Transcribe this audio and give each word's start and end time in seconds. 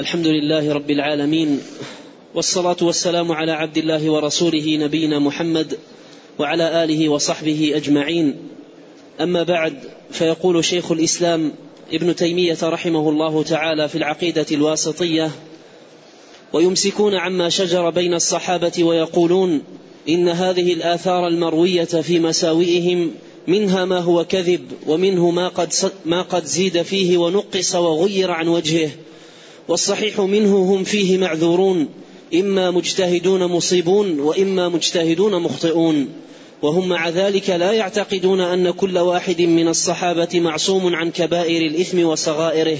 الحمد 0.00 0.26
لله 0.26 0.72
رب 0.72 0.90
العالمين 0.90 1.60
والصلاة 2.34 2.76
والسلام 2.82 3.32
على 3.32 3.52
عبد 3.52 3.78
الله 3.78 4.10
ورسوله 4.10 4.76
نبينا 4.76 5.18
محمد 5.18 5.78
وعلى 6.38 6.84
آله 6.84 7.08
وصحبه 7.08 7.72
أجمعين. 7.74 8.36
أما 9.20 9.42
بعد 9.42 9.74
فيقول 10.10 10.64
شيخ 10.64 10.92
الإسلام 10.92 11.52
ابن 11.92 12.16
تيمية 12.16 12.58
رحمه 12.62 13.08
الله 13.08 13.42
تعالى 13.42 13.88
في 13.88 13.98
العقيدة 13.98 14.46
الواسطية 14.52 15.30
ويمسكون 16.52 17.14
عما 17.14 17.48
شجر 17.48 17.90
بين 17.90 18.14
الصحابة 18.14 18.84
ويقولون 18.84 19.62
إن 20.08 20.28
هذه 20.28 20.72
الآثار 20.72 21.28
المروية 21.28 21.84
في 21.84 22.18
مساوئهم 22.18 23.10
منها 23.46 23.84
ما 23.84 23.98
هو 23.98 24.24
كذب 24.24 24.72
ومنه 24.86 25.30
ما 25.30 25.48
قد, 25.48 25.72
ما 26.04 26.22
قد 26.22 26.44
زيد 26.44 26.82
فيه 26.82 27.18
ونقص 27.18 27.74
وغير 27.74 28.30
عن 28.30 28.48
وجهه 28.48 28.90
والصحيح 29.68 30.20
منه 30.20 30.56
هم 30.56 30.84
فيه 30.84 31.18
معذورون 31.18 31.88
إما 32.34 32.70
مجتهدون 32.70 33.44
مصيبون 33.44 34.20
وإما 34.20 34.68
مجتهدون 34.68 35.42
مخطئون. 35.42 36.08
وهم 36.62 36.88
مع 36.88 37.08
ذلك 37.08 37.50
لا 37.50 37.72
يعتقدون 37.72 38.40
أن 38.40 38.70
كل 38.70 38.98
واحد 38.98 39.42
من 39.42 39.68
الصحابة 39.68 40.40
معصوم 40.40 40.94
عن 40.94 41.10
كبائر 41.10 41.66
الإثم 41.66 42.04
وصغائره 42.04 42.78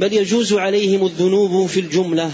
بل 0.00 0.12
يجوز 0.12 0.52
عليهم 0.52 1.06
الذنوب 1.06 1.66
في 1.66 1.80
الجملة 1.80 2.30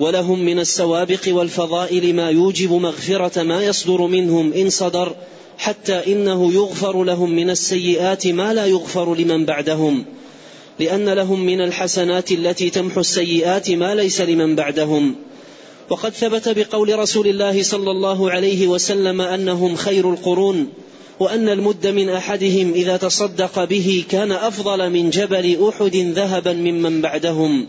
ولهم 0.00 0.44
من 0.44 0.58
السوابق 0.58 1.20
والفضائل 1.28 2.14
ما 2.14 2.30
يوجب 2.30 2.72
مغفرة 2.72 3.42
ما 3.42 3.64
يصدر 3.64 4.06
منهم 4.06 4.52
إن 4.52 4.70
صدر 4.70 5.16
حتى 5.58 6.12
إنه 6.12 6.52
يغفر 6.52 7.04
لهم 7.04 7.30
من 7.30 7.50
السيئات 7.50 8.26
ما 8.26 8.54
لا 8.54 8.66
يغفر 8.66 9.14
لمن 9.14 9.44
بعدهم. 9.44 10.04
لأن 10.80 11.08
لهم 11.08 11.46
من 11.46 11.60
الحسنات 11.60 12.32
التي 12.32 12.70
تمحو 12.70 13.00
السيئات 13.00 13.70
ما 13.70 13.94
ليس 13.94 14.20
لمن 14.20 14.56
بعدهم. 14.56 15.14
وقد 15.90 16.12
ثبت 16.12 16.48
بقول 16.48 16.98
رسول 16.98 17.28
الله 17.28 17.62
صلى 17.62 17.90
الله 17.90 18.30
عليه 18.30 18.66
وسلم 18.68 19.20
أنهم 19.20 19.76
خير 19.76 20.10
القرون 20.10 20.68
وأن 21.20 21.48
المد 21.48 21.86
من 21.86 22.08
أحدهم 22.08 22.72
إذا 22.72 22.96
تصدق 22.96 23.64
به 23.64 24.04
كان 24.10 24.32
أفضل 24.32 24.90
من 24.90 25.10
جبل 25.10 25.68
أحد 25.68 25.96
ذهبا 25.96 26.52
ممن 26.52 27.00
بعدهم. 27.00 27.66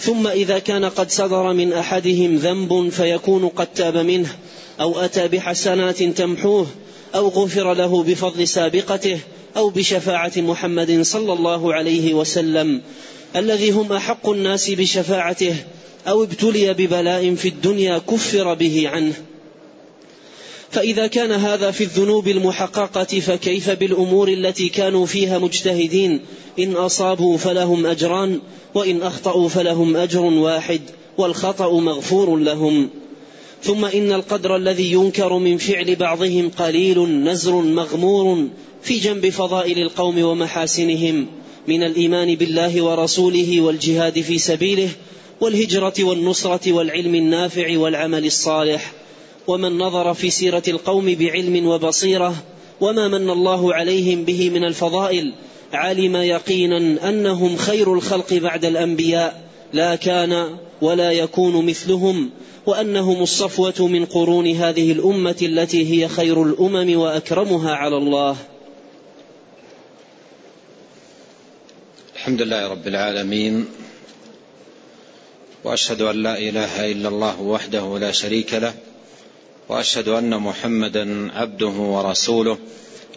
ثم 0.00 0.26
إذا 0.26 0.58
كان 0.58 0.84
قد 0.84 1.10
صدر 1.10 1.52
من 1.52 1.72
أحدهم 1.72 2.36
ذنب 2.36 2.88
فيكون 2.88 3.48
قد 3.48 3.66
تاب 3.66 3.96
منه 3.96 4.28
أو 4.80 5.00
أتى 5.00 5.28
بحسنات 5.28 6.02
تمحوه 6.02 6.66
أو 7.14 7.28
غفر 7.28 7.74
له 7.74 8.02
بفضل 8.02 8.48
سابقته 8.48 9.18
أو 9.58 9.70
بشفاعة 9.70 10.32
محمد 10.36 11.02
صلى 11.02 11.32
الله 11.32 11.74
عليه 11.74 12.14
وسلم 12.14 12.80
الذي 13.36 13.70
هم 13.70 13.92
أحق 13.92 14.28
الناس 14.28 14.70
بشفاعته 14.70 15.56
أو 16.08 16.22
ابتلي 16.24 16.74
ببلاء 16.74 17.34
في 17.34 17.48
الدنيا 17.48 17.98
كفر 17.98 18.54
به 18.54 18.88
عنه. 18.88 19.12
فإذا 20.70 21.06
كان 21.06 21.32
هذا 21.32 21.70
في 21.70 21.84
الذنوب 21.84 22.28
المحققة 22.28 23.20
فكيف 23.20 23.70
بالأمور 23.70 24.28
التي 24.28 24.68
كانوا 24.68 25.06
فيها 25.06 25.38
مجتهدين؟ 25.38 26.20
إن 26.58 26.72
أصابوا 26.72 27.36
فلهم 27.36 27.86
أجران 27.86 28.40
وإن 28.74 29.02
أخطأوا 29.02 29.48
فلهم 29.48 29.96
أجر 29.96 30.20
واحد 30.20 30.80
والخطأ 31.18 31.80
مغفور 31.80 32.36
لهم. 32.36 32.88
ثم 33.62 33.84
إن 33.84 34.12
القدر 34.12 34.56
الذي 34.56 34.92
ينكر 34.92 35.38
من 35.38 35.58
فعل 35.58 35.96
بعضهم 35.96 36.50
قليل 36.58 37.24
نزر 37.24 37.54
مغمور 37.54 38.48
في 38.82 38.98
جنب 38.98 39.28
فضائل 39.28 39.78
القوم 39.78 40.22
ومحاسنهم 40.22 41.26
من 41.68 41.82
الإيمان 41.82 42.34
بالله 42.34 42.82
ورسوله 42.82 43.60
والجهاد 43.60 44.20
في 44.20 44.38
سبيله 44.38 44.88
والهجرة 45.40 45.94
والنصرة 46.00 46.72
والعلم 46.72 47.14
النافع 47.14 47.78
والعمل 47.78 48.26
الصالح. 48.26 48.92
ومن 49.48 49.78
نظر 49.78 50.14
في 50.14 50.30
سيرة 50.30 50.62
القوم 50.68 51.14
بعلم 51.14 51.66
وبصيرة 51.66 52.34
وما 52.80 53.08
من 53.08 53.30
الله 53.30 53.74
عليهم 53.74 54.24
به 54.24 54.50
من 54.50 54.64
الفضائل 54.64 55.32
علم 55.72 56.16
يقينا 56.16 57.08
أنهم 57.08 57.56
خير 57.56 57.94
الخلق 57.94 58.34
بعد 58.34 58.64
الأنبياء 58.64 59.48
لا 59.72 59.94
كان 59.94 60.56
ولا 60.82 61.12
يكون 61.12 61.66
مثلهم 61.66 62.30
وأنهم 62.66 63.22
الصفوة 63.22 63.88
من 63.88 64.04
قرون 64.04 64.46
هذه 64.46 64.92
الأمة 64.92 65.36
التي 65.42 66.02
هي 66.02 66.08
خير 66.08 66.42
الأمم 66.42 66.98
وأكرمها 66.98 67.74
على 67.74 67.96
الله. 67.96 68.36
الحمد 72.28 72.42
لله 72.42 72.68
رب 72.68 72.86
العالمين 72.86 73.68
وأشهد 75.64 76.00
أن 76.00 76.22
لا 76.22 76.38
إله 76.38 76.92
إلا 76.92 77.08
الله 77.08 77.40
وحده 77.40 77.98
لا 77.98 78.12
شريك 78.12 78.54
له 78.54 78.74
وأشهد 79.68 80.08
أن 80.08 80.36
محمدا 80.36 81.32
عبده 81.32 81.66
ورسوله 81.66 82.58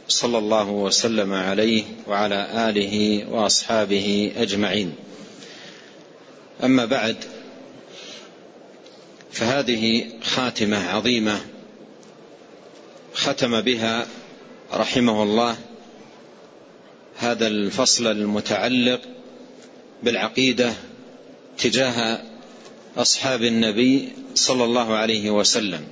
صلى 0.07 0.37
الله 0.37 0.69
وسلم 0.69 1.33
عليه 1.33 1.83
وعلى 2.07 2.69
آله 2.69 3.25
وأصحابه 3.31 4.31
أجمعين. 4.37 4.95
أما 6.63 6.85
بعد 6.85 7.15
فهذه 9.31 10.05
خاتمة 10.23 10.89
عظيمة 10.89 11.41
ختم 13.13 13.61
بها 13.61 14.07
رحمه 14.73 15.23
الله 15.23 15.57
هذا 17.21 17.47
الفصل 17.47 18.07
المتعلق 18.07 19.01
بالعقيدة 20.03 20.73
تجاه 21.57 22.21
أصحاب 22.97 23.43
النبي 23.43 24.09
صلى 24.35 24.63
الله 24.63 24.95
عليه 24.95 25.29
وسلم. 25.31 25.87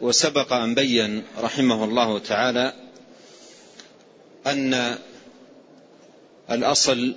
وسبق 0.00 0.52
أن 0.52 0.74
بين 0.74 1.22
رحمه 1.40 1.84
الله 1.84 2.18
تعالى 2.18 2.72
أن 4.46 4.98
الأصل 6.50 7.14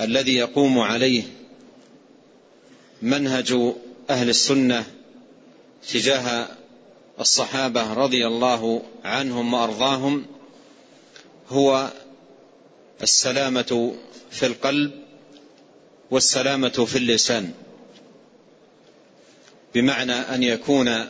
الذي 0.00 0.36
يقوم 0.36 0.78
عليه 0.78 1.22
منهج 3.02 3.54
أهل 4.10 4.28
السنة 4.28 4.84
تجاه 5.92 6.48
الصحابة 7.20 7.92
رضي 7.92 8.26
الله 8.26 8.82
عنهم 9.04 9.54
وأرضاهم 9.54 10.26
هو 11.48 11.90
السلامة 13.02 13.94
في 14.30 14.46
القلب 14.46 14.90
والسلامة 16.10 16.68
في 16.68 16.98
اللسان. 16.98 17.52
بمعنى 19.74 20.12
أن 20.12 20.42
يكون 20.42 21.06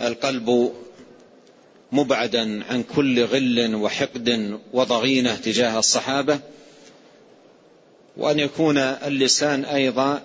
القلب 0.00 0.72
مبعدا 1.92 2.64
عن 2.64 2.82
كل 2.82 3.24
غل 3.24 3.74
وحقد 3.74 4.58
وضغينة 4.72 5.36
تجاه 5.36 5.78
الصحابة 5.78 6.40
وأن 8.16 8.38
يكون 8.38 8.78
اللسان 8.78 9.64
أيضا 9.64 10.22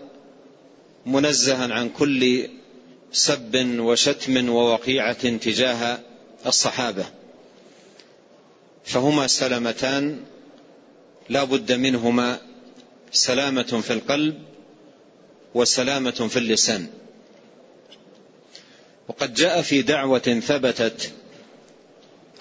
منزها 1.06 1.74
عن 1.74 1.90
كل 1.90 2.50
سب 3.12 3.79
وشتم 3.79 4.50
ووقيعة 4.50 5.38
تجاه 5.38 6.00
الصحابة. 6.45 7.06
فهما 8.85 9.28
سلامتان 9.28 10.19
لا 11.29 11.44
بد 11.44 11.72
منهما 11.72 12.40
سلامة 13.12 13.81
في 13.81 13.94
القلب 13.94 14.41
وسلامة 15.53 16.28
في 16.29 16.40
اللسان. 16.40 16.88
وقد 19.07 19.34
جاء 19.34 19.62
في 19.62 19.81
دعوة 19.81 20.41
ثبتت 20.47 21.12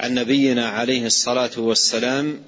عن 0.01 0.15
نبينا 0.15 0.69
عليه 0.69 1.07
الصلاة 1.07 1.51
والسلام 1.57 2.43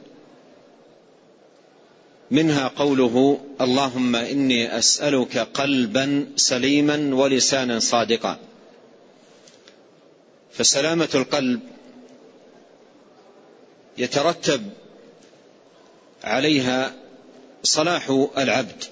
منها 2.31 2.69
قوله 2.69 3.41
اللهم 3.60 4.16
إني 4.16 4.78
أسألك 4.78 5.39
قلبا 5.39 6.27
سليما 6.36 7.15
ولسانا 7.15 7.78
صادقا. 7.78 8.39
فسلامة 10.53 11.09
القلب 11.15 11.60
يترتب 13.98 14.71
عليها 16.25 16.95
صلاح 17.63 18.28
العبد 18.39 18.84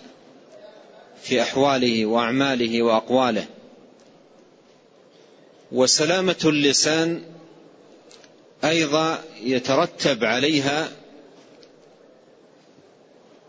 في 1.22 1.42
أحواله 1.42 2.06
وأعماله 2.06 2.82
وأقواله. 2.82 3.46
وسلامة 5.72 6.36
اللسان 6.44 7.22
أيضا 8.64 9.24
يترتب 9.42 10.24
عليها 10.24 10.88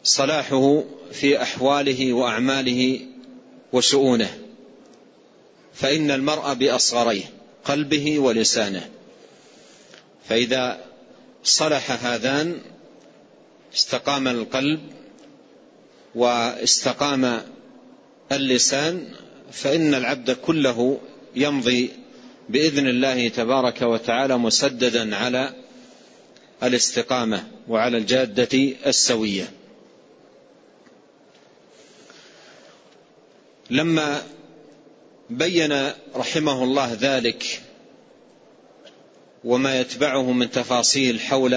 صلاحه 0.07 0.83
في 1.11 1.41
أحواله 1.41 2.13
وأعماله 2.13 2.99
وشؤونه 3.73 4.37
فإن 5.73 6.11
المرء 6.11 6.53
بأصغريه 6.53 7.23
قلبه 7.65 8.19
ولسانه. 8.19 8.89
فإذا 10.29 10.85
صلح 11.43 12.05
هذان 12.05 12.59
استقام 13.75 14.27
القلب 14.27 14.79
واستقام 16.15 17.41
اللسان 18.31 19.07
فإن 19.51 19.93
العبد 19.93 20.31
كله 20.31 20.99
يمضي 21.35 21.91
بإذن 22.49 22.87
الله 22.87 23.27
تبارك 23.27 23.81
وتعالى 23.81 24.37
مسددا 24.37 25.15
على 25.15 25.53
الاستقامة 26.63 27.47
وعلى 27.67 27.97
الجادة 27.97 28.73
السوية. 28.85 29.51
لما 33.69 34.23
بين 35.29 35.91
رحمه 36.15 36.63
الله 36.63 36.93
ذلك 36.93 37.61
وما 39.43 39.79
يتبعه 39.79 40.31
من 40.31 40.51
تفاصيل 40.51 41.19
حول 41.19 41.53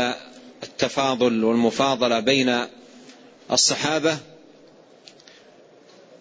التفاضل 0.62 1.44
والمفاضلة 1.44 2.20
بين 2.20 2.66
الصحابة 3.52 4.18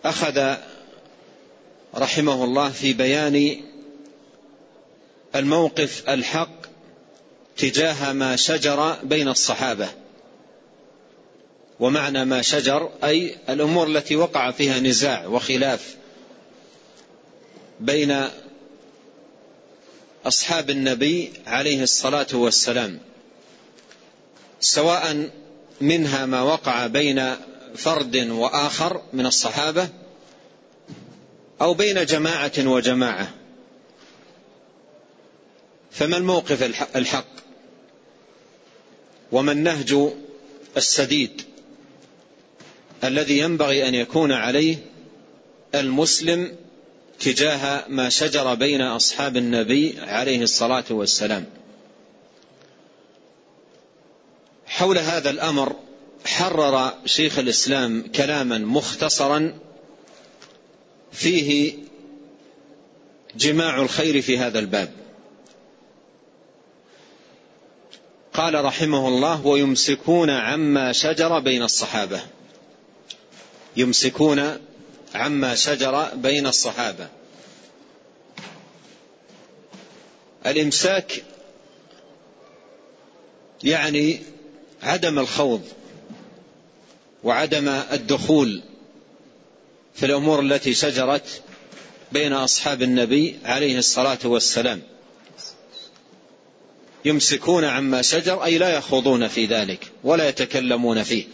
أخذ 0.06 0.56
رحمه 1.96 2.44
الله 2.44 2.70
في 2.70 2.94
بيان 2.94 3.62
الموقف 5.36 6.10
الحق 6.10 6.60
تجاه 7.58 8.14
ما 8.14 8.36
شجر 8.36 8.98
بين 9.04 9.28
الصحابة. 9.28 9.90
ومعنى 11.80 12.26
ما 12.26 12.42
شجر 12.42 12.90
أي 13.04 13.38
الأمور 13.50 13.88
التي 13.88 14.16
وقع 14.16 14.52
فيها 14.52 14.80
نزاع 14.80 15.28
وخلاف 15.28 15.96
بين 17.80 18.24
أصحاب 20.26 20.70
النبي 20.70 21.34
عليه 21.48 21.84
الصلاة 21.84 22.28
والسلام 22.34 23.00
سواء 24.60 25.30
منها 25.82 26.26
ما 26.26 26.42
وقع 26.42 26.88
بين 26.88 27.36
فرد 27.76 28.18
وآخر 28.18 29.02
من 29.14 29.26
الصحابة 29.26 29.90
أو 31.62 31.74
بين 31.74 32.06
جماعة 32.06 32.52
وجماعة. 32.58 33.34
فما 35.92 36.18
الموقف 36.18 36.64
الحق؟ 36.96 37.26
وما 39.32 39.52
النهج 39.52 39.96
السديد؟ 40.78 41.49
الذي 43.04 43.38
ينبغي 43.38 43.88
أن 43.88 43.96
يكون 43.96 44.32
عليه 44.32 44.78
المسلم 45.76 46.56
تجاه 47.20 47.86
ما 47.88 48.10
شجر 48.10 48.54
بين 48.54 48.82
أصحاب 48.82 49.38
النبي 49.38 50.00
عليه 50.00 50.42
الصلاة 50.44 50.86
والسلام. 50.90 51.46
حول 54.66 54.98
هذا 54.98 55.30
الأمر 55.30 55.76
حرر 56.26 56.94
شيخ 57.06 57.40
الإسلام 57.40 58.04
كلاما 58.16 58.58
مختصرا 58.58 59.60
فيه 61.12 61.74
جماع 63.36 63.82
الخير 63.82 64.22
في 64.22 64.38
هذا 64.38 64.60
الباب. 64.60 64.92
قال 68.34 68.66
رحمه 68.66 69.08
الله 69.08 69.46
ويمسكون 69.46 70.30
عما 70.30 70.92
شجر 70.92 71.40
بين 71.40 71.64
الصحابة. 71.64 72.22
يمسكون 73.80 74.58
عما 75.16 75.56
شجر 75.56 76.10
بين 76.16 76.48
الصحابة. 76.48 77.08
الإمساك 80.46 81.24
يعني 83.64 84.20
عدم 84.84 85.20
الخوض 85.20 85.62
وعدم 87.24 87.68
الدخول 87.68 88.64
في 89.96 90.06
الأمور 90.06 90.40
التي 90.40 90.74
شجرت 90.74 91.42
بين 92.12 92.34
أصحاب 92.34 92.82
النبي 92.82 93.40
عليه 93.46 93.78
الصلاة 93.78 94.20
والسلام. 94.24 94.82
يمسكون 97.06 97.64
عما 97.64 98.02
شجر 98.02 98.44
أي 98.44 98.58
لا 98.58 98.78
يخوضون 98.78 99.28
في 99.28 99.46
ذلك 99.46 99.92
ولا 100.04 100.30
يتكلمون 100.30 101.04
فيه. 101.04 101.26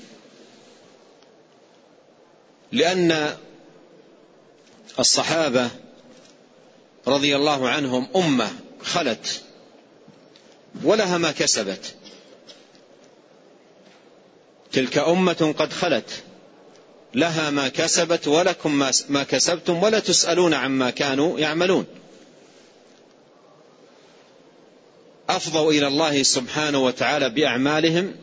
لأن 2.75 3.37
الصحابة 4.99 5.69
رضي 7.07 7.35
الله 7.35 7.69
عنهم 7.69 8.07
أمة 8.15 8.49
خلت 8.83 9.41
ولها 10.83 11.17
ما 11.17 11.31
كسبت. 11.31 11.95
تلك 14.71 14.97
أمة 14.97 15.55
قد 15.57 15.73
خلت 15.73 16.23
لها 17.13 17.49
ما 17.49 17.67
كسبت 17.67 18.27
ولكم 18.27 18.89
ما 19.09 19.23
كسبتم 19.23 19.83
ولا 19.83 19.99
تسألون 19.99 20.53
عما 20.53 20.89
كانوا 20.89 21.39
يعملون. 21.39 21.85
أفضوا 25.29 25.71
إلى 25.71 25.87
الله 25.87 26.23
سبحانه 26.23 26.83
وتعالى 26.85 27.29
بأعمالهم 27.29 28.15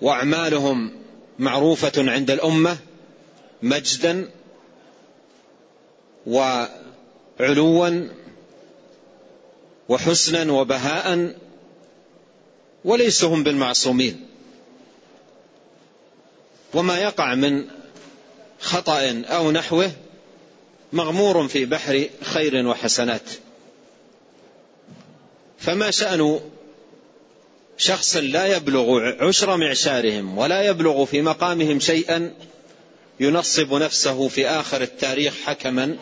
وأعمالهم 0.00 1.01
معروفة 1.42 1.92
عند 1.96 2.30
الأمة 2.30 2.76
مجدا 3.62 4.30
وعلوا 6.26 8.08
وحسنا 9.88 10.52
وبهاء 10.52 11.34
وليسوا 12.84 13.34
هم 13.34 13.42
بالمعصومين. 13.42 14.26
وما 16.74 16.98
يقع 16.98 17.34
من 17.34 17.64
خطأ 18.60 19.22
أو 19.26 19.50
نحوه 19.50 19.92
مغمور 20.92 21.48
في 21.48 21.64
بحر 21.64 22.08
خير 22.22 22.66
وحسنات. 22.66 23.30
فما 25.58 25.90
شأن 25.90 26.40
شخص 27.82 28.16
لا 28.16 28.46
يبلغ 28.46 29.00
عشر 29.20 29.56
معشارهم 29.56 30.38
ولا 30.38 30.62
يبلغ 30.62 31.04
في 31.04 31.22
مقامهم 31.22 31.80
شيئا 31.80 32.34
ينصب 33.20 33.74
نفسه 33.74 34.28
في 34.28 34.48
آخر 34.48 34.82
التاريخ 34.82 35.34
حكما 35.44 35.96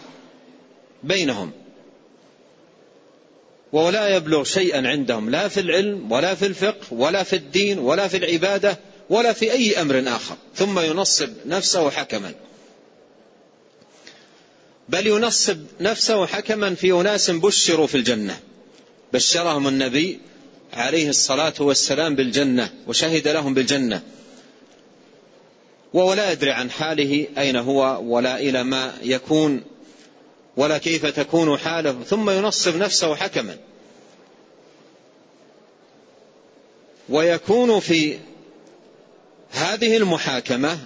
بينهم. 1.02 1.52
ولا 3.72 4.16
يبلغ 4.16 4.44
شيئا 4.44 4.88
عندهم 4.88 5.30
لا 5.30 5.48
في 5.48 5.60
العلم 5.60 6.12
ولا 6.12 6.34
في 6.34 6.46
الفقه 6.46 6.86
ولا 6.90 7.22
في 7.22 7.36
الدين 7.36 7.78
ولا 7.78 8.08
في 8.08 8.16
العبادة 8.16 8.78
ولا 9.10 9.32
في 9.32 9.52
أي 9.52 9.80
أمر 9.80 10.02
آخر 10.06 10.36
ثم 10.54 10.78
ينصب 10.78 11.30
نفسه 11.46 11.90
حكما. 11.90 12.34
بل 14.88 15.06
ينصب 15.06 15.58
نفسه 15.80 16.26
حكما 16.26 16.75
في 16.75 16.92
أناس 16.92 17.30
بشروا 17.30 17.87
في 17.87 17.94
الجنة. 17.94 18.40
بشرهم 19.12 19.68
النبي 19.68 20.20
عليه 20.72 21.08
الصلاة 21.08 21.54
والسلام 21.60 22.14
بالجنة 22.14 22.72
وشهد 22.86 23.28
لهم 23.28 23.54
بالجنة. 23.54 24.02
ولا 25.92 26.32
يدري 26.32 26.50
عن 26.50 26.70
حاله 26.70 27.26
أين 27.38 27.56
هو 27.56 28.00
ولا 28.02 28.38
إلى 28.38 28.64
ما 28.64 28.94
يكون 29.02 29.62
ولا 30.56 30.78
كيف 30.78 31.06
تكون 31.06 31.58
حاله 31.58 32.02
ثم 32.02 32.30
ينصب 32.30 32.76
نفسه 32.76 33.14
حكما. 33.14 33.56
ويكون 37.08 37.80
في 37.80 38.18
هذه 39.50 39.96
المحاكمة 39.96 40.78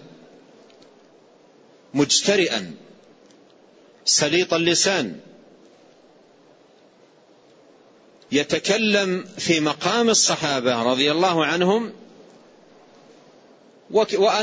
مجترئا 1.95 2.75
سليط 4.05 4.55
اللسان 4.55 5.21
يتكلم 8.35 9.25
في 9.39 9.61
مقام 9.61 10.11
الصحابة 10.11 10.83
رضي 10.83 11.13
الله 11.13 11.47
عنهم 11.47 11.93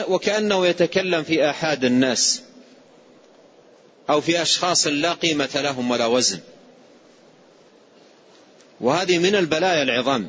وكأنه 0.08 0.68
يتكلم 0.68 1.24
في 1.24 1.50
آحاد 1.50 1.86
الناس 1.86 2.42
أو 4.10 4.22
في 4.22 4.42
أشخاص 4.42 4.88
لا 4.88 5.14
قيمة 5.14 5.50
لهم 5.56 5.92
ولا 5.92 6.06
وزن. 6.06 6.40
وهذه 8.82 9.18
من 9.18 9.36
البلايا 9.36 9.84
العظام. 9.84 10.28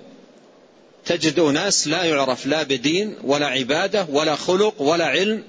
تجد 1.04 1.38
أناس 1.38 1.88
لا 1.88 2.04
يعرف 2.04 2.46
لا 2.46 2.62
بدين 2.62 3.16
ولا 3.24 3.46
عبادة 3.46 4.06
ولا 4.10 4.36
خلق 4.36 4.82
ولا 4.82 5.06
علم 5.06 5.44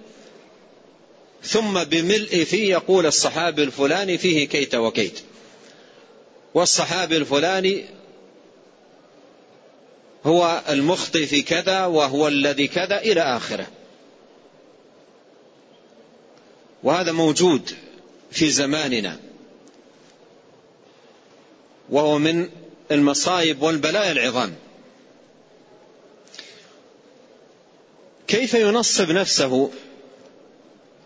ثم 1.43 1.83
بملء 1.83 2.43
فيه 2.43 2.71
يقول 2.71 3.05
الصحابي 3.05 3.63
الفلاني 3.63 4.17
فيه 4.17 4.47
كيت 4.47 4.75
وكيت. 4.75 5.19
والصحابي 6.53 7.17
الفلاني 7.17 7.85
هو 10.25 10.63
المخطي 10.69 11.25
في 11.25 11.41
كذا 11.41 11.85
وهو 11.85 12.27
الذي 12.27 12.67
كذا 12.67 12.97
إلى 12.97 13.21
آخره. 13.21 13.67
وهذا 16.83 17.11
موجود 17.11 17.75
في 18.31 18.49
زماننا. 18.49 19.19
وهو 21.89 22.19
من 22.19 22.49
المصائب 22.91 23.61
والبلايا 23.61 24.11
العظام. 24.11 24.55
كيف 28.27 28.53
ينصب 28.53 29.11
نفسه 29.11 29.71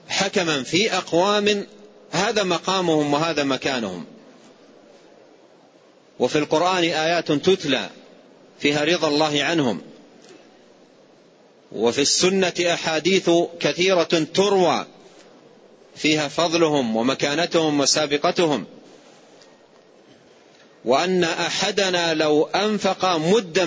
حكما 0.07 0.63
في 0.63 0.93
أقوام 0.93 1.67
هذا 2.11 2.43
مقامهم 2.43 3.13
وهذا 3.13 3.43
مكانهم؟ 3.43 4.05
وفي 6.19 6.37
القرآن 6.37 6.83
آيات 6.83 7.31
تتلى 7.31 7.89
فيها 8.59 8.83
رضا 8.83 9.07
الله 9.07 9.43
عنهم. 9.43 9.81
وفي 11.71 12.01
السنة 12.01 12.53
أحاديث 12.59 13.29
كثيرة 13.59 14.25
تروى 14.33 14.85
فيها 15.95 16.27
فضلهم 16.27 16.95
ومكانتهم 16.95 17.79
وسابقتهم. 17.79 18.65
وأن 20.85 21.23
أحدنا 21.23 22.13
لو 22.13 22.43
أنفق 22.43 23.05
مدا 23.05 23.63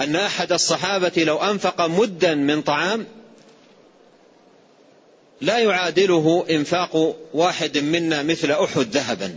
أن 0.00 0.16
أحد 0.16 0.52
الصحابة 0.52 1.12
لو 1.24 1.36
أنفق 1.36 1.80
مدا 1.86 2.34
من 2.34 2.62
طعام 2.62 3.06
لا 5.40 5.58
يعادله 5.58 6.46
إنفاق 6.50 7.16
واحد 7.34 7.78
منا 7.78 8.22
مثل 8.22 8.52
أحد 8.52 8.96
ذهبا. 8.96 9.36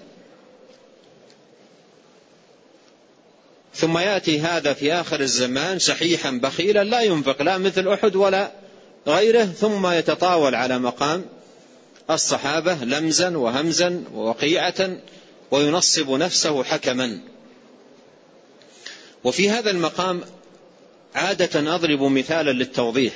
ثم 3.75 3.97
يأتي 3.97 4.39
هذا 4.39 4.73
في 4.73 4.93
آخر 4.93 5.19
الزمان 5.19 5.79
شحيحا 5.79 6.31
بخيلا 6.31 6.83
لا 6.83 7.01
ينفق 7.01 7.41
لا 7.41 7.57
مثل 7.57 7.87
أحد 7.87 8.15
ولا 8.15 8.51
غيره 9.07 9.45
ثم 9.45 9.87
يتطاول 9.87 10.55
على 10.55 10.79
مقام 10.79 11.25
الصحابة 12.09 12.73
لمزا 12.73 13.37
وهمزا 13.37 14.03
ووقيعة 14.13 14.97
وينصب 15.51 16.09
نفسه 16.09 16.63
حكما. 16.63 17.19
وفي 19.23 19.49
هذا 19.49 19.71
المقام 19.71 20.21
عادة 21.15 21.75
أضرب 21.75 22.01
مثالا 22.03 22.51
للتوضيح. 22.51 23.13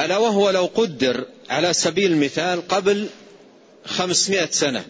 ألا 0.00 0.16
وهو 0.16 0.50
لو 0.50 0.66
قدر 0.74 1.26
على 1.50 1.72
سبيل 1.72 2.12
المثال 2.12 2.68
قبل 2.68 3.08
خمسمائة 3.84 4.50
سنة 4.50 4.84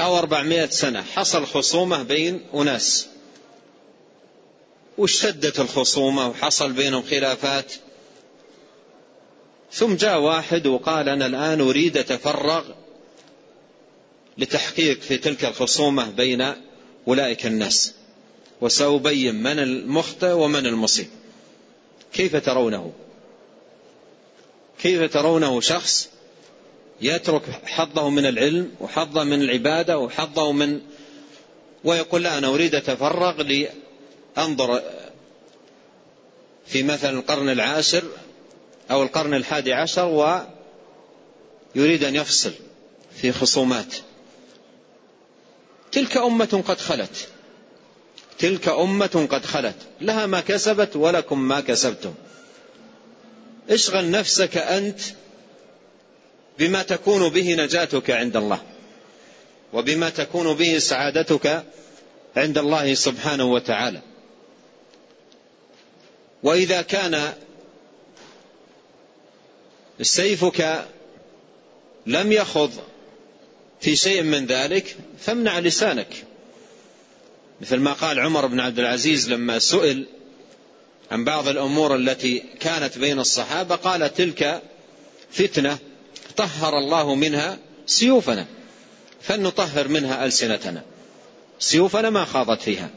أو 0.00 0.18
أربعمائة 0.18 0.66
سنة. 0.66 1.02
حصل 1.02 1.46
خصومة 1.46 2.02
بين 2.02 2.40
أناس. 2.54 3.06
واشتدت 4.98 5.60
الخصومة؟ 5.60 6.28
وحصل 6.28 6.72
بينهم 6.72 7.02
خلافات. 7.02 7.72
ثم 9.72 9.94
جاء 9.94 10.18
واحد 10.18 10.66
وقال 10.66 11.08
أنا 11.08 11.26
الآن 11.26 11.60
أريد 11.60 11.96
أتفرغ 11.96 12.64
لتحقيق 14.38 15.00
في 15.00 15.16
تلك 15.16 15.44
الخصومة 15.44 16.10
بين 16.10 16.54
أولئك 17.08 17.46
الناس. 17.46 17.94
وسأبين 18.60 19.42
من 19.42 19.58
المخطئ 19.58 20.32
ومن 20.32 20.66
المصيب. 20.66 21.08
كيف 22.12 22.36
ترونه؟ 22.36 22.92
كيف 24.78 25.12
ترونه 25.12 25.60
شخص 25.60 26.08
يترك 27.00 27.42
حظه 27.66 28.08
من 28.08 28.26
العلم 28.26 28.70
وحظه 28.80 29.24
من 29.24 29.42
العبادة 29.42 29.98
وحظه 29.98 30.52
من 30.52 30.80
ويقول 31.84 32.22
لا 32.22 32.38
أنا 32.38 32.48
أريد 32.48 32.74
أتفرغ 32.74 33.42
لأنظر 33.42 34.82
في 36.66 36.82
مثل 36.82 37.14
القرن 37.14 37.48
العاشر 37.48 38.02
أو 38.90 39.02
القرن 39.02 39.34
الحادي 39.34 39.72
عشر 39.72 40.04
ويريد 41.74 42.04
أن 42.04 42.14
يفصل 42.14 42.52
في 43.16 43.32
خصومات. 43.32 43.94
تلك 45.92 46.16
أمة 46.16 46.62
قد 46.68 46.78
خلت. 46.78 47.28
تلك 48.38 48.68
أمة 48.68 49.28
قد 49.30 49.44
خلت. 49.44 49.76
لها 50.00 50.26
ما 50.26 50.40
كسبت 50.40 50.96
ولكم 50.96 51.48
ما 51.48 51.60
كسبتم. 51.60 52.14
اشغل 53.70 54.10
نفسك 54.10 54.56
أنت 54.56 55.00
بما 56.58 56.82
تكون 56.82 57.28
به 57.28 57.54
نجاتك 57.54 58.10
عند 58.10 58.36
الله. 58.36 58.62
وبما 59.72 60.10
تكون 60.10 60.54
به 60.54 60.78
سعادتك 60.78 61.64
عند 62.36 62.58
الله 62.58 62.94
سبحانه 62.94 63.44
وتعالى. 63.44 64.00
وإذا 66.42 66.82
كان 66.82 67.32
سيفك 70.02 70.84
لم 72.06 72.32
يخض 72.32 72.70
في 73.80 73.96
شيء 73.96 74.22
من 74.22 74.46
ذلك 74.46 74.96
فامنع 75.18 75.58
لسانك. 75.58 76.24
مثل 77.60 77.76
ما 77.76 77.92
قال 77.92 78.20
عمر 78.20 78.46
بن 78.46 78.60
عبد 78.60 78.78
العزيز 78.78 79.30
لما 79.30 79.58
سئل 79.58 80.06
عن 81.10 81.24
بعض 81.24 81.48
الأمور 81.48 81.96
التي 81.96 82.42
كانت 82.60 82.98
بين 82.98 83.18
الصحابة 83.18 83.74
قال 83.74 84.14
تلك 84.14 84.62
فتنة 85.30 85.78
طهر 86.36 86.78
الله 86.78 87.14
منها 87.14 87.58
سيوفنا 87.86 88.46
فلنطهر 89.22 89.88
منها 89.88 90.24
ألسنتنا. 90.24 90.82
سيوفنا 91.58 92.10
ما 92.10 92.24
خاضت 92.24 92.62
فيها. 92.62 92.90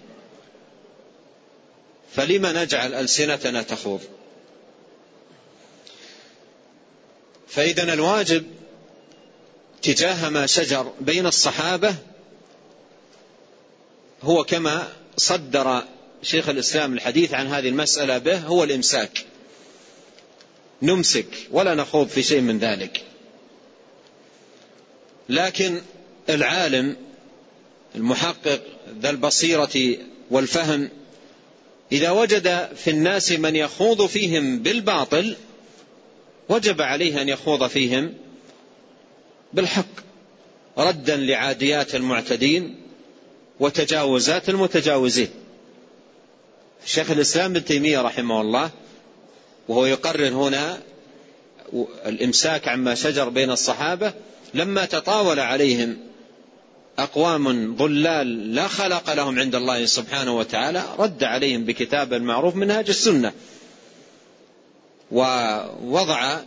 فلما 2.15 2.63
نجعل 2.63 2.93
ألسنتنا 2.93 3.62
تخوض؟ 3.62 4.01
فإذا 7.48 7.93
الواجب 7.93 8.46
تجاه 9.81 10.29
ما 10.29 10.46
شجر 10.46 10.93
بين 11.01 11.25
الصحابة 11.25 11.96
هو 14.24 14.43
كما 14.43 14.88
صدر 15.17 15.84
شيخ 16.24 16.50
الإسلام 16.50 16.93
الحديث 16.93 17.34
عن 17.34 17.48
هذه 17.48 17.69
المسألة 17.69 18.17
به 18.17 18.38
هو 18.38 18.63
الإمساك. 18.63 19.25
نمسك 20.81 21.27
ولا 21.51 21.75
نخوض 21.75 22.07
في 22.07 22.24
شيء 22.24 22.41
من 22.41 22.60
ذلك. 22.60 23.06
لكن 25.29 25.81
العالم 26.29 26.96
المحقق 27.96 28.62
ذا 29.01 29.10
البصيرة 29.10 29.98
والفهم 30.31 30.89
إذا 31.91 32.12
وجد 32.12 32.69
في 32.75 32.89
الناس 32.89 33.31
من 33.31 33.55
يخوض 33.55 34.05
فيهم 34.05 34.60
بالباطل 34.60 35.36
وجب 36.50 36.81
عليه 36.81 37.22
أن 37.22 37.29
يخوض 37.29 37.67
فيهم 37.67 38.13
بالحق 39.53 39.86
ردا 40.77 41.15
لعاديات 41.15 41.96
المعتدين 41.96 42.75
وتجاوزات 43.60 44.50
المتجاوزين. 44.50 45.29
شيخ 46.86 47.12
الإسلام 47.12 47.51
ابن 47.51 47.65
تيمية 47.65 48.01
رحمه 48.01 48.41
الله 48.41 48.72
وهو 49.67 49.86
يقرر 49.86 50.27
هنا 50.27 50.79
الإمساك 52.05 52.67
عما 52.67 52.96
شجر 52.96 53.29
بين 53.29 53.51
الصحابة 53.51 54.13
لما 54.53 54.85
تطاول 54.85 55.39
عليهم 55.39 55.97
أقوام 56.99 57.75
ضلال 57.75 58.55
لا 58.55 58.67
خلق 58.67 59.13
لهم 59.13 59.39
عند 59.39 59.55
الله 59.55 59.85
سبحانه 59.85 60.37
وتعالى 60.37 60.83
رد 60.99 61.23
عليهم 61.23 61.63
بكتاب 61.63 62.13
المعروف 62.13 62.55
منهاج 62.55 62.89
السنة. 62.89 63.33
ووضع 65.11 66.39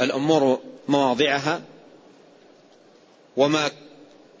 الأمور 0.00 0.60
مواضعها 0.88 1.62
وما 3.36 3.70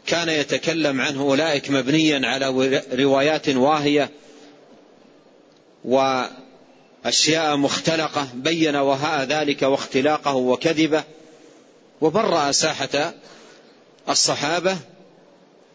كان 0.06 0.28
يتكلم 0.28 1.00
عنه 1.00 1.22
أولئك 1.22 1.70
مبنيا 1.70 2.26
على 2.28 2.80
روايات 2.92 3.48
واهية 3.48 4.10
وأشياء 5.84 7.56
مختلقة 7.56 8.28
بين 8.34 8.76
وهاء 8.76 9.24
ذلك 9.24 9.62
واختلاقه 9.62 10.34
وكذبه. 10.34 11.04
وبرأ 12.02 12.52
ساحة 12.52 13.14
الصحابة 14.08 14.78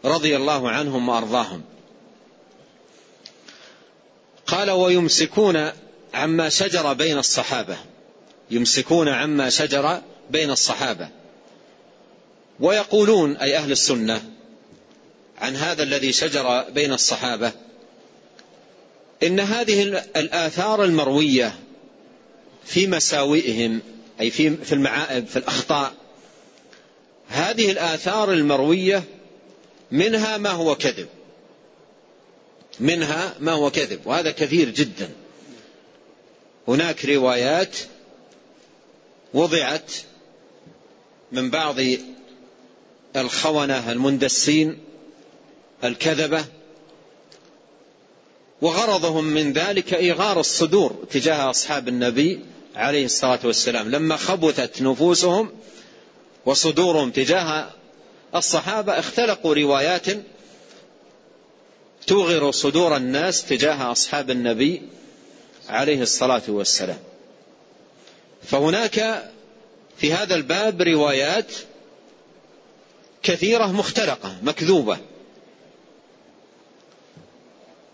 رضي 0.04 0.36
الله 0.36 0.70
عنهم 0.70 1.08
وأرضاهم. 1.08 1.62
قال 4.46 4.70
ويمسكون 4.70 5.70
عما 6.14 6.48
شجر 6.48 6.92
بين 6.92 7.18
الصحابة. 7.18 7.76
يمسكون 8.50 9.08
عما 9.08 9.50
شجر 9.50 10.02
بين 10.30 10.50
الصحابة. 10.50 11.08
ويقولون 12.60 13.36
أي 13.36 13.56
أهل 13.56 13.72
السنة 13.72 14.22
عن 15.38 15.56
هذا 15.56 15.82
الذي 15.82 16.12
شجر 16.12 16.62
بين 16.70 16.92
الصحابة 16.92 17.52
إن 19.22 19.40
هذه 19.40 19.82
الآثار 20.16 20.84
المروية 20.84 21.54
في 22.64 22.86
مساوئهم 22.86 23.80
أي 24.20 24.30
في 24.30 24.72
المعائب 24.72 25.26
في 25.26 25.36
الأخطاء 25.36 25.92
هذه 27.28 27.70
الآثار 27.70 28.32
المروية 28.32 29.04
منها 29.90 30.36
ما 30.36 30.50
هو 30.50 30.74
كذب. 30.74 31.08
منها 32.80 33.34
ما 33.40 33.52
هو 33.52 33.70
كذب 33.70 34.00
وهذا 34.04 34.30
كثير 34.30 34.70
جدا. 34.70 35.10
هناك 36.68 37.04
روايات 37.04 37.76
وضعت 39.34 39.92
من 41.32 41.50
بعض 41.50 41.76
الخونة 43.16 43.92
المندسين 43.92 44.78
الكذبة 45.84 46.44
وغرضهم 48.62 49.24
من 49.24 49.52
ذلك 49.52 49.94
إيغار 49.94 50.40
الصدور 50.40 51.04
تجاه 51.10 51.50
أصحاب 51.50 51.88
النبي 51.88 52.40
عليه 52.76 53.04
الصلاة 53.04 53.40
والسلام. 53.44 53.90
لما 53.90 54.16
خبثت 54.16 54.82
نفوسهم 54.82 55.50
وصدورهم 56.48 57.10
تجاه 57.10 57.70
الصحابة 58.34 58.98
اختلقوا 58.98 59.54
روايات 59.54 60.06
توغر 62.06 62.50
صدور 62.50 62.96
الناس 62.96 63.44
تجاه 63.44 63.92
أصحاب 63.92 64.30
النبي 64.30 64.82
عليه 65.68 66.02
الصلاة 66.02 66.42
والسلام. 66.48 66.98
فهناك 68.42 69.28
في 69.98 70.12
هذا 70.12 70.34
الباب 70.34 70.82
روايات 70.82 71.52
كثيرة 73.22 73.66
مختلقة 73.66 74.36
مكذوبة. 74.42 74.98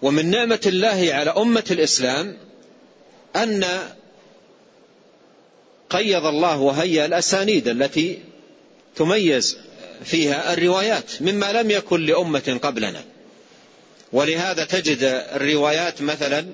ومن 0.03 0.31
نعمة 0.31 0.61
الله 0.67 1.09
على 1.15 1.31
أمة 1.31 1.65
الإسلام 1.71 2.37
أن 3.37 3.65
قيض 5.91 6.27
الله 6.27 6.61
وهيأ 6.61 7.07
الأسانيد 7.07 7.69
التي 7.69 8.34
تميز 8.97 9.59
فيها 10.05 10.53
الروايات 10.53 11.23
مما 11.23 11.53
لم 11.53 11.71
يكن 11.71 12.07
لأمة 12.07 12.59
قبلنا. 12.63 13.05
ولهذا 14.13 14.65
تجد 14.65 15.03
الروايات 15.35 16.03
مثلا 16.03 16.47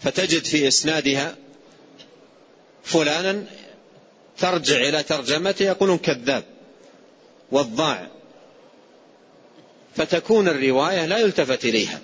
فتجد 0.00 0.44
في 0.44 0.68
إسنادها 0.68 1.36
فلانا 2.84 3.44
ترجع 4.38 4.76
إلى 4.76 5.02
ترجمته 5.02 5.64
يقولون 5.64 5.98
كذاب 5.98 6.44
والضاع. 7.52 8.08
فتكون 9.96 10.48
الرواية 10.48 11.06
لا 11.06 11.18
يلتفت 11.18 11.64
إليها. 11.64 12.00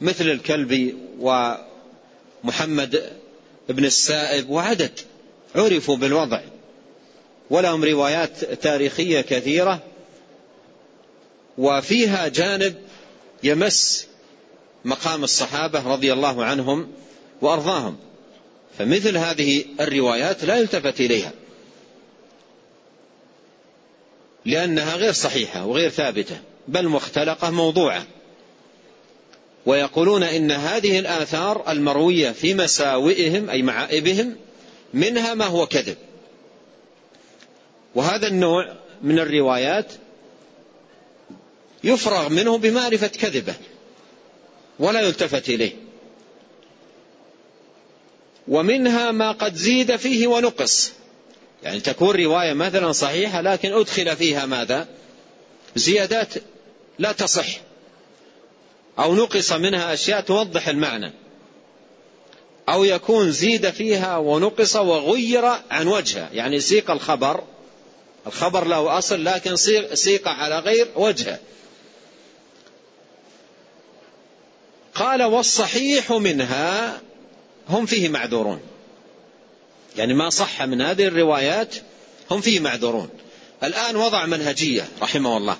مثل 0.00 0.24
الكلبي 0.24 0.96
ومحمد 1.18 3.12
بن 3.68 3.84
السائب 3.84 4.50
وعدد 4.50 5.00
عرفوا 5.54 5.96
بالوضع. 5.96 6.40
ولهم 7.50 7.84
روايات 7.84 8.44
تاريخية 8.44 9.20
كثيرة 9.20 9.82
وفيها 11.58 12.28
جانب 12.28 12.74
يمس 13.42 14.06
مقام 14.84 15.24
الصحابة 15.24 15.92
رضي 15.92 16.12
الله 16.12 16.44
عنهم 16.44 16.88
وأرضاهم. 17.40 17.96
فمثل 18.78 19.16
هذه 19.16 19.64
الروايات 19.80 20.44
لا 20.44 20.56
يلتفت 20.56 21.00
إليها 21.00 21.32
لأنها 24.44 24.96
غير 24.96 25.12
صحيحة 25.12 25.66
وغير 25.66 25.90
ثابتة 25.90 26.40
بل 26.68 26.88
مختلقة 26.88 27.50
موضوعة. 27.50 28.06
ويقولون 29.66 30.22
إن 30.22 30.50
هذه 30.50 30.98
الآثار 30.98 31.70
المروية 31.72 32.30
في 32.30 32.54
مساوئهم 32.54 33.50
أي 33.50 33.62
معائبهم 33.62 34.36
منها 34.94 35.34
ما 35.34 35.44
هو 35.44 35.66
كذب. 35.66 35.96
وهذا 37.98 38.26
النوع 38.26 38.74
من 39.02 39.18
الروايات 39.18 39.92
يفرغ 41.84 42.28
منه 42.28 42.58
بمعرفة 42.58 43.06
كذبه 43.06 43.54
ولا 44.78 45.00
يلتفت 45.00 45.48
إليه. 45.48 45.72
ومنها 48.48 49.10
ما 49.10 49.32
قد 49.32 49.54
زيد 49.54 49.96
فيه 49.96 50.26
ونقص. 50.26 50.92
يعني 51.62 51.80
تكون 51.80 52.16
رواية 52.16 52.52
مثلا 52.52 52.92
صحيحة 52.92 53.40
لكن 53.40 53.72
أدخل 53.72 54.16
فيها 54.16 54.46
ماذا؟ 54.46 54.88
زيادات 55.76 56.34
لا 56.98 57.12
تصح. 57.12 57.60
أو 58.98 59.14
نقص 59.14 59.52
منها 59.52 59.94
أشياء 59.94 60.20
توضح 60.20 60.68
المعنى. 60.68 61.12
أو 62.68 62.84
يكون 62.84 63.32
زيد 63.32 63.70
فيها 63.70 64.16
ونقص 64.16 64.76
وغير 64.76 65.44
عن 65.70 65.86
وجهه. 65.88 66.28
يعني 66.32 66.60
سيق 66.60 66.90
الخبر 66.90 67.44
الخبر 68.28 68.64
له 68.64 68.98
أصل 68.98 69.24
لكن 69.24 69.56
سيق 69.94 70.28
على 70.28 70.58
غير 70.58 70.88
وجهه. 70.96 71.38
قال 74.94 75.22
والصحيح 75.22 76.12
منها 76.12 77.00
هم 77.68 77.86
فيه 77.86 78.08
معذورون. 78.08 78.60
يعني 79.96 80.14
ما 80.14 80.30
صح 80.30 80.62
من 80.62 80.82
هذه 80.82 81.06
الروايات 81.06 81.74
هم 82.30 82.40
فيه 82.40 82.60
معذورون. 82.60 83.08
الآن 83.62 83.96
وضع 83.96 84.26
منهجية 84.26 84.88
رحمه 85.02 85.36
الله. 85.36 85.56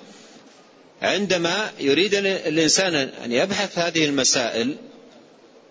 عندما 1.01 1.71
يريد 1.79 2.15
الإنسان 2.15 2.95
أن 2.95 3.31
يبحث 3.31 3.79
هذه 3.79 4.05
المسائل 4.05 4.75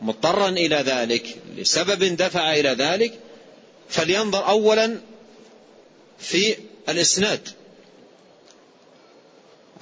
مضطرا 0.00 0.48
إلى 0.48 0.76
ذلك 0.76 1.36
لسبب 1.56 2.16
دفع 2.16 2.52
إلى 2.52 2.68
ذلك 2.68 3.12
فلينظر 3.88 4.48
أولا 4.48 5.00
في 6.18 6.56
الإسناد. 6.88 7.40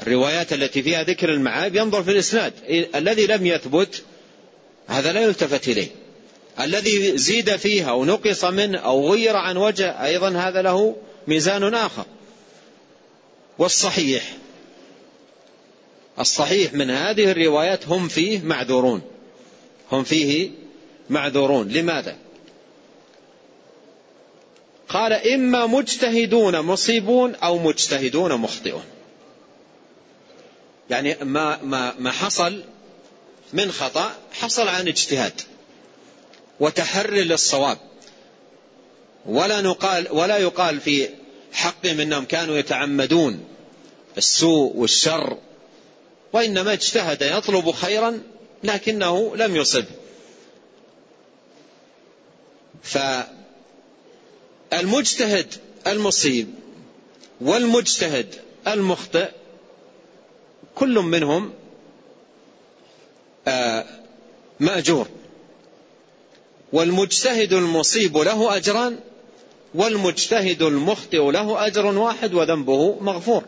الروايات 0.03 0.53
التي 0.53 0.83
فيها 0.83 1.03
ذكر 1.03 1.33
المعايب 1.33 1.77
ينظر 1.77 2.03
في 2.03 2.11
الإسناد. 2.11 2.53
الذي 2.95 3.27
لم 3.27 3.47
يثبت 3.47 4.03
هذا 4.87 5.13
لا 5.13 5.21
يلتفت 5.21 5.69
إليه. 5.69 5.89
الذي 6.61 7.19
زيد 7.19 7.57
فيها 7.57 7.91
أو 7.91 8.05
نقص 8.05 8.45
منه 8.45 8.79
أو 8.79 9.13
غير 9.13 9.37
عن 9.37 9.57
وجه 9.57 10.05
أيضا 10.05 10.31
هذا 10.31 10.63
له 10.63 10.97
ميزان 11.27 11.75
آخر. 11.75 12.05
والصحيح 13.59 14.37
الصحيح 16.19 16.75
من 16.75 16.91
هذه 16.91 17.31
الروايات 17.31 17.89
هم 17.89 18.09
فيه 18.09 18.43
معذورون. 18.43 19.03
هم 19.93 20.05
فيه 20.05 20.51
معذورون. 21.11 21.69
لماذا؟ 21.69 22.17
قال 24.89 25.13
إما 25.13 25.67
مجتهدون 25.67 26.61
مصيبون 26.61 27.35
أو 27.35 27.59
مجتهدون 27.59 28.33
مخطئون. 28.33 28.85
يعني 30.91 31.17
ما, 31.23 31.63
ما, 31.63 31.95
ما 31.99 32.11
حصل 32.11 32.65
من 33.53 33.73
خطأ 33.73 34.15
حصل 34.33 34.69
عن 34.69 34.89
اجتهاد 34.89 35.41
وتحري 36.61 37.25
للصواب. 37.25 37.79
ولا 39.27 39.61
نقال 39.61 40.09
ولا 40.11 40.39
يقال 40.39 40.81
في 40.81 41.09
حقهم 41.53 42.01
انهم 42.01 42.25
كانوا 42.25 42.57
يتعمدون 42.57 43.45
السوء 44.19 44.77
والشر 44.77 45.39
وإنما 46.33 46.73
اجتهد 46.73 47.23
يطلب 47.23 47.71
خيرا 47.71 48.23
لكنه 48.65 49.37
لم 49.37 49.57
يصب. 49.57 49.85
فالمجتهد 54.71 55.55
المصيب 55.87 56.55
والمجتهد 57.41 58.35
المخطئ 58.67 59.29
كل 60.75 60.95
منهم 60.95 61.53
آه، 63.49 63.87
مأجور. 64.61 65.09
والمجتهد 66.73 67.53
المصيب 67.53 68.17
له 68.17 68.57
أجران 68.57 68.99
والمجتهد 69.75 70.63
المخطئ 70.63 71.31
له 71.31 71.67
أجر 71.67 71.87
واحد 71.87 72.35
وذنبه 72.35 73.01
مغفور. 73.01 73.45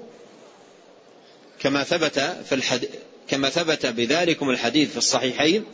كما 1.60 1.84
ثبت 1.84 2.20
في 2.48 2.54
الحديث 2.54 2.90
كما 3.28 3.50
ثبت 3.50 3.86
بذلكم 3.86 4.50
الحديث 4.50 4.90
في 4.90 4.98
الصحيحين 4.98 5.64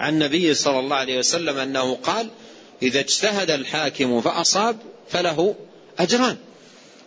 عن 0.00 0.12
النبي 0.12 0.54
صلى 0.54 0.78
الله 0.78 0.96
عليه 0.96 1.18
وسلم 1.18 1.58
أنه 1.58 1.94
قال 1.94 2.28
إذا 2.82 3.00
اجتهد 3.00 3.50
الحاكم 3.50 4.20
فأصاب 4.20 4.76
فله 5.08 5.54
أجران. 5.98 6.36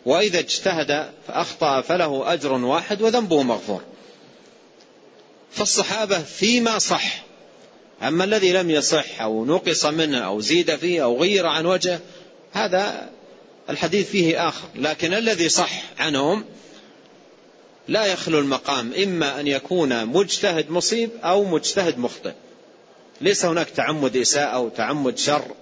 وإذا 0.06 0.40
اجتهد 0.40 1.10
فأخطأ 1.28 1.82
فله 1.82 2.34
أجر 2.34 2.54
واحد 2.54 3.02
وذنبه 3.02 3.44
مغفور. 3.44 3.82
فالصحابة 5.52 6.20
فيما 6.20 6.80
صح. 6.80 7.24
أما 8.04 8.24
الذي 8.24 8.54
لم 8.54 8.70
يصح 8.70 9.22
أو 9.22 9.46
نقص 9.46 9.86
منه 9.86 10.18
أو 10.18 10.40
زيد 10.40 10.76
فيه 10.76 11.04
أو 11.04 11.22
غير 11.22 11.48
عن 11.48 11.66
وجه 11.66 12.00
هذا 12.54 13.10
الحديث 13.70 14.10
فيه 14.10 14.48
آخر. 14.48 14.68
لكن 14.76 15.14
الذي 15.14 15.50
صح 15.50 15.82
عنهم 16.00 16.46
لا 17.88 18.06
يخلو 18.06 18.40
المقام 18.40 18.94
إما 18.94 19.40
أن 19.40 19.48
يكون 19.48 20.06
مجتهد 20.06 20.72
مصيب 20.72 21.10
أو 21.24 21.44
مجتهد 21.44 21.98
مخطئ. 21.98 22.34
ليس 23.22 23.46
هناك 23.46 23.70
تعمد 23.70 24.18
إساءة 24.18 24.56
أو 24.56 24.70
تعمد 24.70 25.18
شر. 25.18 25.56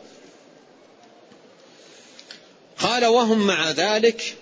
قال 2.79 3.05
وهم 3.05 3.47
مع 3.47 3.71
ذلك 3.71 4.35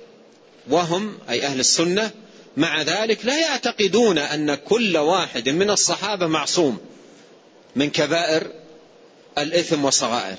وهم 0.69 1.17
أي 1.29 1.45
أهل 1.45 1.59
السنة 1.59 2.11
مع 2.57 2.81
ذلك 2.81 3.25
لا 3.25 3.39
يعتقدون 3.39 4.17
أن 4.17 4.55
كل 4.55 4.97
واحد 4.97 5.49
من 5.49 5.69
الصحابة 5.69 6.27
معصوم 6.27 6.77
من 7.75 7.89
كبائر 7.89 8.51
الإثم 9.37 9.85
وصغائر 9.85 10.37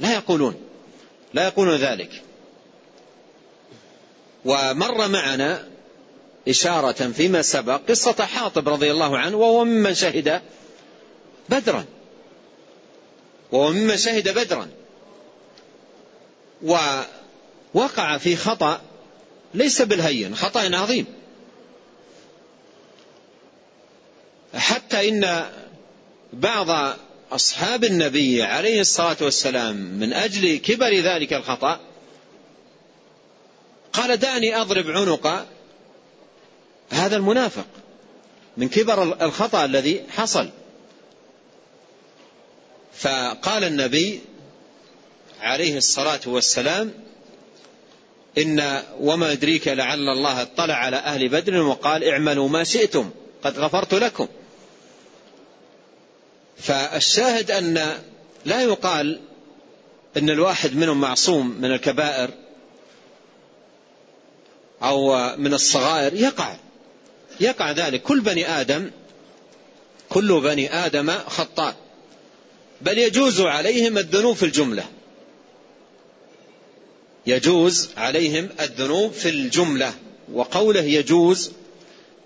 لا 0.00 0.14
يقولون 0.14 0.54
لا 1.34 1.44
يقولون 1.44 1.76
ذلك. 1.76 2.22
ومر 4.44 5.08
معنا 5.08 5.68
إشارة 6.48 7.12
فيما 7.12 7.42
سبق 7.42 7.80
قصة 7.88 8.24
حاطب 8.24 8.68
رضي 8.68 8.90
الله 8.90 9.18
عنه 9.18 9.36
وهو 9.36 9.64
ممن 9.64 9.94
شهد 9.94 10.42
بدرا. 11.48 11.84
وهو 13.52 13.72
ممن 13.72 13.96
شهد 13.96 14.28
بدرا. 14.28 14.68
ووقع 16.62 18.18
في 18.18 18.36
خطأ 18.36 18.80
ليس 19.54 19.82
بالهين 19.82 20.36
خطأ 20.36 20.76
عظيم. 20.76 21.06
حتى 24.54 25.08
إن 25.08 25.50
بعض 26.32 26.96
أصحاب 27.32 27.84
النبي 27.84 28.42
عليه 28.42 28.80
الصلاة 28.80 29.16
والسلام 29.20 29.76
من 29.76 30.12
أجل 30.12 30.56
كبر 30.56 30.94
ذلك 30.94 31.32
الخطأ 31.32 31.80
قال 33.92 34.16
دعني 34.16 34.60
أضرب 34.60 34.90
عنق 34.90 35.46
هذا 36.90 37.16
المنافق 37.16 37.66
من 38.56 38.68
كبر 38.68 39.24
الخطأ 39.24 39.64
الذي 39.64 40.02
حصل. 40.10 40.48
فقال 42.94 43.64
النبي 43.64 44.20
عليه 45.40 45.76
الصلاة 45.76 46.20
والسلام 46.26 46.92
إن 48.38 48.82
وما 49.00 49.32
يدريك 49.32 49.68
لعل 49.68 50.08
الله 50.08 50.42
اطلع 50.42 50.74
على 50.74 50.96
أهل 50.96 51.28
بدر 51.28 51.56
وقال 51.56 52.04
اعملوا 52.04 52.48
ما 52.48 52.64
شئتم 52.64 53.10
قد 53.44 53.58
غفرت 53.58 53.94
لكم. 53.94 54.28
فالشاهد 56.58 57.50
أن 57.50 57.98
لا 58.44 58.62
يقال 58.62 59.20
أن 60.16 60.30
الواحد 60.30 60.76
منهم 60.76 61.00
معصوم 61.00 61.56
من 61.60 61.72
الكبائر 61.72 62.30
أو 64.82 65.36
من 65.36 65.54
الصغائر 65.54 66.14
يقع 66.14 66.56
يقع 67.40 67.70
ذلك. 67.70 68.02
كل 68.02 68.20
بني 68.20 68.48
آدم 68.48 68.90
كل 70.08 70.40
بني 70.40 70.74
آدم 70.86 71.10
خطاء. 71.10 71.76
بل 72.80 72.98
يجوز 72.98 73.40
عليهم 73.40 73.98
الذنوب 73.98 74.36
في 74.36 74.42
الجملة. 74.42 74.84
يجوز 77.26 77.88
عليهم 77.96 78.48
الذنوب 78.60 79.12
في 79.12 79.28
الجملة 79.28 79.94
وقوله 80.32 80.80
يجوز 80.80 81.50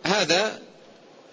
هذا 0.02 0.58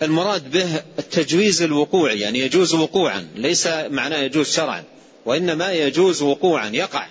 المراد 0.01 0.51
به 0.51 0.83
التجويز 0.99 1.61
الوقوعي 1.61 2.19
يعني 2.19 2.39
يجوز 2.39 2.73
وقوعا 2.73 3.27
ليس 3.35 3.67
معناه 3.67 4.17
يجوز 4.17 4.53
شرعا 4.53 4.83
وإنما 5.25 5.71
يجوز 5.71 6.21
وقوعا 6.21 6.69
يقع. 6.69 7.07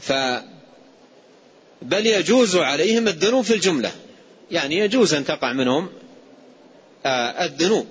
ف 0.00 0.12
بل 1.82 2.06
يجوز 2.06 2.56
عليهم 2.56 3.08
الذنوب 3.08 3.44
في 3.44 3.54
الجملة 3.54 3.92
يعني 4.50 4.78
يجوز 4.78 5.14
أن 5.14 5.24
تقع 5.24 5.52
منهم 5.52 5.88
آه، 7.06 7.44
الذنوب. 7.44 7.86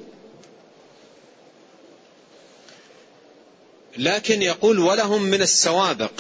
لكن 3.98 4.42
يقول 4.42 4.80
ولهم 4.80 5.22
من 5.22 5.42
السوابق 5.42 6.12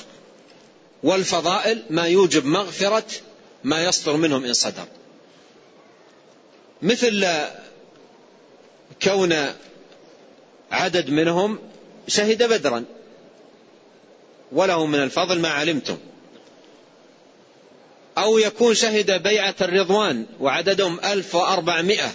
والفضائل 1.04 1.84
ما 1.90 2.08
يوجب 2.08 2.46
مغفرة 2.46 3.06
ما 3.64 3.84
يصدر 3.84 4.16
منهم 4.16 4.46
إن 4.46 4.54
صدر. 4.54 4.86
مثل 6.82 7.28
كون 9.04 9.36
عدد 10.72 11.10
منهم 11.10 11.60
شهد 12.08 12.44
بدرا. 12.44 12.86
وله 14.52 14.86
من 14.86 15.04
الفضل 15.04 15.40
ما 15.40 15.50
علمتم. 15.50 15.98
أو 18.18 18.38
يكون 18.38 18.74
شهد 18.74 19.24
بيعة 19.24 19.56
الرضوان 19.62 20.26
وعددهم 20.40 21.00
ألف 21.00 21.36
وأربعمائة 21.36 22.12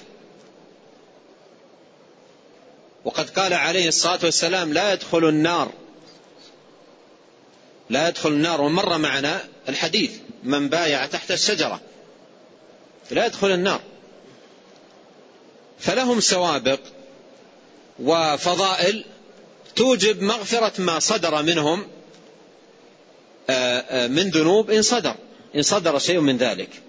وقد 3.05 3.31
قال 3.31 3.53
عليه 3.53 3.89
الصلاة 3.89 4.19
والسلام 4.25 4.73
لا 4.73 4.93
يدخل 4.93 5.29
النار. 5.29 5.73
لا 7.91 8.09
يدخل 8.09 8.29
النار. 8.29 8.61
ومر 8.61 8.99
معنا 8.99 9.41
الحديث 9.69 10.13
من 10.43 10.69
بايع 10.69 11.07
تحت 11.07 11.31
الشجرة. 11.31 11.81
لا 13.11 13.27
يدخل 13.27 13.51
النار. 13.51 13.81
فلهم 15.79 16.21
سوابق 16.21 16.81
وفضائل 17.99 19.05
توجب 19.77 20.23
مغفرة 20.23 20.81
ما 20.81 20.99
صدر 20.99 21.43
منهم 21.43 21.87
آه، 23.51 23.79
آه، 23.79 24.07
من 24.07 24.31
ذنوب 24.31 24.71
إن 24.71 24.83
صدر. 24.83 25.17
إن 25.57 25.63
صدر 25.63 25.99
شيء 25.99 26.21
من 26.21 26.37
ذلك. 26.37 26.84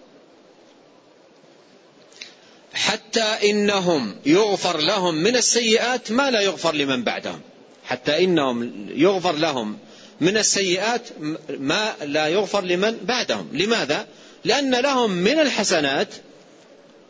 حتى 2.75 3.49
إنهم 3.49 4.15
يغفر 4.25 4.77
لهم 4.77 5.15
من 5.15 5.35
السيئات 5.35 6.11
ما 6.11 6.31
لا 6.31 6.41
يغفر 6.41 6.75
لمن 6.75 7.03
بعدهم. 7.03 7.41
حتى 7.85 8.23
إنهم 8.23 8.87
يغفر 8.95 9.35
لهم 9.35 9.77
من 10.21 10.37
السيئات 10.37 11.01
ما 11.49 11.95
لا 12.03 12.27
يغفر 12.27 12.63
لمن 12.63 12.97
بعدهم. 12.97 13.49
لماذا؟ 13.53 14.07
لأن 14.43 14.75
لهم 14.75 15.11
من 15.11 15.39
الحسنات 15.39 16.07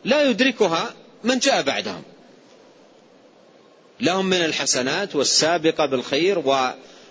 لا 0.05 0.29
يدركها 0.29 0.93
من 1.23 1.39
جاء 1.39 1.61
بعدهم. 1.61 2.03
لهم 3.99 4.25
من 4.25 4.45
الحسنات 4.45 5.15
والسابقة 5.15 5.85
بالخير 5.85 6.43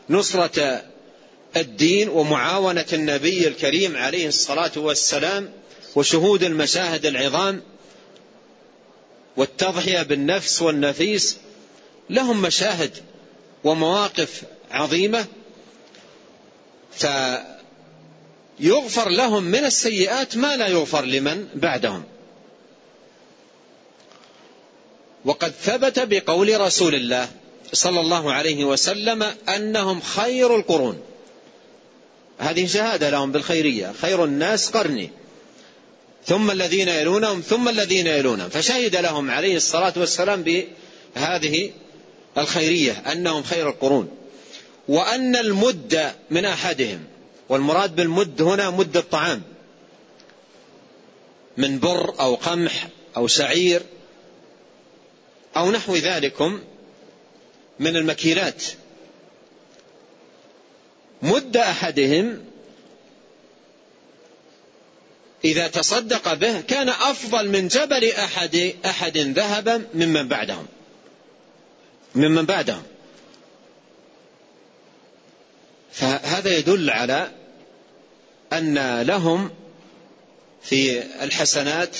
ونصرة 0.08 0.82
الدين 1.56 2.08
ومعاونة 2.08 2.86
النبي 2.92 3.48
الكريم 3.48 3.96
عليه 3.96 4.28
الصلاة 4.28 4.72
والسلام 4.76 5.52
وشهود 5.94 6.42
المشاهد 6.42 7.06
العظام. 7.06 7.62
والتضحية 9.36 10.02
بالنفس 10.02 10.62
والنفيس 10.62 11.36
لهم 12.10 12.42
مشاهد 12.42 12.90
ومواقف 13.64 14.42
عظيمة 14.70 15.26
فيغفر 18.58 19.08
لهم 19.08 19.42
من 19.44 19.64
السيئات 19.64 20.36
ما 20.36 20.56
لا 20.56 20.66
يغفر 20.66 21.04
لمن 21.04 21.48
بعدهم. 21.54 22.04
وقد 25.24 25.52
ثبت 25.62 25.98
بقول 25.98 26.60
رسول 26.60 26.94
الله 26.94 27.28
صلى 27.72 28.00
الله 28.00 28.32
عليه 28.32 28.64
وسلم 28.64 29.22
أنهم 29.48 30.00
خير 30.00 30.56
القرون. 30.56 31.00
هذه 32.38 32.66
شهادة 32.66 33.10
لهم 33.10 33.32
بالخيرية. 33.32 33.92
خير 34.02 34.24
الناس 34.24 34.70
قرني. 34.70 35.10
ثم 36.26 36.50
الذين 36.50 36.88
يلونهم 36.88 37.40
ثم 37.40 37.68
الذين 37.68 38.06
يلونهم. 38.06 38.48
فشهد 38.48 38.96
لهم 38.96 39.30
عليه 39.30 39.56
الصلاة 39.56 39.92
والسلام 39.96 40.42
بهذه 40.42 41.70
الخيرية 42.38 42.92
أنهم 42.92 43.42
خير 43.42 43.68
القرون. 43.68 44.08
وأن 44.88 45.36
المد 45.36 46.12
من 46.30 46.44
أحدهم 46.44 47.04
والمراد 47.48 47.96
بالمد 47.96 48.42
هنا 48.42 48.70
مد 48.70 48.96
الطعام. 48.96 49.42
من 51.56 51.78
بر 51.78 52.14
أو 52.20 52.34
قمح 52.34 52.88
أو 53.16 53.26
شعير 53.26 53.82
أو 55.56 55.70
نحو 55.70 55.96
ذلكم 55.96 56.60
من 57.80 57.96
المكيلات. 57.96 58.64
مد 61.22 61.56
أحدهم 61.56 62.44
إذا 65.44 65.68
تصدق 65.68 66.34
به 66.34 66.60
كان 66.60 66.88
أفضل 66.88 67.48
من 67.48 67.68
جبل 67.68 68.04
أحد 68.12 68.74
أحد 68.86 69.18
ذهبا 69.18 69.86
ممن 69.94 70.28
بعدهم. 70.28 70.66
ممن 72.14 72.44
بعدهم. 72.46 72.82
فهذا 75.92 76.56
يدل 76.58 76.90
على 76.90 77.30
أن 78.52 79.02
لهم 79.02 79.50
في 80.62 81.02
الحسنات 81.22 81.96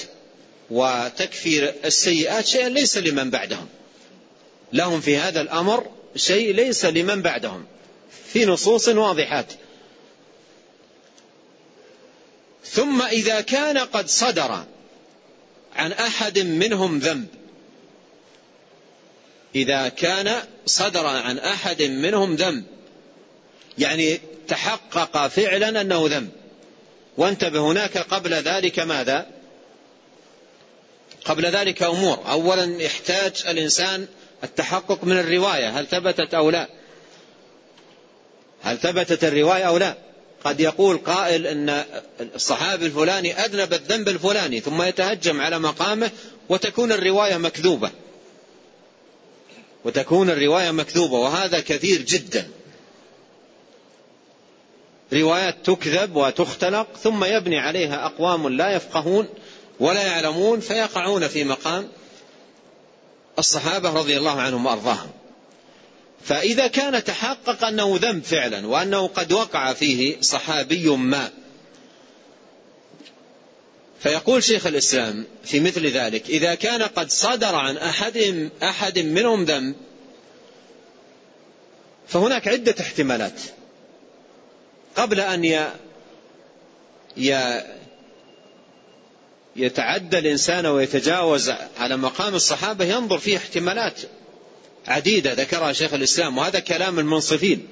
وتكفير 0.70 1.74
السيئات 1.84 2.46
شيئا 2.46 2.68
ليس 2.68 2.98
لمن 2.98 3.30
بعدهم. 3.30 3.68
لهم 4.72 5.00
في 5.00 5.16
هذا 5.16 5.40
الأمر 5.40 5.90
شيء 6.16 6.54
ليس 6.54 6.84
لمن 6.84 7.22
بعدهم. 7.22 7.64
في 8.32 8.46
نصوص 8.46 8.88
واضحات. 8.88 9.52
ثم 12.74 13.02
إذا 13.02 13.40
كان 13.40 13.78
قد 13.78 14.08
صدر 14.08 14.64
عن 15.76 15.92
أحد 15.92 16.38
منهم 16.38 16.98
ذنب. 16.98 17.26
إذا 19.54 19.88
كان 19.88 20.42
صدر 20.66 21.06
عن 21.06 21.38
أحد 21.38 21.82
منهم 21.82 22.34
ذنب 22.34 22.64
يعني 23.78 24.20
تحقق 24.48 25.28
فعلا 25.28 25.80
أنه 25.80 26.08
ذنب. 26.08 26.30
وانتبه 27.16 27.60
هناك 27.60 27.98
قبل 27.98 28.34
ذلك 28.34 28.78
ماذا؟ 28.78 29.26
قبل 31.24 31.46
ذلك 31.46 31.82
أمور. 31.82 32.30
أولا 32.30 32.82
يحتاج 32.82 33.44
الإنسان 33.48 34.06
التحقق 34.44 35.04
من 35.04 35.18
الرواية 35.18 35.80
هل 35.80 35.86
ثبتت 35.86 36.34
أو 36.34 36.50
لا؟ 36.50 36.68
هل 38.62 38.78
ثبتت 38.78 39.24
الرواية 39.24 39.64
أو 39.64 39.78
لا؟ 39.78 39.96
قد 40.44 40.60
يقول 40.60 40.98
قائل 40.98 41.46
إن 41.46 41.84
الصحابي 42.34 42.86
الفلاني 42.86 43.44
أذنب 43.44 43.74
الذنب 43.74 44.08
الفلاني 44.08 44.60
ثم 44.60 44.82
يتهجم 44.82 45.40
على 45.40 45.58
مقامه 45.58 46.10
وتكون 46.48 46.92
الرواية 46.92 47.36
مكذوبة. 47.36 47.90
وتكون 49.84 50.30
الرواية 50.30 50.70
مكذوبة 50.70 51.18
وهذا 51.18 51.60
كثير 51.60 52.02
جدا. 52.02 52.48
روايات 55.12 55.56
تكذب 55.64 56.16
وتختلق 56.16 56.86
ثم 57.02 57.24
يبني 57.24 57.58
عليها 57.58 58.06
أقوام 58.06 58.48
لا 58.48 58.70
يفقهون 58.70 59.28
ولا 59.80 60.06
يعلمون 60.06 60.60
فيقعون 60.60 61.28
في 61.28 61.44
مقام 61.44 61.88
الصحابة 63.38 63.90
رضي 63.90 64.16
الله 64.16 64.40
عنهم 64.40 64.66
وأرضاهم. 64.66 65.10
فإذا 66.24 66.66
كان 66.66 67.04
تحقق 67.04 67.64
أنه 67.64 67.98
ذنب 68.02 68.24
فعلا 68.24 68.66
وأنه 68.66 69.06
قد 69.06 69.32
وقع 69.32 69.72
فيه 69.72 70.20
صحابي 70.20 70.88
ما 70.88 71.30
فيقول 74.00 74.42
شيخ 74.42 74.66
الإسلام 74.66 75.26
في 75.44 75.60
مثل 75.60 75.86
ذلك 75.86 76.30
إذا 76.30 76.54
كان 76.54 76.82
قد 76.82 77.10
صدر 77.10 77.54
عن 77.54 77.76
أحد 77.76 78.50
أحد 78.62 78.98
منهم 78.98 79.44
ذنب 79.44 79.74
فهناك 82.08 82.48
عدة 82.48 82.74
احتمالات 82.80 83.40
قبل 84.96 85.20
أن. 85.20 85.70
يتعدى 89.56 90.18
الإنسان 90.18 90.66
ويتجاوز 90.66 91.52
على 91.78 91.96
مقام 91.96 92.34
الصحابة 92.34 92.84
ينظر 92.84 93.18
فيه 93.18 93.36
احتمالات 93.36 94.00
عديدة 94.86 95.32
ذكرها 95.32 95.72
شيخ 95.72 95.94
الإسلام 95.94 96.38
وهذا 96.38 96.58
كلام 96.58 96.98
المنصفين. 96.98 97.68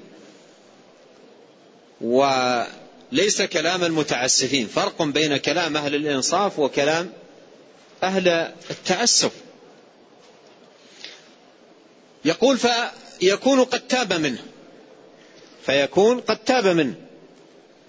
وليس 2.00 3.42
كلام 3.42 3.84
المتعسفين 3.84 4.66
فرق 4.66 5.02
بين 5.02 5.36
كلام 5.36 5.76
أهل 5.76 5.94
الإنصاف 5.94 6.58
وكلام 6.58 7.12
أهل 8.02 8.28
التعسف. 8.70 9.32
يقول 12.24 12.58
فيكون 12.58 13.64
قد 13.64 13.80
تاب 13.80 14.12
منه. 14.12 14.42
فيكون 15.66 16.20
قد 16.20 16.36
تاب 16.36 16.66
منه. 16.66 16.94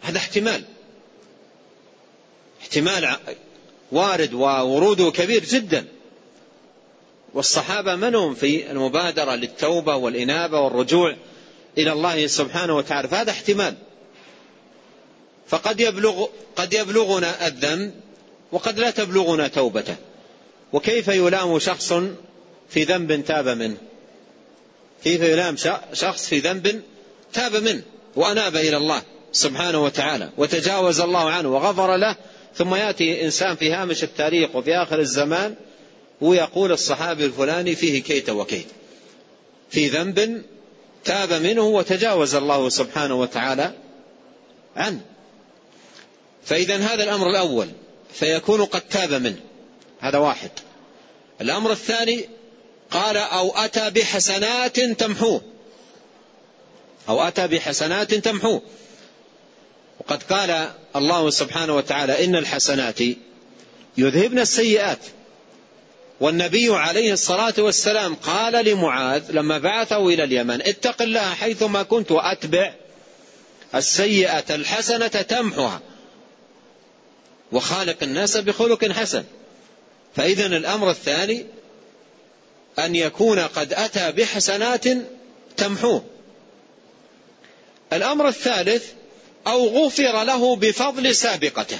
هذا 0.01 0.17
احتمال. 0.17 0.63
احتمال 2.61 3.17
وارد 3.91 4.33
ووروده 4.33 5.11
كبير 5.11 5.45
جدا. 5.45 5.85
والصحابة 7.33 7.95
منهم 7.95 8.35
في 8.35 8.71
المبادرة 8.71 9.35
للتوبة 9.35 9.95
والإنابة 9.95 10.59
والرجوع 10.59 11.15
إلى 11.77 11.91
الله 11.91 12.27
سبحانه 12.27 12.75
وتعالى 12.77 13.07
فهذا 13.07 13.31
احتمال. 13.31 13.75
فقد 15.47 15.79
يبلغ 15.79 16.27
قد 16.55 16.73
يبلغنا 16.73 17.47
الذنب 17.47 17.93
وقد 18.51 18.79
لا 18.79 18.91
تبلغنا 18.91 19.47
توبته. 19.47 19.95
وكيف 20.73 21.07
يلام 21.07 21.59
شخص 21.59 21.93
في 22.69 22.83
ذنب 22.83 23.25
تاب 23.25 23.47
منه؟ 23.47 23.77
كيف 25.03 25.21
يلام 25.21 25.55
شخص 25.93 26.27
في 26.27 26.39
ذنب 26.39 26.81
تاب 27.33 27.55
منه 27.55 27.81
وأناب 28.15 28.55
إلى 28.55 28.77
الله 28.77 29.01
سبحانه 29.31 29.83
وتعالى 29.83 30.29
وتجاوز 30.37 30.99
الله 30.99 31.29
عنه 31.29 31.49
وغفر 31.49 31.95
له 31.95 32.15
ثم 32.55 32.75
يأتي 32.75 33.25
إنسان 33.25 33.55
في 33.55 33.73
هامش 33.73 34.03
التاريخ 34.03 34.55
وفي 34.55 34.75
آخر 34.75 34.99
الزمان 34.99 35.55
ويقول 36.23 36.71
الصحابي 36.71 37.25
الفلاني 37.25 37.75
فيه 37.75 38.03
كيت 38.03 38.29
وكيت 38.29 38.67
في 39.71 39.87
ذنب 39.87 40.43
تاب 41.05 41.33
منه 41.33 41.61
وتجاوز 41.61 42.35
الله 42.35 42.69
سبحانه 42.69 43.15
وتعالى 43.15 43.73
عنه. 44.75 45.01
فإذا 46.45 46.77
هذا 46.77 47.03
الأمر 47.03 47.29
الأول 47.29 47.67
فيكون 48.13 48.65
قد 48.65 48.81
تاب 48.81 49.13
منه 49.13 49.39
هذا 49.99 50.17
واحد. 50.17 50.51
الأمر 51.41 51.71
الثاني 51.71 52.29
قال 52.91 53.17
أو 53.17 53.51
أتى 53.55 53.89
بحسنات 53.89 54.79
تمحوه 54.79 55.41
أو 57.09 57.21
أتى 57.21 57.47
بحسنات 57.47 58.13
تمحوه 58.13 58.61
وقد 59.99 60.23
قال 60.23 60.71
الله 60.95 61.29
سبحانه 61.29 61.75
وتعالى 61.75 62.25
إن 62.25 62.35
الحسنات 62.35 62.99
يذهبن 63.97 64.39
السيئات. 64.39 64.99
والنبي 66.19 66.75
عليه 66.75 67.13
الصلاة 67.13 67.53
والسلام 67.57 68.15
قال 68.15 68.65
لمعاذ 68.65 69.31
لما 69.31 69.57
بعثه 69.57 70.07
إلى 70.07 70.23
اليمن 70.23 70.61
اتق 70.61 71.01
الله 71.01 71.33
حيثما 71.33 71.83
كنت 71.83 72.11
وأتبع 72.11 72.73
السيئة 73.75 74.55
الحسنة 74.55 75.07
تمحها. 75.07 75.81
وخالق 77.51 78.03
الناس 78.03 78.37
بخلق 78.37 78.91
حسن. 78.91 79.23
فإذا 80.15 80.45
الأمر 80.45 80.89
الثاني 80.89 81.45
أن 82.79 82.95
يكون 82.95 83.39
قد 83.39 83.73
أتى 83.73 84.11
بحسنات 84.11 84.85
تمحوه. 85.57 86.03
الأمر 87.93 88.27
الثالث 88.27 88.85
أو 89.47 89.67
غفر 89.67 90.23
له 90.23 90.55
بفضل 90.55 91.15
سابقته. 91.15 91.77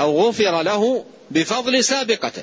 أو 0.00 0.20
غفر 0.20 0.62
له 0.62 1.04
بفضل 1.30 1.84
سابقته. 1.84 2.42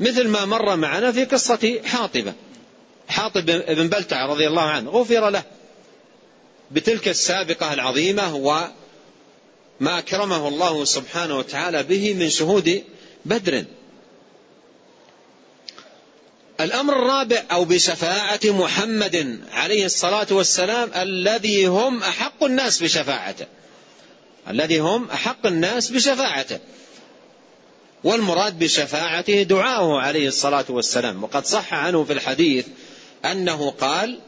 مثل 0.00 0.28
ما 0.28 0.44
مر 0.44 0.76
معنا 0.76 1.12
في 1.12 1.24
قصة 1.24 1.80
حاطبة. 1.84 2.32
حاطب 3.08 3.46
بن 3.46 3.88
بلتع 3.88 4.26
رضي 4.26 4.46
الله 4.46 4.62
عنه 4.62 4.90
غفر 4.90 5.30
له 5.30 5.42
بتلك 6.70 7.08
السابقة 7.08 7.72
العظيمة 7.72 8.34
وما 8.36 9.98
أكرمه 9.98 10.48
الله 10.48 10.84
سبحانه 10.84 11.38
وتعالى 11.38 11.82
به 11.82 12.14
من 12.14 12.30
شهود 12.30 12.84
بدر. 13.24 13.64
الأمر 16.60 16.96
الرابع 16.96 17.44
أو 17.52 17.64
بشفاعة 17.64 18.40
محمد 18.44 19.40
عليه 19.52 19.84
الصلاة 19.84 20.26
والسلام 20.30 20.90
الذي 20.96 21.66
هم 21.66 22.02
أحق 22.02 22.44
الناس 22.44 22.82
بشفاعته. 22.82 23.46
الذي 24.48 24.78
هم 24.78 25.10
أحق 25.10 25.46
الناس 25.46 25.90
بشفاعته. 25.90 26.58
والمراد 28.06 28.58
بشفاعته 28.58 29.42
دعاؤه 29.42 30.00
عليه 30.00 30.28
الصلاة 30.28 30.64
والسلام. 30.68 31.24
وقد 31.24 31.46
صح 31.46 31.74
عنه 31.74 32.04
في 32.04 32.12
الحديث 32.12 32.66
أنه 33.24 33.70
قال 33.70 34.18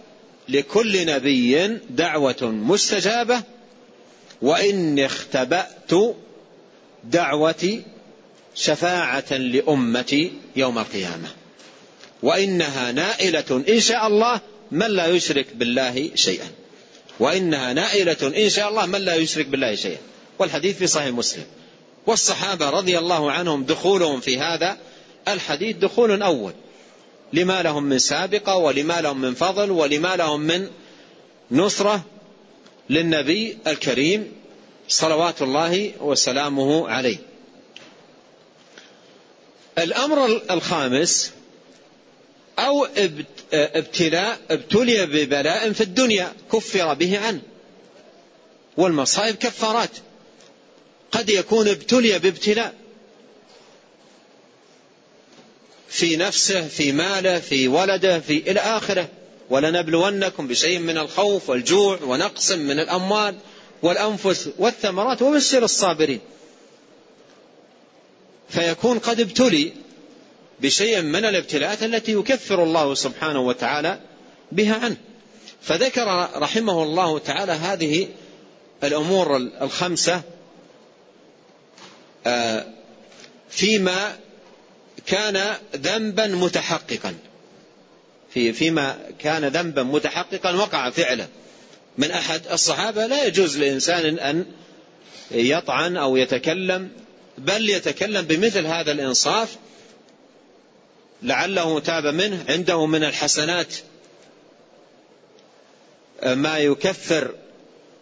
لكل 0.49 1.07
نبي 1.07 1.67
دعوة 1.91 2.37
مستجابة 2.43 3.43
وإني 4.43 5.07
اختبأت 5.07 5.93
دعوتي 7.05 7.83
شفاعة 8.55 9.33
لأمتي 9.33 10.33
يوم 10.57 10.79
القيامة. 10.79 11.29
وإنها 12.23 12.93
نائلة 12.93 13.65
إن 13.69 13.81
شاء 13.81 14.07
الله 14.07 14.41
من 14.71 14.87
لا 14.87 15.07
يشرك 15.07 15.47
بالله 15.55 16.11
شيئا. 16.15 16.49
وإنها 17.21 17.73
نائلة 17.73 18.45
إن 18.45 18.51
شاء 18.51 18.69
الله 18.69 18.87
من 18.87 19.01
لا 19.01 19.15
يشرك 19.15 19.47
بالله 19.47 19.75
شيئا. 19.75 19.99
والحديث 20.39 20.79
في 20.79 20.87
صحيح 20.87 21.09
مسلم. 21.09 21.45
والصحابة 22.07 22.71
رضي 22.71 22.99
الله 22.99 23.33
عنهم 23.33 23.65
دخولهم 23.65 24.21
في 24.21 24.39
هذا 24.39 24.77
الحديث 25.29 25.77
دخول 25.77 26.23
أول. 26.23 26.53
لما 27.33 27.63
لهم 27.63 27.83
من 27.83 27.99
سابقة 27.99 28.57
ولما 28.57 29.01
لهم 29.01 29.21
من 29.21 29.35
فضل 29.35 29.71
ولما 29.71 30.17
لهم 30.17 30.41
من 30.41 30.71
نصرة 31.51 32.05
للنبي 32.91 33.59
الكريم 33.67 34.33
صلوات 34.89 35.43
الله 35.43 35.93
وسلامه 36.01 36.89
عليه. 36.89 37.19
الأمر 39.79 40.27
الخامس 40.51 41.33
أو 42.59 42.87
ابتلاء 43.53 44.39
ابتلي 44.51 45.07
ببلاء 45.07 45.73
في 45.73 45.81
الدنيا 45.81 46.33
كفر 46.53 46.95
به 46.95 47.19
عنه. 47.19 47.41
والمصائب 48.77 49.35
كفارات. 49.35 49.91
قد 51.13 51.31
يكون 51.31 51.69
ابتلي 51.69 52.19
بابتلاء. 52.19 52.75
في 55.89 56.17
نفسه 56.17 56.69
في 56.69 56.93
ماله 56.93 57.41
في 57.41 57.69
ولده 57.69 58.21
في 58.21 58.51
إلى 58.51 58.61
آخره. 58.61 59.09
ولنبلونكم 59.51 60.49
بشيء 60.49 60.79
من 60.79 60.99
الخوف 60.99 61.51
والجوع 61.51 61.99
ونقص 62.03 62.53
من 62.53 62.81
الأموال 62.81 63.35
والأنفس 63.83 64.51
والثمرات 64.59 65.23
وبشر 65.23 65.65
الصابرين. 65.65 66.21
فيكون 68.49 68.99
قد 68.99 69.21
ابتلي 69.21 69.73
بشيء 70.61 71.03
من 71.03 71.25
الابتلاءات 71.25 71.83
التي 71.83 72.13
يكفر 72.13 72.63
الله 72.63 72.95
سبحانه 72.95 73.41
وتعالى 73.41 74.01
بها 74.53 74.75
عنه. 74.75 74.97
فذكر 75.63 76.29
رحمه 76.37 76.83
الله 76.83 77.19
تعالى 77.19 77.53
هذه 77.53 78.09
الأمور 78.85 79.37
الخمسة 79.37 80.15
آه، 80.15 80.23
فيما 83.51 84.19
كان 85.07 85.57
ذنبا 85.77 86.27
متحققا. 86.27 87.15
في 88.35 88.53
فيما 88.53 88.99
كان 89.19 89.45
ذنبا 89.45 89.83
متحققا 89.83 90.53
وقع 90.53 90.91
فعلا. 90.91 91.27
من 91.99 92.11
أحد 92.11 92.47
الصحابة 92.53 93.07
لا 93.07 93.25
يجوز 93.27 93.59
لإنسان 93.59 94.19
أن 94.19 94.47
يطعن 95.31 95.97
أو 95.97 96.17
يتكلم 96.17 96.91
بل 97.39 97.71
يتكلم 97.71 98.23
بمثل 98.23 98.67
هذا 98.67 98.93
الإنصاف. 98.93 99.57
لعله 101.23 101.81
تاب 101.81 102.05
منه 102.05 102.45
عنده 102.49 102.87
من 102.87 103.05
الحسنات 103.05 103.75
ما 106.27 106.59
يكفر 106.59 107.35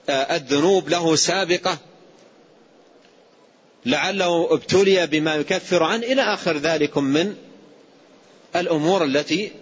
الذنوب 0.09 0.89
له 0.89 1.17
سابقة. 1.17 1.79
لعله 3.87 4.55
ابتلي 4.55 5.07
بما 5.07 5.35
يكفر 5.35 5.83
عنه 5.83 6.07
إلى 6.07 6.23
آخر 6.23 6.57
ذلك 6.57 6.99
من 6.99 7.35
الأمور 8.57 9.05
التي 9.05 9.53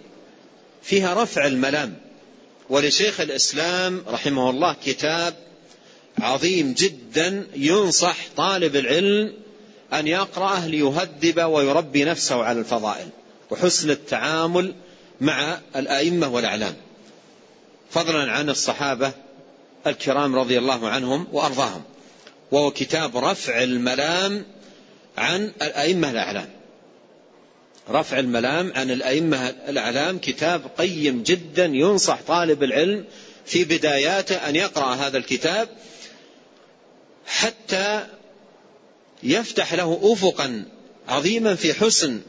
فيها 0.83 1.23
رفع 1.23 1.47
الملام. 1.47 1.97
ولشيخ 2.69 3.21
الإسلام 3.21 4.03
رحمه 4.07 4.49
الله 4.49 4.75
كتاب 4.85 5.33
عظيم 6.19 6.73
جدا 6.73 7.47
ينصح 7.55 8.17
طالب 8.37 8.75
العلم 8.75 9.33
أن 9.93 10.07
يقرأه 10.07 10.67
ليهذب 10.67 11.41
ويربي 11.41 12.03
نفسه 12.03 12.43
على 12.43 12.59
الفضائل 12.59 13.07
وحسن 13.49 13.89
التعامل 13.89 14.75
مع 15.21 15.59
الأئمة 15.75 16.27
والأعلام. 16.27 16.75
فضلا 17.91 18.31
عن 18.31 18.49
الصحابة 18.49 19.11
الكرام 19.87 20.35
رضي 20.35 20.57
الله 20.57 20.89
عنهم 20.89 21.27
وأرضاهم. 21.31 21.83
وهو 22.55 22.71
كتاب 22.71 23.17
رفع 23.17 23.63
الملام 23.63 24.45
عن 25.17 25.51
الأئمة 25.61 26.11
الأعلام. 26.11 26.49
رفع 27.89 28.19
الملام 28.19 28.73
عن 28.75 28.91
الأئمة 28.91 29.49
الأعلام 29.49 30.17
كتاب 30.17 30.61
قيم 30.77 31.23
جدا 31.23 31.65
ينصح 31.65 32.21
طالب 32.27 32.63
العلم 32.63 33.05
في 33.45 33.63
بداياته 33.63 34.35
أن 34.35 34.55
يقرأ 34.55 34.95
هذا 34.95 35.17
الكتاب 35.17 35.69
حتى 37.25 38.07
يفتح 39.23 39.73
له 39.73 39.99
أفقا 40.03 40.65
عظيما 41.07 41.55
في 41.55 41.73
حسن 41.73 42.21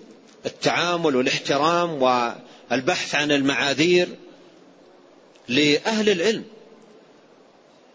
التعامل 0.46 1.16
والاحترام 1.16 2.02
والبحث 2.02 3.14
عن 3.14 3.32
المعاذير 3.32 4.08
لأهل 5.48 6.08
العلم. 6.08 6.44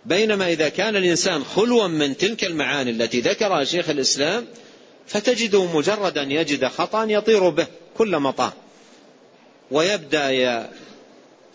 بينما 0.05 0.51
إذا 0.51 0.69
كان 0.69 0.95
الإنسان 0.95 1.43
خلوا 1.43 1.87
من 1.87 2.17
تلك 2.17 2.43
المعاني 2.43 2.91
التي 2.91 3.19
ذكرها 3.19 3.63
شيخ 3.63 3.89
الإسلام 3.89 4.45
فتجده 5.07 5.65
مجرد 5.65 6.17
أن 6.17 6.31
يجد 6.31 6.65
خطأ 6.65 7.05
يطير 7.09 7.49
به 7.49 7.67
كل 7.97 8.19
مطار 8.19 8.53
ويبدأ 9.71 10.69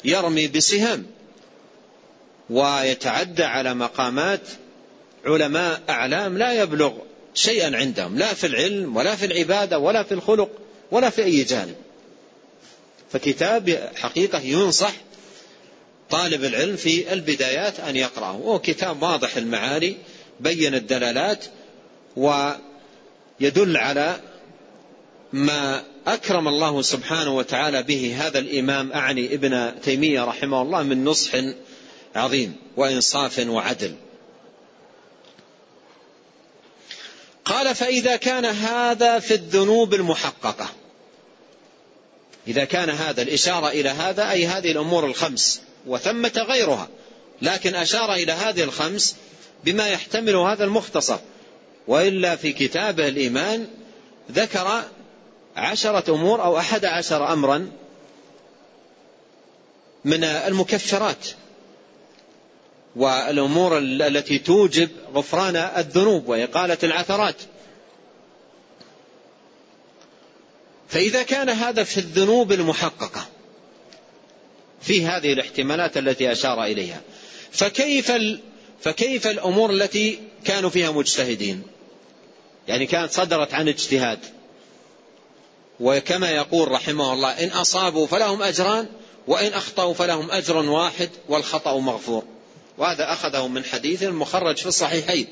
يرمي 0.04 0.48
بسهام 0.48 1.06
ويتعدى 2.50 3.44
على 3.44 3.74
مقامات 3.74 4.40
علماء 5.24 5.82
أعلام 5.88 6.38
لا 6.38 6.62
يبلغ 6.62 6.92
شيئا 7.34 7.76
عندهم 7.76 8.18
لا 8.18 8.34
في 8.34 8.46
العلم 8.46 8.96
ولا 8.96 9.16
في 9.16 9.26
العبادة 9.26 9.78
ولا 9.78 10.02
في 10.02 10.12
الخلق 10.12 10.50
ولا 10.90 11.10
في 11.10 11.24
أي 11.24 11.42
جانب. 11.42 11.74
فكتاب 13.12 13.90
حقيقة 13.96 14.38
ينصح 14.38 14.92
طالب 16.10 16.44
العلم 16.44 16.76
في 16.76 17.12
البدايات 17.12 17.80
أن 17.80 17.96
يقرأه. 17.96 18.36
وهو 18.36 18.58
كتاب 18.58 19.02
واضح 19.02 19.36
المعاني 19.36 19.96
بين 20.40 20.74
الدلالات 20.74 21.44
ويدل 22.16 23.76
على 23.76 24.20
ما 25.32 25.84
أكرم 26.06 26.48
الله 26.48 26.82
سبحانه 26.82 27.36
وتعالى 27.36 27.82
به 27.82 28.16
هذا 28.18 28.38
الإمام 28.38 28.92
أعني 28.92 29.34
ابن 29.34 29.80
تيمية 29.82 30.24
رحمه 30.24 30.62
الله 30.62 30.82
من 30.82 31.04
نصح 31.04 31.32
عظيم 32.16 32.56
وإنصاف 32.76 33.38
وعدل. 33.48 33.94
قال 37.44 37.74
فإذا 37.74 38.16
كان 38.16 38.44
هذا 38.44 39.18
في 39.18 39.34
الذنوب 39.34 39.94
المحققة. 39.94 40.68
إذا 42.48 42.64
كان 42.64 42.90
هذا 42.90 43.22
الإشارة 43.22 43.68
إلى 43.68 43.88
هذا 43.88 44.30
أي 44.30 44.46
هذه 44.46 44.70
الأمور 44.70 45.06
الخمس. 45.06 45.62
وثمة 45.86 46.44
غيرها. 46.48 46.88
لكن 47.42 47.74
أشار 47.74 48.14
إلى 48.14 48.32
هذه 48.32 48.62
الخمس 48.62 49.16
بما 49.64 49.88
يحتمل 49.88 50.36
هذا 50.36 50.64
المختصر. 50.64 51.18
وإلا 51.88 52.36
في 52.36 52.52
كتابه 52.52 53.08
الإيمان 53.08 53.66
ذكر 54.32 54.82
عشرة 55.56 56.14
أمور 56.14 56.42
أو 56.42 56.58
أحد 56.58 56.84
عشر 56.84 57.32
أمرا 57.32 57.70
من 60.04 60.24
المكفرات 60.24 61.26
والأمور 62.96 63.78
التي 63.78 64.38
توجب 64.38 64.88
غفران 65.14 65.56
الذنوب 65.56 66.28
وإقالة 66.28 66.78
العثرات. 66.82 67.36
فإذا 70.88 71.22
كان 71.22 71.48
هذا 71.48 71.84
في 71.84 71.98
الذنوب 71.98 72.52
المحققة 72.52 73.26
في 74.80 75.06
هذه 75.06 75.32
الاحتمالات 75.32 75.96
التي 75.96 76.32
أشار 76.32 76.64
إليها. 76.64 77.00
فكيف 77.52 78.12
فكيف 78.80 79.26
الأمور 79.26 79.70
التي 79.70 80.18
كانوا 80.44 80.70
فيها 80.70 80.90
مجتهدين؟ 80.90 81.62
يعني 82.68 82.86
كانت 82.86 83.12
صدرت 83.12 83.54
عن 83.54 83.68
اجتهاد. 83.68 84.18
وكما 85.80 86.30
يقول 86.30 86.70
رحمه 86.70 87.12
الله 87.12 87.30
إن 87.30 87.48
أصابوا 87.48 88.06
فلهم 88.06 88.42
أجران 88.42 88.88
وإن 89.26 89.52
أخطأوا 89.52 89.94
فلهم 89.94 90.30
أجر 90.30 90.56
واحد 90.56 91.10
والخطأ 91.28 91.78
مغفور. 91.78 92.24
وهذا 92.78 93.12
أخذه 93.12 93.48
من 93.48 93.64
حديث 93.64 94.02
مخرج 94.02 94.56
في 94.56 94.66
الصحيحين 94.66 95.26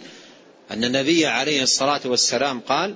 أن 0.71 0.85
النبي 0.85 1.27
عليه 1.27 1.63
الصلاة 1.63 2.01
والسلام 2.05 2.61
قال 2.61 2.95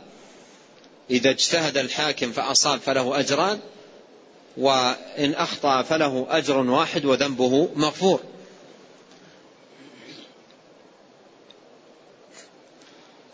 إذا 1.11 1.31
اجتهد 1.31 1.77
الحاكم 1.77 2.33
فأصاب 2.33 2.81
فله 2.81 3.21
أجران 3.21 3.61
وإن 4.59 5.35
أخطأ 5.35 5.83
فله 5.83 6.27
أجر 6.31 6.57
واحد 6.57 7.05
وذنبه 7.05 7.69
مغفور. 7.77 8.21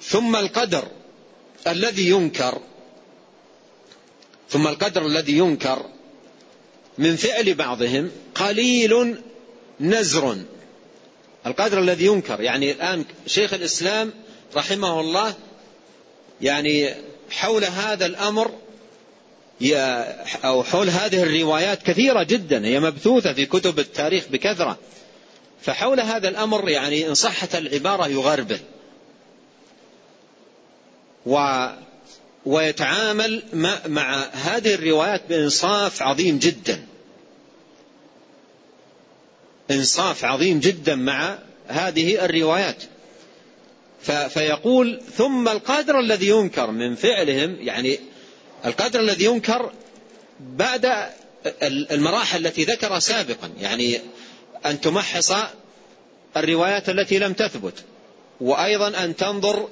ثم 0.03 0.37
القدر 0.37 0.85
الذي 1.67 2.11
ينكر 2.11 2.59
ثم 4.49 4.67
القدر 4.67 5.07
الذي 5.07 5.39
ينكر 5.39 5.87
من 6.99 7.17
فعل 7.17 7.55
بعضهم 7.55 8.11
قليل 8.35 9.23
نزر. 9.81 10.37
القدر 11.47 11.79
الذي 11.79 12.07
ينكر 12.07 12.41
يعني 12.41 12.73
الآن 12.73 13.05
شيخ 13.27 13.55
الإسلام 13.55 14.13
رحمه 14.57 15.01
الله 15.01 15.35
يعني 16.41 16.95
حول 17.31 17.65
هذا 17.65 18.07
الأمر 18.07 18.51
أو 20.45 20.63
حول 20.63 20.91
هذه 20.91 21.23
الروايات 21.23 21.83
كثيرة 21.83 22.23
جدا 22.23 22.67
هي 22.67 22.81
مبثوثة 22.81 23.33
في 23.33 23.47
كتب 23.47 23.79
التاريخ 23.79 24.25
بكثرة. 24.31 24.79
فحول 25.63 26.01
هذا 26.01 26.29
الأمر 26.29 26.69
يعني 26.69 27.09
إن 27.09 27.15
صحت 27.15 27.55
العبارة 27.55 28.09
يغربل. 28.09 28.59
و 31.27 31.67
ويتعامل 32.47 33.43
مع 33.87 34.25
هذه 34.33 34.75
الروايات 34.75 35.23
بإنصاف 35.29 36.03
عظيم 36.03 36.39
جدا. 36.39 36.87
إنصاف 39.71 40.25
عظيم 40.25 40.61
جدا 40.61 40.95
مع 40.95 41.39
هذه 41.69 42.25
الروايات. 42.25 42.83
فيقول 44.29 45.01
ثم 45.17 45.49
القدر 45.49 46.01
الذي 46.01 46.29
ينكر 46.29 46.71
من 46.71 46.95
فعلهم 46.95 47.57
يعني 47.61 47.99
القدر 48.65 49.01
الذي 49.01 49.25
ينكر 49.25 49.73
بعد 50.41 51.11
المراحل 51.63 52.47
التي 52.47 52.65
ذكر 52.65 52.99
سابقا. 52.99 53.51
يعني 53.61 54.01
أن 54.67 54.81
تمحص 54.81 55.33
الروايات 56.37 56.89
التي 56.89 57.19
لم 57.19 57.33
تثبت 57.33 57.75
وأيضا 58.41 59.05
أن 59.05 59.17
تنظر 59.17 59.69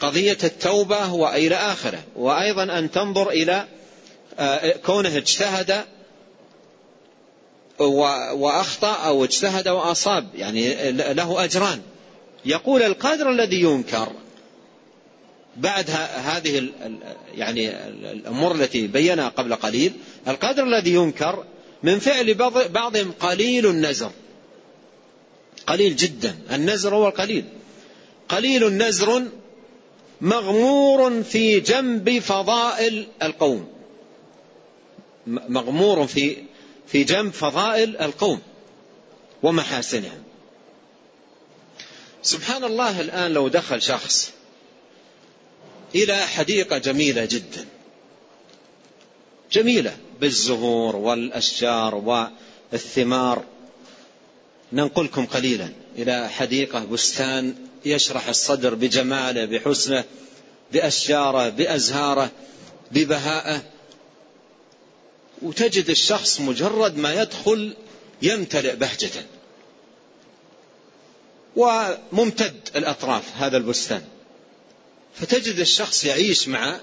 قضية 0.00 0.38
التوبة 0.44 1.12
وإلى 1.12 1.54
آخره 1.54 2.02
وأيضا 2.16 2.78
أن 2.78 2.90
تنظر 2.90 3.30
إلى 3.30 3.66
آه، 4.38 4.70
كونه 4.70 5.16
اجتهد 5.16 5.84
وأخطأ 8.32 8.92
أو 8.92 9.24
اجتهد 9.24 9.68
وأصاب 9.68 10.28
يعني 10.34 10.92
له 10.92 11.44
أجران. 11.44 11.82
يقول 12.44 12.82
القدر 12.82 13.30
الذي 13.30 13.60
ينكر 13.60 14.12
بعد 15.56 15.90
هذه 16.24 16.68
يعني 17.34 17.70
الأمور 18.12 18.54
التي 18.54 18.86
بينها 18.86 19.28
قبل 19.28 19.54
قليل 19.54 19.92
القدر 20.28 20.62
الذي 20.64 20.94
ينكر 20.94 21.44
من 21.82 21.98
فعل 21.98 22.34
بعضهم 22.68 23.12
قليل 23.20 23.66
النزر. 23.66 24.10
قليل 25.66 25.96
جدا. 25.96 26.36
النزر 26.50 26.94
هو 26.94 27.08
القليل. 27.08 27.44
قليل 28.28 28.68
نزر 28.68 29.22
مغمور 30.20 31.22
في 31.22 31.60
جنب 31.60 32.18
فضائل 32.18 33.06
القوم. 33.22 33.68
مغمور 35.26 36.06
في 36.06 36.36
في 36.86 37.04
جنب 37.04 37.32
فضائل 37.32 37.96
القوم 37.96 38.40
ومحاسنهم. 39.42 40.22
سبحان 42.22 42.64
الله 42.64 43.00
الآن 43.00 43.32
لو 43.32 43.48
دخل 43.48 43.82
شخص 43.82 44.33
إلى 45.94 46.16
حديقة 46.16 46.78
جميلة 46.78 47.24
جدا. 47.24 47.66
جميلة 49.52 49.96
بالزهور 50.20 50.96
والأشجار 50.96 51.94
والثمار. 52.72 53.44
ننقلكم 54.72 55.26
قليلا 55.26 55.68
إلى 55.98 56.28
حديقة 56.28 56.84
بستان 56.84 57.54
يشرح 57.84 58.28
الصدر 58.28 58.74
بجماله 58.74 59.44
بحسنه 59.44 60.04
بأشجاره 60.72 61.48
بأزهاره 61.48 62.30
ببهائه. 62.90 63.62
وتجد 65.42 65.90
الشخص 65.90 66.40
مجرد 66.40 66.96
ما 66.96 67.22
يدخل 67.22 67.76
يمتلئ 68.22 68.76
بهجة. 68.76 69.10
وممتد 71.56 72.68
الأطراف 72.76 73.24
هذا 73.36 73.56
البستان. 73.56 74.02
فتجد 75.14 75.58
الشخص 75.58 76.04
يعيش 76.04 76.48
مع 76.48 76.80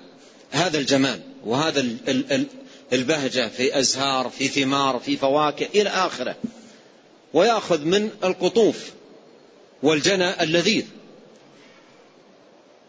هذا 0.52 0.78
الجمال 0.78 1.22
وهذا 1.46 1.86
البهجة 2.94 3.48
في 3.48 3.80
أزهار 3.80 4.30
في 4.30 4.48
ثمار 4.48 5.00
في 5.06 5.18
فواكه 5.18 5.68
إلى 5.82 5.90
آخره 5.90 6.36
ويأخذ 7.34 7.82
من 7.82 8.10
القطوف 8.24 8.92
والجنى 9.84 10.44
اللذيذ. 10.44 10.86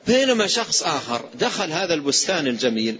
بينما 0.06 0.46
شخص 0.46 0.82
آخر 0.82 1.28
دخل 1.34 1.72
هذا 1.72 1.94
البستان 1.94 2.46
الجميل 2.46 2.98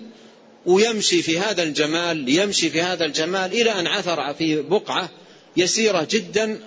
ويمشي 0.67 1.23
في 1.23 1.39
هذا 1.39 1.63
الجمال 1.63 2.29
يمشي 2.29 2.71
في 2.71 2.83
هذا 2.83 3.05
الجمال 3.05 3.53
إلى 3.53 3.71
أن 3.71 3.87
عثر 3.87 4.35
في 4.35 4.63
بقعة 4.63 5.11
يسيرة 5.57 6.07
جدا 6.11 6.61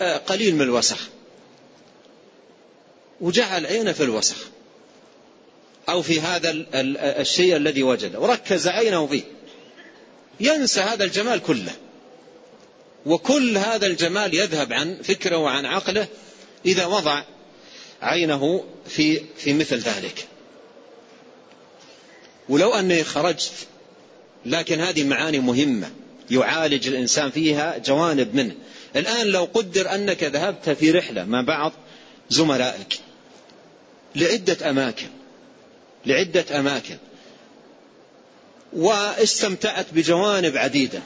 آه، 0.00 0.16
قليل 0.16 0.54
من 0.54 0.62
الوسخ. 0.62 1.08
وجعل 3.20 3.66
عينه 3.66 3.92
في 3.92 4.02
الوسخ. 4.02 4.36
أو 5.92 6.02
في 6.02 6.20
هذا 6.20 6.50
الشيء 7.20 7.56
الذي 7.56 7.82
وجده 7.82 8.20
وركز 8.20 8.68
عينه 8.68 9.06
فيه 9.06 9.22
ينسى 10.40 10.80
هذا 10.80 11.04
الجمال 11.04 11.42
كله. 11.42 11.72
وكل 13.06 13.58
هذا 13.58 13.86
الجمال 13.86 14.34
يذهب 14.34 14.72
عن 14.72 14.98
فكره 15.02 15.36
وعن 15.36 15.66
عقله 15.66 16.06
إذا 16.66 16.86
وضع 16.86 17.22
عينه 18.02 18.64
في 18.88 19.20
في 19.36 19.54
مثل 19.54 19.78
ذلك. 19.78 20.26
ولو 22.48 22.74
أني 22.74 23.04
خرجت 23.04 23.52
لكن 24.46 24.80
هذه 24.80 25.04
معاني 25.04 25.38
مهمة 25.38 25.90
يعالج 26.30 26.88
الإنسان 26.88 27.30
فيها 27.30 27.78
جوانب 27.78 28.34
منه. 28.34 28.54
الآن 28.96 29.26
لو 29.26 29.44
قدر 29.44 29.94
أنك 29.94 30.24
ذهبت 30.24 30.70
في 30.70 30.90
رحلة 30.90 31.24
مع 31.24 31.40
بعض 31.40 31.72
زملائك 32.30 32.98
لعدة 34.16 34.70
أماكن 34.70 35.06
لعدة 36.06 36.60
أماكن. 36.60 36.96
واستمتعت 38.72 39.86
بجوانب 39.92 40.56
عديدة 40.56 41.02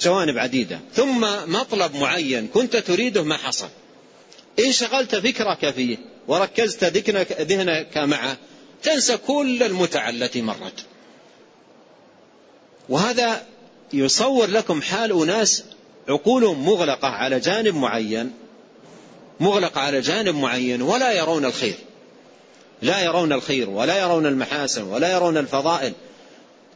جوانب 0.00 0.38
عديدة. 0.38 0.80
ثم 0.94 1.26
مطلب 1.46 1.94
معين 1.96 2.48
كنت 2.48 2.76
تريده 2.76 3.22
ما 3.22 3.36
حصل. 3.36 3.68
إن 4.58 4.72
شغلت 4.72 5.16
فكرك 5.16 5.70
فيه 5.70 5.98
وركزت 6.28 6.84
ذهنك 7.40 7.96
معه 7.96 8.36
تنسى 8.82 9.16
كل 9.16 9.62
المتع 9.62 10.08
التي 10.08 10.42
مرت. 10.42 10.84
وهذا 12.88 13.46
يصور 13.92 14.46
لكم 14.46 14.82
حال 14.82 15.22
أناس 15.22 15.64
عقولهم 16.08 16.66
مغلقة 16.66 17.08
على 17.08 17.40
جانب 17.40 17.74
معين 17.74 18.32
مغلقة 19.40 19.80
على 19.80 20.00
جانب 20.00 20.34
معين 20.34 20.82
ولا 20.82 21.12
يرون 21.12 21.44
الخير. 21.44 21.74
لا 22.82 23.00
يرون 23.00 23.32
الخير 23.32 23.70
ولا 23.70 24.00
يرون 24.00 24.26
المحاسن 24.26 24.82
ولا 24.82 25.12
يرون 25.12 25.36
الفضائل. 25.36 25.92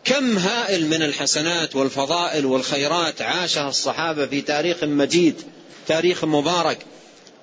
كم 0.04 0.38
هائل 0.38 0.86
من 0.86 1.02
الحسنات 1.02 1.76
والفضائل 1.76 2.46
والخيرات 2.46 3.22
عاشها 3.22 3.68
الصحابة 3.68 4.26
في 4.26 4.40
تاريخ 4.40 4.84
مجيد 4.84 5.42
تاريخ 5.86 6.24
مبارك. 6.24 6.78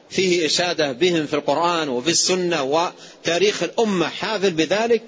فيه 0.09 0.45
إشادة 0.45 0.91
بهم 0.91 1.25
في 1.25 1.33
القرآن 1.33 1.89
وفي 1.89 2.09
السنة 2.09 2.63
وتاريخ 2.63 3.63
الأمة. 3.63 4.07
حافل 4.07 4.51
بذلك؟ 4.51 5.01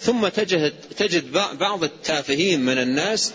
ثم 0.00 0.28
تجد, 0.28 0.72
تجد 0.96 1.32
بعض 1.32 1.84
التافهين 1.84 2.60
من 2.60 2.78
الناس 2.78 3.32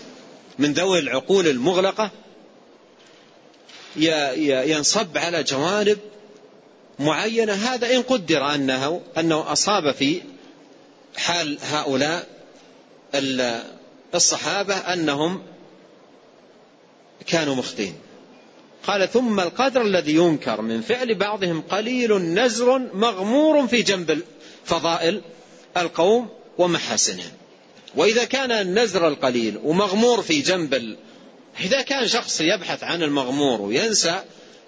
من 0.58 0.72
ذوي 0.72 0.98
العقول 0.98 1.48
المغلقة 1.48 2.10
ينصب 4.66 5.18
على 5.18 5.42
جوانب 5.42 5.98
معينة 7.00 7.52
هذا 7.52 7.96
إن 7.96 8.02
قدر 8.02 8.54
أنه, 8.54 9.00
أنه 9.18 9.52
أصاب 9.52 9.94
في 9.94 10.22
حال 11.16 11.58
هؤلاء 11.62 12.26
الصحابة 14.14 14.74
أنهم 14.74 15.42
كانوا 17.26 17.54
مخطئين. 17.54 17.94
قال 18.86 19.08
ثم 19.08 19.40
القدر 19.40 19.82
الذي 19.82 20.14
ينكر 20.14 20.60
من 20.60 20.80
فعل 20.80 21.14
بعضهم 21.14 21.60
قليل 21.60 22.14
نزر 22.18 22.78
مغمور 22.78 23.66
في 23.66 23.82
جنب 23.82 24.22
فضائل 24.64 25.22
القوم 25.76 26.28
ومحاسنهم. 26.58 27.30
وإذا 27.96 28.24
كان 28.24 28.50
النزر 28.50 29.08
القليل 29.08 29.60
ومغمور 29.64 30.22
في 30.22 30.40
جنب 30.40 30.96
إذا 31.60 31.82
كان 31.82 32.08
شخص 32.08 32.40
يبحث 32.40 32.84
عن 32.84 33.02
المغمور 33.02 33.60
وينسى 33.60 34.22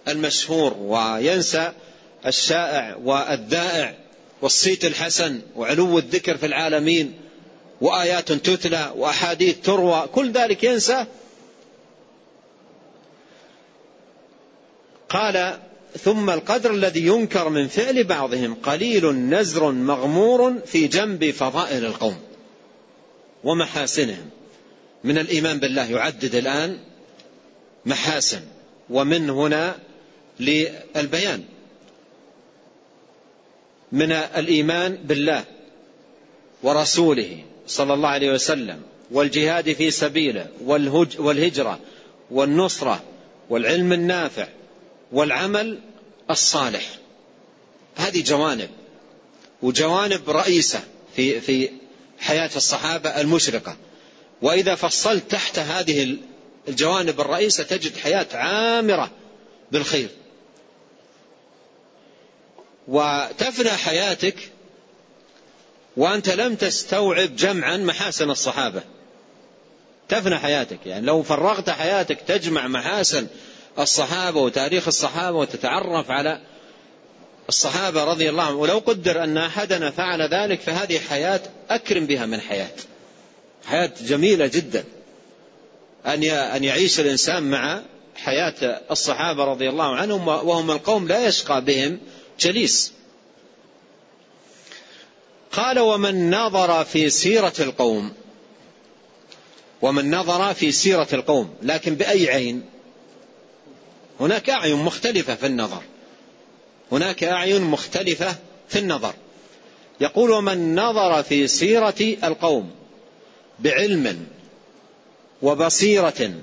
المشهور 0.08 0.76
وينسى 0.78 1.72
الشائع 2.26 2.96
والذائع 3.04 3.94
والصيت 4.42 4.84
الحسن 4.84 5.40
وعلو 5.56 5.98
الذكر 5.98 6.36
في 6.36 6.46
العالمين 6.46 7.12
وآيات 7.80 8.32
تتلى 8.32 8.92
وأحاديث 8.96 9.56
تروى 9.60 10.08
كل 10.12 10.32
ذلك 10.32 10.64
ينسى. 10.64 11.06
قال 15.08 15.58
ثم 15.98 16.30
القدر 16.30 16.70
الذي 16.70 17.06
ينكر 17.06 17.48
من 17.48 17.68
فعل 17.68 18.04
بعضهم 18.04 18.54
قليل 18.54 19.12
نزر 19.12 19.72
مغمور 19.72 20.58
في 20.66 20.86
جنب 20.86 21.30
فضائل 21.30 21.84
القوم 21.84 22.20
ومحاسنهم. 23.44 24.30
من 25.04 25.18
الإيمان 25.18 25.58
بالله 25.58 25.90
يعدد 25.90 26.34
الآن 26.34 26.78
محاسن 27.86 28.40
ومن 28.90 29.30
هنا 29.30 29.78
للبيان. 30.40 31.44
من 33.92 34.12
الإيمان 34.12 34.98
بالله 35.04 35.44
ورسوله 36.62 37.44
صلى 37.66 37.94
الله 37.94 38.08
عليه 38.08 38.32
وسلم 38.32 38.82
والجهاد 39.10 39.72
في 39.72 39.90
سبيله 39.90 40.46
والهجرة 41.18 41.80
والنصرة 42.30 43.02
والعلم 43.50 43.92
النافع 43.92 44.48
والعمل 45.12 45.78
الصالح. 46.30 46.88
هذه 47.96 48.22
جوانب 48.22 48.70
وجوانب 49.62 50.30
رئيسة 50.30 50.80
في 51.16 51.40
في 51.40 51.70
حياة 52.20 52.50
الصحابة 52.56 53.20
المشرقة. 53.20 53.76
وإذا 54.42 54.74
فصلت 54.74 55.30
تحت 55.30 55.58
هذه 55.58 56.16
الجوانب 56.68 57.20
الرئيسة 57.20 57.64
تجد 57.64 57.96
حياة 57.96 58.26
عامرة 58.32 59.10
بالخير. 59.72 60.08
وتفنى 62.88 63.70
حياتك 63.70 64.36
وأنت 65.96 66.28
لم 66.28 66.54
تستوعب 66.54 67.36
جمعا 67.36 67.76
محاسن 67.76 68.30
الصحابة. 68.30 68.82
تفنى 70.08 70.38
حياتك 70.38 70.78
يعني 70.86 71.06
لو 71.06 71.22
فرغت 71.22 71.70
حياتك 71.70 72.20
تجمع 72.20 72.68
محاسن 72.68 73.26
الصحابة 73.78 74.40
وتاريخ 74.40 74.86
الصحابة 74.86 75.38
وتتعرف 75.38 76.10
على 76.10 76.40
الصحابة 77.48 78.04
رضي 78.04 78.30
الله 78.30 78.42
عنهم. 78.42 78.58
ولو 78.58 78.78
قدر 78.78 79.24
أن 79.24 79.38
أحدنا 79.38 79.90
فعل 79.90 80.22
ذلك 80.34 80.60
فهذه 80.60 80.98
حياة 80.98 81.40
أكرم 81.70 82.06
بها 82.06 82.26
من 82.26 82.40
حياة. 82.40 82.74
حياة 83.66 83.90
جميلة 84.04 84.46
جدا. 84.46 84.84
أن 86.06 86.24
أن 86.24 86.64
يعيش 86.64 87.00
الإنسان 87.00 87.42
مع 87.42 87.82
حياة 88.16 88.80
الصحابة 88.90 89.44
رضي 89.44 89.68
الله 89.68 89.96
عنهم 89.96 90.28
وهم 90.28 90.70
القوم 90.70 91.08
لا 91.08 91.26
يشقى 91.26 91.64
بهم 91.64 91.98
جليس. 92.42 92.92
قال 95.52 95.78
ومن 95.78 96.30
نظر 96.34 96.84
في 96.84 97.10
سيرة 97.10 97.52
القوم 97.60 98.12
ومن 99.82 100.14
نظر 100.14 100.54
في 100.54 100.72
سيرة 100.72 101.08
القوم 101.12 101.54
لكن 101.62 101.94
بأي 101.94 102.30
عين؟ 102.30 102.62
هناك 104.20 104.50
أعين 104.50 104.76
مختلفة 104.76 105.34
في 105.34 105.46
النظر. 105.46 105.82
هناك 106.92 107.24
أعين 107.24 107.62
مختلفة 107.62 108.36
في 108.68 108.78
النظر. 108.78 109.14
يقول 110.00 110.30
ومن 110.30 110.74
نظر 110.74 111.22
في 111.22 111.46
سيرة 111.46 112.16
القوم 112.24 112.70
بعلم 113.58 114.26
وبصيرة. 115.42 116.34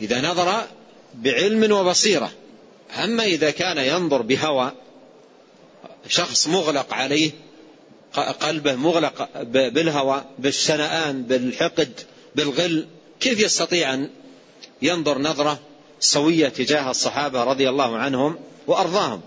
إذا 0.00 0.20
نظر 0.20 0.66
بعلم 1.14 1.72
وبصيرة. 1.72 2.32
أما 3.04 3.24
إذا 3.24 3.50
كان 3.50 3.78
ينظر 3.78 4.22
بهوى 4.22 4.72
شخص 6.08 6.48
مغلق 6.48 6.94
عليه 6.94 7.30
قلبه 8.40 8.74
مغلق 8.74 9.28
بالهوى 9.44 10.24
بالشنآن 10.38 11.22
بالحقد 11.22 12.00
بالغل 12.34 12.86
كيف 13.20 13.40
يستطيع 13.40 13.94
أن 13.94 14.10
ينظر 14.82 15.18
نظرة 15.18 15.58
سوية 16.00 16.48
تجاه 16.48 16.90
الصحابة 16.90 17.44
رضي 17.44 17.68
الله 17.68 17.96
عنهم 17.96 18.38
وأرضاهم؟ 18.66 19.20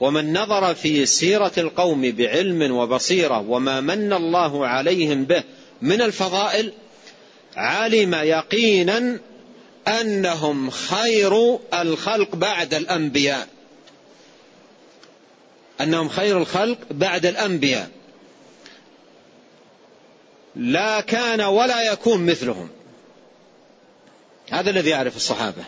ومن 0.00 0.32
نظر 0.38 0.74
في 0.74 1.06
سيرة 1.06 1.52
القوم 1.58 2.10
بعلم 2.10 2.76
وبصيرة 2.76 3.40
وما 3.48 3.80
من 3.80 4.12
الله 4.12 4.66
عليهم 4.66 5.24
به 5.24 5.42
من 5.82 6.02
الفضائل 6.02 6.72
علم 7.56 8.14
يقينا 8.14 9.18
أنهم 9.90 10.70
خير 10.70 11.58
الخلق 11.74 12.36
بعد 12.36 12.74
الأنبياء. 12.74 13.48
أنهم 15.80 16.08
خير 16.08 16.38
الخلق 16.38 16.78
بعد 16.90 17.26
الأنبياء. 17.26 17.90
لا 20.56 21.00
كان 21.00 21.40
ولا 21.40 21.92
يكون 21.92 22.26
مثلهم. 22.26 22.68
هذا 24.50 24.70
الذي 24.70 24.90
يعرف 24.90 25.16
الصحابة. 25.16 25.64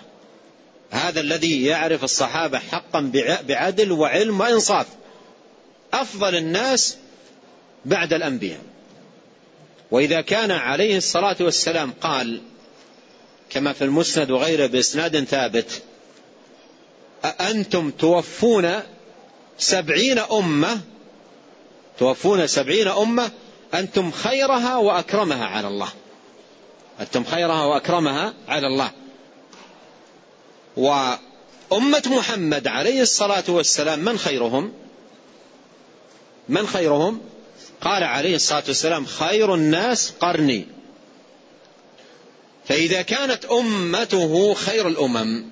هذا 0.91 1.21
الذي 1.21 1.65
يعرف 1.65 2.05
الصحابة 2.05 2.59
حقا 2.59 3.13
بعدل 3.49 3.93
وعلم 3.93 4.41
وإنصاف. 4.41 4.87
أفضل 5.93 6.37
الناس 6.37 6.97
بعد 7.85 8.13
الأنبياء. 8.13 8.61
وإذا 9.91 10.21
كان 10.21 10.51
عليه 10.51 10.97
الصلاة 10.97 11.37
والسلام 11.41 11.93
قال 12.01 12.41
كما 13.53 13.73
في 13.73 13.85
المسند 13.85 14.31
وغيره 14.31 14.67
بإسناد 14.67 15.25
ثابت. 15.25 15.83
أأنتم 17.25 17.91
توفون 17.91 18.81
سبعين 19.59 20.19
أمة؟ 20.19 20.81
توفون 21.99 22.47
سبعين 22.47 22.89
أمة 22.89 23.31
أنتم 23.75 24.11
خيرها 24.11 24.77
وأكرمها 24.77 25.47
على 25.47 25.69
الله. 25.69 25.89
أنتم 27.01 27.25
خيرها 27.25 27.65
وأكرمها 27.65 28.35
على 28.49 28.67
الله. 28.67 28.91
وأمة 30.77 32.03
محمد 32.07 32.67
عليه 32.67 33.03
الصلاة 33.03 33.45
والسلام 33.49 33.99
من 33.99 34.19
خيرهم؟ 34.19 34.73
من 36.49 36.67
خيرهم؟ 36.67 37.21
قال 37.81 38.03
عليه 38.05 38.35
الصلاة 38.35 38.63
والسلام 38.69 39.07
خير 39.07 39.55
الناس 39.55 40.13
قرني. 40.21 40.67
فإذا 42.73 43.03
كانت 43.03 43.45
أمته 43.45 44.55
خير 44.55 44.89
الأمم 44.89 45.45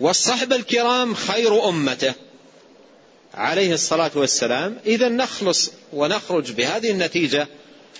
والصحب 0.00 0.52
الكرام 0.52 1.14
خير 1.14 1.68
أمته 1.68 2.14
عليه 3.34 3.74
الصلاة 3.74 4.10
والسلام. 4.14 4.76
إذا 4.86 5.08
نخلص 5.08 5.72
ونخرج 5.92 6.52
بهذه 6.52 6.90
النتيجة 6.90 7.48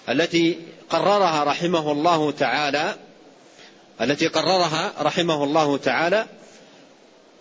التي 0.09 0.59
قررها 0.91 1.45
رحمه 1.45 1.93
الله 1.93 2.31
تعالى 2.31 2.97
التي 4.01 4.27
قررها 4.27 4.93
رحمه 5.01 5.45
الله 5.45 5.77
تعالى 5.77 6.27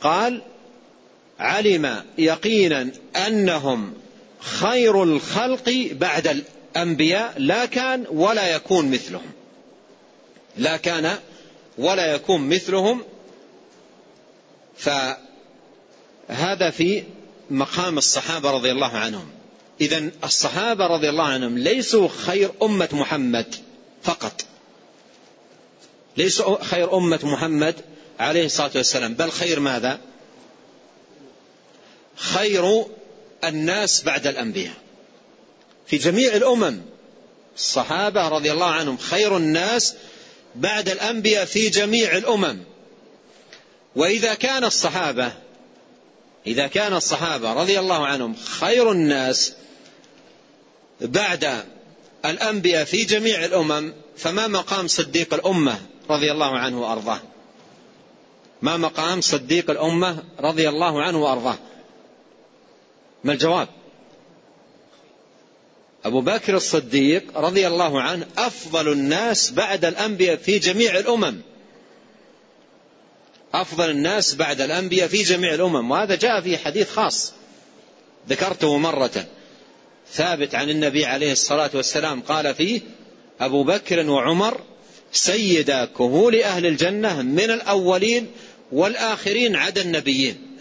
قال 0.02 0.42
علم 1.40 2.04
يقينا 2.18 2.92
أنهم 3.28 3.94
خير 4.40 5.04
الخلق 5.04 5.90
بعد 5.92 6.28
الأنبياء 6.28 7.34
لا 7.38 7.66
كان 7.66 8.06
ولا 8.12 8.56
يكون 8.56 8.92
مثلهم. 8.92 9.39
لا 10.60 10.78
كان 10.78 11.20
ولا 11.78 12.06
يكون 12.06 12.50
مثلهم 12.50 13.04
فهذا 14.78 16.70
في 16.70 17.04
مقام 17.50 17.98
الصحابة 17.98 18.52
رضي 18.52 18.72
الله 18.72 18.98
عنهم. 18.98 19.30
إذا 19.82 20.10
الصحابة 20.24 20.88
رضي 20.88 21.10
الله 21.10 21.24
عنهم 21.24 21.58
ليسوا 21.58 22.08
خير 22.08 22.52
أمة 22.64 22.90
محمد 22.92 23.56
فقط. 24.04 24.46
ليسوا 26.18 26.64
خير 26.64 26.98
أمة 26.98 27.20
محمد 27.24 27.76
عليه 28.20 28.46
الصلاة 28.46 28.72
والسلام. 28.76 29.14
بل 29.14 29.32
خير 29.32 29.60
ماذا؟ 29.60 30.00
خير 32.16 32.86
الناس 33.44 34.04
بعد 34.04 34.28
الأنبياء. 34.28 34.74
في 35.88 35.98
جميع 35.98 36.36
الأمم 36.36 36.82
الصحابة 37.56 38.28
رضي 38.28 38.52
الله 38.52 38.66
عنهم 38.66 38.98
خير 38.98 39.38
الناس 39.38 39.96
بعد 40.56 40.90
الأنبياء 40.90 41.46
في 41.46 41.70
جميع 41.70 42.18
الأمم. 42.18 42.58
وإذا 43.96 44.34
كان 44.34 44.64
الصحابة 44.64 45.32
إذا 46.48 46.68
كان 46.68 46.94
الصحابة 46.94 47.54
رضي 47.54 47.80
الله 47.80 48.06
عنهم 48.06 48.36
خير 48.36 48.92
الناس 48.92 49.54
بعد 51.02 51.64
الأنبياء 52.26 52.86
في 52.86 53.04
جميع 53.04 53.46
الأمم 53.46 53.94
فما 54.18 54.48
مقام 54.48 54.88
صديق 54.88 55.34
الأمة 55.34 55.82
رضي 56.10 56.32
الله 56.32 56.58
عنه 56.58 56.82
وأرضاه؟ 56.82 57.20
ما 58.62 58.78
مقام 58.78 59.22
صديق 59.22 59.70
الأمة 59.70 60.24
رضي 60.40 60.70
الله 60.70 61.02
عنه 61.02 61.18
وأرضاه؟ 61.18 61.58
ما 63.24 63.34
الجواب؟ 63.34 63.68
أبو 66.06 66.22
بكر 66.22 66.56
الصديق 66.56 67.38
رضي 67.38 67.68
الله 67.68 68.02
عنه 68.02 68.26
أفضل 68.38 68.92
الناس 68.92 69.52
بعد 69.52 69.86
الأنبياء 69.86 70.36
في 70.36 70.60
جميع 70.60 71.00
الأمم. 71.00 71.42
أفضل 73.54 73.90
الناس 73.90 74.36
بعد 74.36 74.62
الأنبياء 74.62 75.08
في 75.08 75.24
جميع 75.24 75.54
الأمم. 75.54 75.92
وهذا 75.92 76.16
جاء 76.16 76.42
في 76.42 76.58
حديث 76.58 76.92
خاص 76.92 77.34
ذكرته 78.30 78.78
مرة. 78.78 79.26
ثابت 80.12 80.56
عن 80.56 80.70
النبي 80.70 81.06
عليه 81.06 81.32
الصلاة 81.32 81.70
والسلام 81.74 82.22
قال 82.22 82.56
فيه 82.56 82.82
أبو 83.40 83.64
بكر 83.64 84.10
وعمر 84.10 84.62
سيدا 85.12 85.86
كهول 85.86 86.36
أهل 86.36 86.66
الجنة 86.66 87.22
من 87.22 87.52
الأولين 87.52 88.28
والآخرين 88.72 89.56
عدا 89.56 89.82
النبيين. 89.82 90.58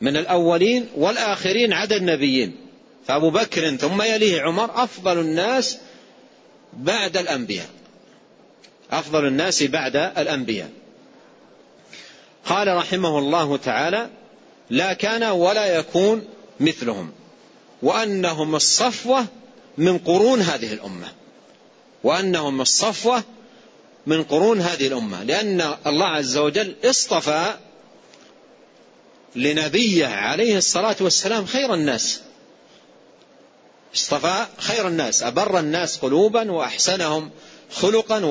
من 0.00 0.16
الأولين 0.16 0.88
والآخرين 0.96 1.72
عدا 1.72 1.96
النبيين. 1.96 2.65
فأبو 3.06 3.30
بكر 3.30 3.76
ثم 3.76 4.02
يليه 4.02 4.42
عمر 4.42 4.84
أفضل 4.84 5.18
الناس 5.18 5.78
بعد 6.72 7.16
الأنبياء. 7.16 7.68
أفضل 8.90 9.26
الناس 9.26 9.62
بعد 9.62 9.96
الأنبياء. 9.96 10.70
قال 12.46 12.76
رحمه 12.76 13.18
الله 13.18 13.56
تعالى 13.56 14.10
لا 14.70 14.92
كان 14.92 15.22
ولا 15.22 15.66
يكون 15.66 16.24
مثلهم 16.60 17.12
وأنهم 17.82 18.54
الصفوة 18.54 19.26
من 19.78 19.98
قرون 19.98 20.40
هذه 20.40 20.72
الأمة. 20.72 21.08
وأنهم 22.04 22.60
الصفوة 22.60 23.24
من 24.06 24.24
قرون 24.24 24.60
هذه 24.60 24.86
الأمة 24.86 25.22
لأن 25.22 25.74
الله 25.86 26.06
عز 26.06 26.36
وجل 26.36 26.74
اصطفى 26.84 27.54
لنبيه 29.36 30.06
عليه 30.06 30.58
الصلاة 30.58 30.96
والسلام 31.00 31.46
خير 31.46 31.74
الناس. 31.74 32.20
اصطفى 33.94 34.46
خير 34.58 34.88
الناس 34.88 35.22
أبر 35.22 35.58
الناس 35.58 35.98
قلوبا 35.98 36.50
وأحسنهم 36.50 37.30
خلقا 37.70 38.24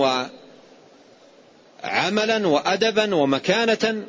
وعملا 1.83 2.47
وأدبا 2.47 3.15
ومكانة. 3.15 4.05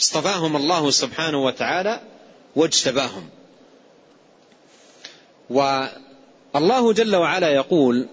اصطفاهم 0.00 0.56
الله 0.56 0.90
سبحانه 0.90 1.44
وتعالى 1.44 2.00
واجتباهم. 2.56 3.28
والله 5.50 6.92
جل 6.92 7.16
وعلا 7.16 7.48
يقول 7.48 8.08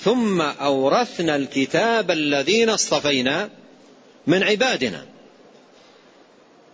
ثم 0.00 0.40
أورثنا 0.40 1.36
الكتاب 1.36 2.10
الذين 2.10 2.70
اصطفينا 2.70 3.50
من 4.26 4.42
عبادنا. 4.42 5.06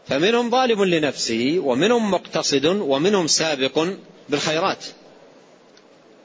فمنهم 0.08 0.50
ظالم 0.50 0.84
لنفسه 0.84 1.56
ومنهم 1.58 2.10
مقتصد 2.10 2.66
ومنهم 2.66 3.26
سابق 3.26 3.88
بالخيرات. 4.28 4.84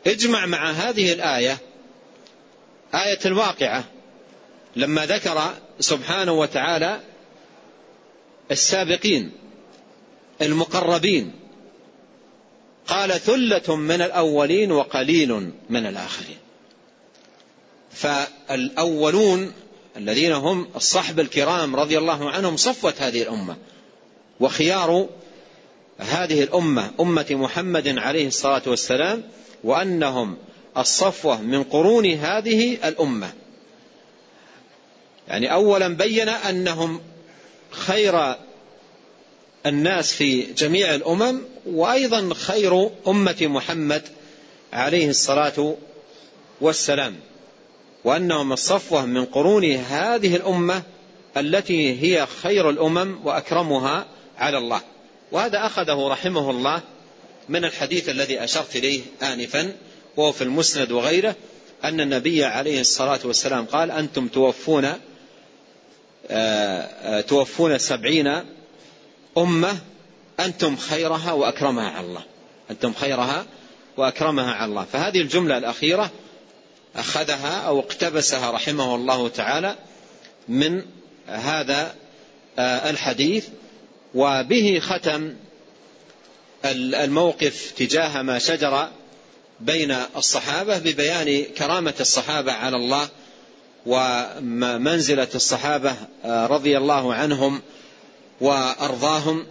اجمع 0.08 0.46
مع 0.46 0.72
هذه 0.72 1.14
الآية 1.14 1.58
آية 2.94 3.20
الواقعة. 3.26 3.84
لما 4.76 5.06
ذكر 5.06 5.54
سبحانه 5.80 6.32
وتعالى 6.32 7.00
السابقين 8.52 9.32
المقربين 10.42 11.32
قال 12.88 13.12
ثلة 13.12 13.76
من 13.76 14.02
الأولين 14.02 14.72
وقليل 14.72 15.52
من 15.70 15.86
الآخرين. 15.86 16.38
فالأولون 17.92 19.54
الذين 19.98 20.32
هم 20.32 20.68
الصحب 20.76 21.20
الكرام 21.20 21.76
رضي 21.76 21.98
الله 21.98 22.30
عنهم 22.30 22.58
صفوة 22.58 22.94
هذه 23.00 23.22
الأمة 23.22 23.58
وخيار 24.40 25.10
هذه 25.98 26.44
الأمة 26.44 26.92
أمة 27.00 27.26
محمد 27.32 27.98
عليه 27.98 28.28
الصلاة 28.28 28.62
والسلام 28.68 29.24
وأنهم 29.64 30.38
الصفوة 30.78 31.42
من 31.42 31.64
قرون 31.64 32.06
هذه 32.06 32.78
الأمة. 32.88 33.34
يعني 35.28 35.54
أولا 35.54 35.88
بين 35.88 36.30
أنهم 36.30 37.02
خير 37.72 38.36
الناس 39.66 40.14
في 40.14 40.42
جميع 40.42 40.96
الأمم 40.96 41.42
وأيضا 41.66 42.34
خير 42.34 42.90
أمة 43.08 43.38
محمد 43.42 44.02
عليه 44.74 45.10
الصلاة 45.10 45.76
والسلام. 46.62 47.16
وأنهم 48.04 48.54
الصفوة 48.54 49.06
من 49.06 49.26
قرون 49.26 49.72
هذه 49.72 50.36
الأمة 50.36 50.84
التي 51.38 52.02
هي 52.02 52.26
خير 52.26 52.70
الأمم 52.70 53.20
وأكرمها 53.24 54.06
على 54.38 54.58
الله. 54.58 54.82
وهذا 55.34 55.66
أخذه 55.66 56.08
رحمه 56.08 56.50
الله 56.50 56.82
من 57.50 57.66
الحديث 57.66 58.10
الذي 58.10 58.44
أشرت 58.44 58.76
إليه 58.76 59.02
آنفا 59.24 59.74
وهو 60.18 60.32
في 60.32 60.44
المسند 60.44 60.92
وغيره 60.92 61.36
أن 61.84 62.02
النبي 62.02 62.44
عليه 62.44 62.82
الصلاة 62.82 63.20
والسلام 63.24 63.66
قال 63.66 63.92
أنتم 63.92 64.28
توفون 64.28 64.86
آه، 64.86 66.82
آه، 66.82 67.22
توفون 67.22 67.78
سبعين 67.78 68.44
أمة 69.38 69.78
أنتم 70.40 70.76
خيرها 70.76 71.32
وأكرمها 71.32 71.90
على 71.90 72.08
الله. 72.08 72.24
أنتم 72.72 72.94
خيرها 72.94 73.46
وأكرمها 73.98 74.54
على 74.54 74.70
الله. 74.70 74.86
فهذه 74.94 75.22
الجملة 75.22 75.58
الأخيرة 75.58 76.12
أخذها 76.96 77.62
أو 77.62 77.80
اقتبسها 77.80 78.52
رحمه 78.52 78.96
الله 78.96 79.30
تعالى 79.30 79.76
من 80.48 80.86
هذا 81.28 81.96
آه، 82.60 82.90
الحديث. 82.90 83.48
وبه 84.16 84.80
ختم 84.80 85.34
الموقف 86.66 87.72
تجاه 87.78 88.22
ما 88.22 88.40
شجر 88.40 88.90
بين 89.60 89.96
الصحابة 90.16 90.78
ببيان 90.78 91.44
كرامة 91.44 91.94
الصحابة 92.00 92.52
على 92.52 92.76
الله 92.76 93.10
ومنزلة 93.86 95.28
الصحابة 95.36 95.96
آه، 96.26 96.48
رضي 96.48 96.78
الله 96.78 97.14
عنهم 97.14 97.62
وأرضاهم 98.42 99.46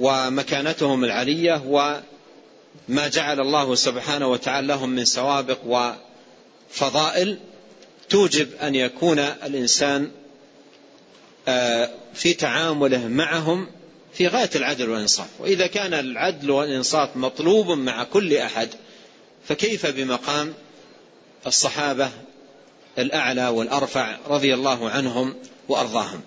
ومكانتهم 0.00 1.04
العلية 1.04 1.62
وما 1.66 3.08
جعل 3.08 3.40
الله 3.40 3.74
سبحانه 3.74 4.26
وتعالى 4.26 4.66
لهم 4.66 4.90
من 4.90 5.04
سوابق 5.04 5.58
وفضائل 6.70 7.38
توجب 8.08 8.48
أن 8.62 8.74
يكون 8.74 9.18
الإنسان 9.18 10.10
في 12.14 12.34
تعامله 12.34 13.08
معهم 13.08 13.68
في 14.14 14.28
غاية 14.28 14.50
العدل 14.54 14.90
والإنصاف. 14.90 15.28
وإذا 15.38 15.66
كان 15.66 15.94
العدل 15.94 16.50
والإنصاف 16.50 17.16
مطلوب 17.16 17.70
مع 17.70 18.04
كل 18.04 18.36
أحد 18.36 18.68
فكيف 19.48 19.86
بمقام 19.86 20.54
الصحابة 21.46 22.10
الأعلى 22.98 23.48
والأرفع 23.48 24.16
رضي 24.28 24.54
الله 24.54 24.90
عنهم 24.90 25.34
وأرضاهم؟ 25.68 26.20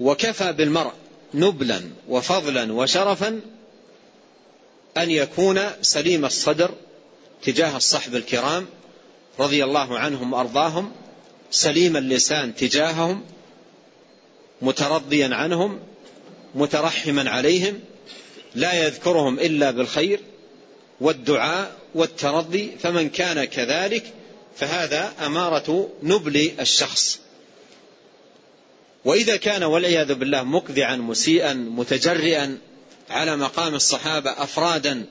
وكفى 0.00 0.52
بالمرء 0.52 0.92
نبلا 1.34 1.82
وفضلا 2.08 2.72
وشرفا 2.72 3.40
أن 4.96 5.10
يكون 5.10 5.60
سليم 5.82 6.24
الصدر 6.24 6.70
تجاه 7.42 7.76
الصحب 7.76 8.14
الكرام 8.14 8.66
رضي 9.38 9.64
الله 9.64 9.98
عنهم 9.98 10.32
وأرضاهم 10.32 10.92
سليم 11.50 11.96
اللسان 11.96 12.54
تجاههم 12.54 13.22
مترضيا 14.62 15.34
عنهم 15.34 15.80
مترحما 16.54 17.30
عليهم 17.30 17.80
لا 18.54 18.86
يذكرهم 18.86 19.38
إلا 19.38 19.70
بالخير 19.70 20.20
والدعاء 21.00 21.76
والترضي 21.94 22.76
فمن 22.82 23.08
كان 23.08 23.44
كذلك 23.44 24.04
فهذا 24.56 25.12
أمارة 25.26 25.88
نبل 26.02 26.50
الشخص. 26.60 27.18
وإذا 29.04 29.36
كان 29.36 29.62
والعياذ 29.62 30.14
بالله 30.14 30.42
مقذعا 30.42 30.96
مسيئا 30.96 31.52
متجرئا 31.54 32.58
على 33.10 33.36
مقام 33.36 33.74
الصحابة 33.74 34.30
أفرادا 34.30 35.04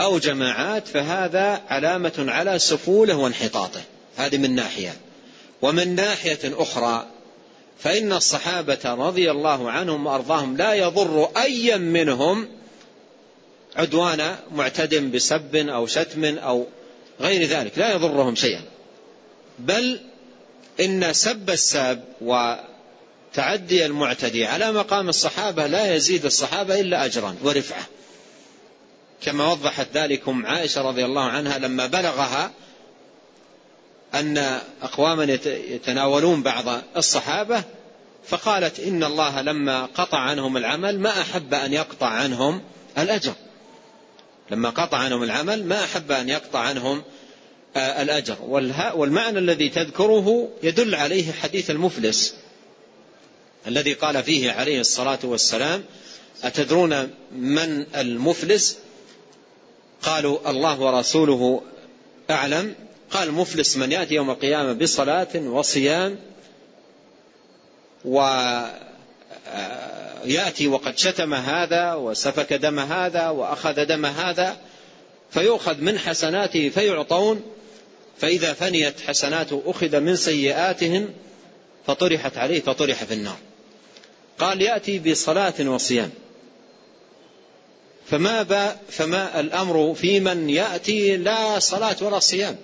أو 0.00 0.18
جماعات 0.18 0.88
فهذا 0.88 1.62
علامة 1.68 2.24
على 2.28 2.58
سفوله 2.58 3.16
وانحطاطه. 3.16 3.80
هذه 4.16 4.36
من 4.36 4.54
ناحية. 4.54 4.96
ومن 5.62 5.94
ناحية 5.94 6.38
أخرى 6.44 7.06
فإن 7.78 8.12
الصحابة 8.12 8.78
رضي 8.84 9.30
الله 9.30 9.70
عنهم 9.70 10.06
وأرضاهم 10.06 10.56
لا 10.56 10.74
يضر 10.74 11.30
أيا 11.36 11.76
منهم 11.76 12.48
عدوان 13.76 14.36
معتد 14.52 15.12
بسب 15.12 15.56
أو 15.56 15.86
شتم 15.86 16.24
أو 16.24 16.66
غير 17.20 17.44
ذلك 17.44 17.78
لا 17.78 17.94
يضرهم 17.94 18.34
شيئا. 18.34 18.62
بل 19.58 20.00
إن 20.80 21.12
سب 21.12 21.50
الساب 21.50 22.04
وتعدي 22.20 23.86
المعتدي 23.86 24.46
على 24.46 24.72
مقام 24.72 25.08
الصحابة 25.08 25.66
لا 25.66 25.94
يزيد 25.94 26.24
الصحابة 26.24 26.80
إلا 26.80 27.04
أجرا 27.04 27.36
ورفعة. 27.42 27.86
كما 29.22 29.52
وضحت 29.52 29.86
ذلكم 29.94 30.46
عائشة 30.46 30.82
رضي 30.82 31.04
الله 31.04 31.24
عنها 31.24 31.58
لما 31.58 31.86
بلغها 31.86 32.52
أن 34.14 34.60
أقواما 34.82 35.24
يتناولون 35.46 36.42
بعض 36.42 36.82
الصحابة 36.96 37.64
فقالت 38.28 38.80
إن 38.80 39.04
الله 39.04 39.42
لما 39.42 39.86
قطع 39.86 40.18
عنهم 40.18 40.56
العمل 40.56 41.00
ما 41.00 41.20
أحب 41.20 41.54
أن 41.54 41.72
يقطع 41.72 42.06
عنهم 42.06 42.62
الأجر. 42.98 43.32
لما 44.50 44.70
قطع 44.70 44.98
عنهم 44.98 45.22
العمل 45.22 45.64
ما 45.64 45.84
أحب 45.84 46.12
أن 46.12 46.28
يقطع 46.28 46.58
عنهم 46.58 47.02
آه، 47.76 48.02
الأجر. 48.02 48.36
والمعنى 48.94 49.38
الذي 49.38 49.68
تذكره 49.68 50.48
يدل 50.62 50.94
عليه 50.94 51.32
حديث 51.32 51.70
المفلس 51.70 52.34
الذي 53.66 53.92
قال 53.92 54.22
فيه 54.22 54.52
عليه 54.52 54.80
الصلاة 54.80 55.18
والسلام 55.24 55.84
أتدرون 56.42 57.10
من 57.32 57.86
المفلس؟ 57.96 58.78
قالوا 60.02 60.50
الله 60.50 60.80
ورسوله 60.80 61.62
أعلم. 62.30 62.74
قال 63.10 63.32
مفلس 63.32 63.76
من 63.76 63.92
يأتي 63.92 64.14
يوم 64.14 64.30
القيامة 64.30 64.72
بصلاة 64.72 65.36
وصيام 65.36 66.18
ويأتي 68.04 68.68
وقد 70.68 70.98
شتم 70.98 71.34
هذا 71.34 71.94
وسفك 71.94 72.52
دم 72.52 72.78
هذا 72.78 73.28
وأخذ 73.28 73.84
دم 73.84 74.06
هذا 74.06 74.56
فيؤخذ 75.30 75.80
من 75.80 75.98
حسناته 75.98 76.68
فيعطون 76.68 77.42
فإذا 78.18 78.52
فنيت 78.52 79.00
حسناته 79.00 79.62
أخذ 79.66 80.00
من 80.00 80.16
سيئاتهم 80.16 81.08
فطرحت 81.86 82.36
عليه 82.36 82.60
فطرح 82.60 83.04
في 83.04 83.14
النار. 83.14 83.36
قال 84.38 84.62
يأتي 84.62 84.98
بصلاة 84.98 85.54
وصيام. 85.60 86.10
فما, 88.06 88.76
فما 88.90 89.40
الأمر 89.40 89.94
في 89.94 90.20
من 90.20 90.50
يأتي 90.50 91.16
لا 91.16 91.58
صلاة 91.58 91.96
ولا 92.00 92.18
صيام. 92.18 92.56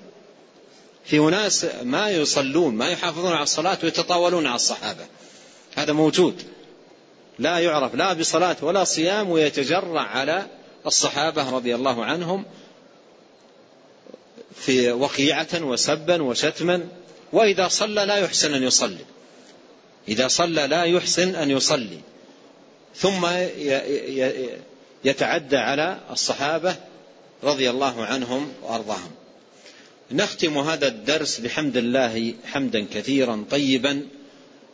في 1.05 1.19
أناس 1.19 1.67
ما 1.83 2.11
يصلون 2.11 2.75
ما 2.75 2.89
يحافظون 2.89 3.33
على 3.33 3.43
الصلاة 3.43 3.79
ويتطاولون 3.83 4.47
على 4.47 4.57
الصحابة. 4.57 5.07
هذا 5.75 5.93
موجود. 5.93 6.43
لا 7.39 7.59
يعرف 7.59 7.95
لا 7.95 8.13
بصلاة 8.13 8.57
ولا 8.63 8.85
صيام 8.85 9.31
ويتجرع 9.31 10.01
على 10.01 10.47
الصحابة 10.87 11.51
رضي 11.51 11.75
الله 11.75 12.05
عنهم 12.05 12.45
في 14.57 14.93
وقيعة 14.93 15.49
وسبا 15.55 16.23
وشتما. 16.23 16.89
وإذا 17.33 17.69
صلى 17.69 18.05
لا 18.05 18.17
يحسن 18.17 18.55
أن 18.55 18.63
يصلي. 18.63 19.05
إذا 20.09 20.29
صلى 20.29 20.67
لا 20.67 20.85
يحسن 20.85 21.35
أن 21.35 21.51
يصلي. 21.51 21.99
ثم 22.97 23.27
يتعدى 25.05 25.57
على 25.57 26.01
الصحابة 26.11 26.77
رضي 27.43 27.71
الله 27.71 28.05
عنهم 28.05 28.53
وأرضاهم. 28.63 29.11
نختم 30.11 30.59
هذا 30.59 30.89
الدرس 30.89 31.41
بحمد 31.41 31.77
الله 31.77 32.35
حمدا 32.53 32.87
كثيرا 32.95 33.45
طيبا 33.51 34.07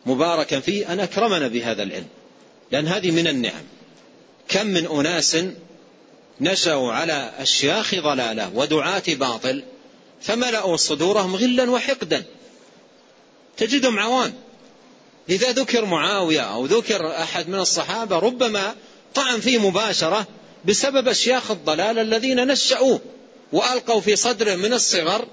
مباركا 0.07 0.61
فيه. 0.61 0.93
أن 0.93 1.01
أكرمنا 1.01 1.49
بهذا 1.49 1.83
العلم 1.83 2.07
لأن 2.72 2.87
هذه 2.89 3.11
من 3.11 3.26
النعم. 3.26 3.62
كم 4.49 4.66
من 4.66 4.87
أناس 4.87 5.37
نشأوا 6.41 6.93
على 6.93 7.33
أشياخ 7.39 7.95
ضلالة 7.95 8.51
ودعاة 8.55 9.03
باطل 9.09 9.62
فملأوا 10.22 10.76
صدورهم 10.76 11.37
غلا 11.37 11.70
وحقدا. 11.70 12.24
تجدهم 13.57 13.99
عوام 13.99 14.33
إذا 15.28 15.53
ذكر 15.53 15.85
معاوية 15.85 16.41
أو 16.41 16.66
ذكر 16.66 17.11
أحد 17.11 17.49
من 17.49 17.59
الصحابة 17.59 18.18
ربما 18.18 18.74
طعن 19.14 19.41
فيه 19.41 19.59
مباشرة 19.59 20.26
بسبب 20.64 21.09
أشياخ 21.09 21.51
الضلال 21.51 21.99
الذين 21.99 22.47
نشأوه. 22.47 23.01
وألقوا 23.53 24.01
في 24.01 24.16
صدره 24.16 24.55
من 24.55 24.72
الصغر 24.72 25.26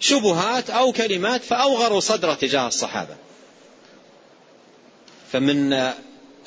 شبهات 0.00 0.70
أو 0.70 0.92
كلمات 0.92 1.44
فأوغروا 1.44 2.00
صدره 2.00 2.34
تجاه 2.34 2.68
الصحابة. 2.68 3.16
فمن 5.32 5.72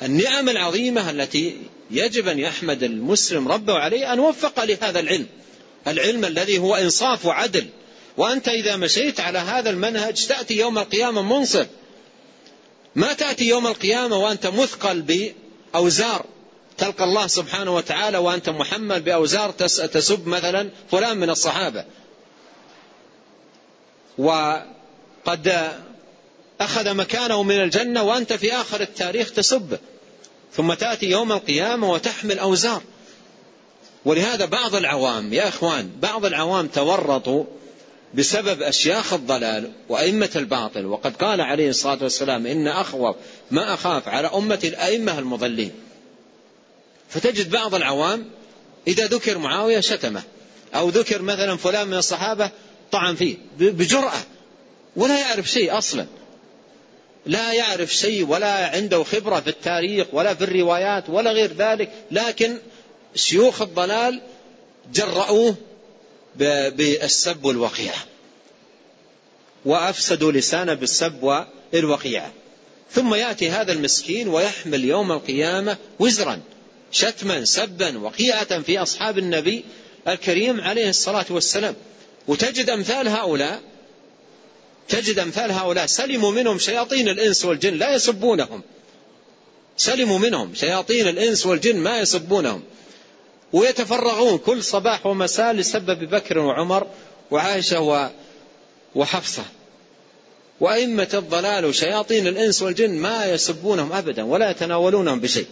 النعم 0.02 0.48
العظيمة 0.48 1.10
التي 1.10 1.56
يجب 1.90 2.28
أن 2.28 2.38
يحمد 2.38 2.82
المسلم 2.82 3.48
ربه 3.48 3.74
عليه 3.74 4.12
أن 4.12 4.20
وفق 4.20 4.64
لهذا 4.64 5.00
العلم. 5.00 5.26
العلم 5.86 6.24
الذي 6.24 6.58
هو 6.58 6.76
إنصاف 6.76 7.26
وعدل. 7.26 7.66
وأنت 8.16 8.48
إذا 8.48 8.76
مشيت 8.76 9.20
على 9.20 9.38
هذا 9.38 9.70
المنهج 9.70 10.26
تأتي 10.26 10.54
يوم 10.58 10.78
القيامة 10.78 11.22
منصف 11.22 11.66
ما 12.94 13.12
تأتي 13.12 13.48
يوم 13.48 13.66
القيامة 13.66 14.16
وأنت 14.16 14.46
مثقل 14.46 15.02
بأوزار 15.02 16.26
تلقى 16.78 17.04
الله 17.04 17.26
سبحانه 17.26 17.74
وتعالى 17.74 18.18
وأنت 18.18 18.48
محمل 18.48 19.00
بأوزار 19.00 19.50
تسب 19.50 20.28
مثلا 20.28 20.70
فلان 20.90 21.16
من 21.16 21.30
الصحابة. 21.30 21.84
وقد 24.18 25.72
أخذ 26.60 26.94
مكانه 26.94 27.42
من 27.42 27.62
الجنة 27.62 28.02
وأنت 28.02 28.32
في 28.32 28.52
آخر 28.52 28.80
التاريخ 28.80 29.32
تسبه 29.32 29.78
ثم 30.52 30.74
تأتي 30.74 31.06
يوم 31.06 31.32
القيامة 31.32 31.92
وتحمل 31.92 32.38
أوزار. 32.38 32.82
ولهذا 34.04 34.44
بعض 34.44 34.74
العوام 34.74 35.32
يا 35.32 35.48
إخوان 35.48 35.90
بعض 36.02 36.24
العوام 36.24 36.66
تورطوا 36.66 37.44
بسبب 38.14 38.62
أشياخ 38.62 39.12
الضلال 39.12 39.72
وأئمة 39.88 40.30
الباطل. 40.36 40.86
وقد 40.86 41.16
قال 41.16 41.40
عليه 41.40 41.68
الصلاة 41.68 41.98
والسلام 42.02 42.46
إن 42.46 42.68
أخوف 42.68 43.16
ما 43.50 43.74
أخاف 43.74 44.08
على 44.08 44.28
أمة 44.28 44.60
الأئمة 44.64 45.18
المضلين. 45.18 45.72
فتجد 47.08 47.50
بعض 47.50 47.74
العوام 47.74 48.30
إذا 48.88 49.06
ذكر 49.06 49.38
معاوية 49.38 49.80
شتمه 49.80 50.22
أو 50.74 50.88
ذكر 50.88 51.22
مثلا 51.22 51.56
فلان 51.56 51.88
من 51.88 51.94
الصحابة 51.94 52.50
طعن 52.92 53.14
فيه 53.14 53.36
بجرأة 53.58 54.18
ولا 54.96 55.20
يعرف 55.20 55.50
شيء 55.50 55.78
أصلا. 55.78 56.06
لا 57.26 57.52
يعرف 57.52 57.94
شيء 57.94 58.26
ولا 58.26 58.66
عنده 58.66 59.04
خبرة 59.04 59.40
في 59.40 59.50
التاريخ 59.50 60.06
ولا 60.12 60.34
في 60.34 60.44
الروايات 60.44 61.04
ولا 61.08 61.32
غير 61.32 61.52
ذلك 61.52 61.90
لكن 62.10 62.58
شيوخ 63.14 63.62
الضلال 63.62 64.20
جرؤوه 64.92 65.54
بالسب 66.36 67.44
والوقيعة 67.44 68.04
وأفسدوا 69.64 70.32
لسانه 70.32 70.74
بالسب 70.74 71.42
والوقيعة. 71.72 72.32
ثم 72.92 73.14
يأتي 73.14 73.50
هذا 73.50 73.72
المسكين 73.72 74.28
ويحمل 74.28 74.84
يوم 74.84 75.12
القيامة 75.12 75.76
وزرا. 75.98 76.40
شتما 76.92 77.44
سبا 77.44 77.98
وقيعة 77.98 78.62
في 78.62 78.78
أصحاب 78.78 79.18
النبي 79.18 79.64
الكريم 80.08 80.60
عليه 80.60 80.88
الصلاة 80.88 81.26
والسلام. 81.30 81.74
وتجد 82.28 82.70
أمثال 82.70 83.08
هؤلاء 83.08 83.60
تجد 84.88 85.18
أمثال 85.18 85.52
هؤلاء. 85.52 85.86
سلموا 85.86 86.30
منهم 86.30 86.58
شياطين 86.58 87.08
الإنس 87.08 87.44
والجن 87.44 87.74
لا 87.74 87.94
يسبونهم. 87.94 88.62
سلموا 89.76 90.18
منهم 90.18 90.54
شياطين 90.54 91.08
الإنس 91.08 91.46
والجن 91.46 91.76
ما 91.76 91.98
يسبونهم. 91.98 92.62
ويتفرغون 93.52 94.38
كل 94.38 94.62
صباح 94.62 95.06
ومساء 95.06 95.52
لسب 95.52 95.90
أبي 95.90 96.06
بكر 96.06 96.38
وعمر 96.38 96.86
وعائشة 97.30 98.10
وحفصة. 98.94 99.44
وأئمة 100.60 101.08
الضلال 101.14 101.64
وشياطين 101.64 102.26
الإنس 102.26 102.62
والجن 102.62 102.90
ما 102.90 103.26
يسبونهم 103.26 103.92
أبدا 103.92 104.22
ولا 104.22 104.50
يتناولونهم 104.50 105.20
بشيء. 105.20 105.46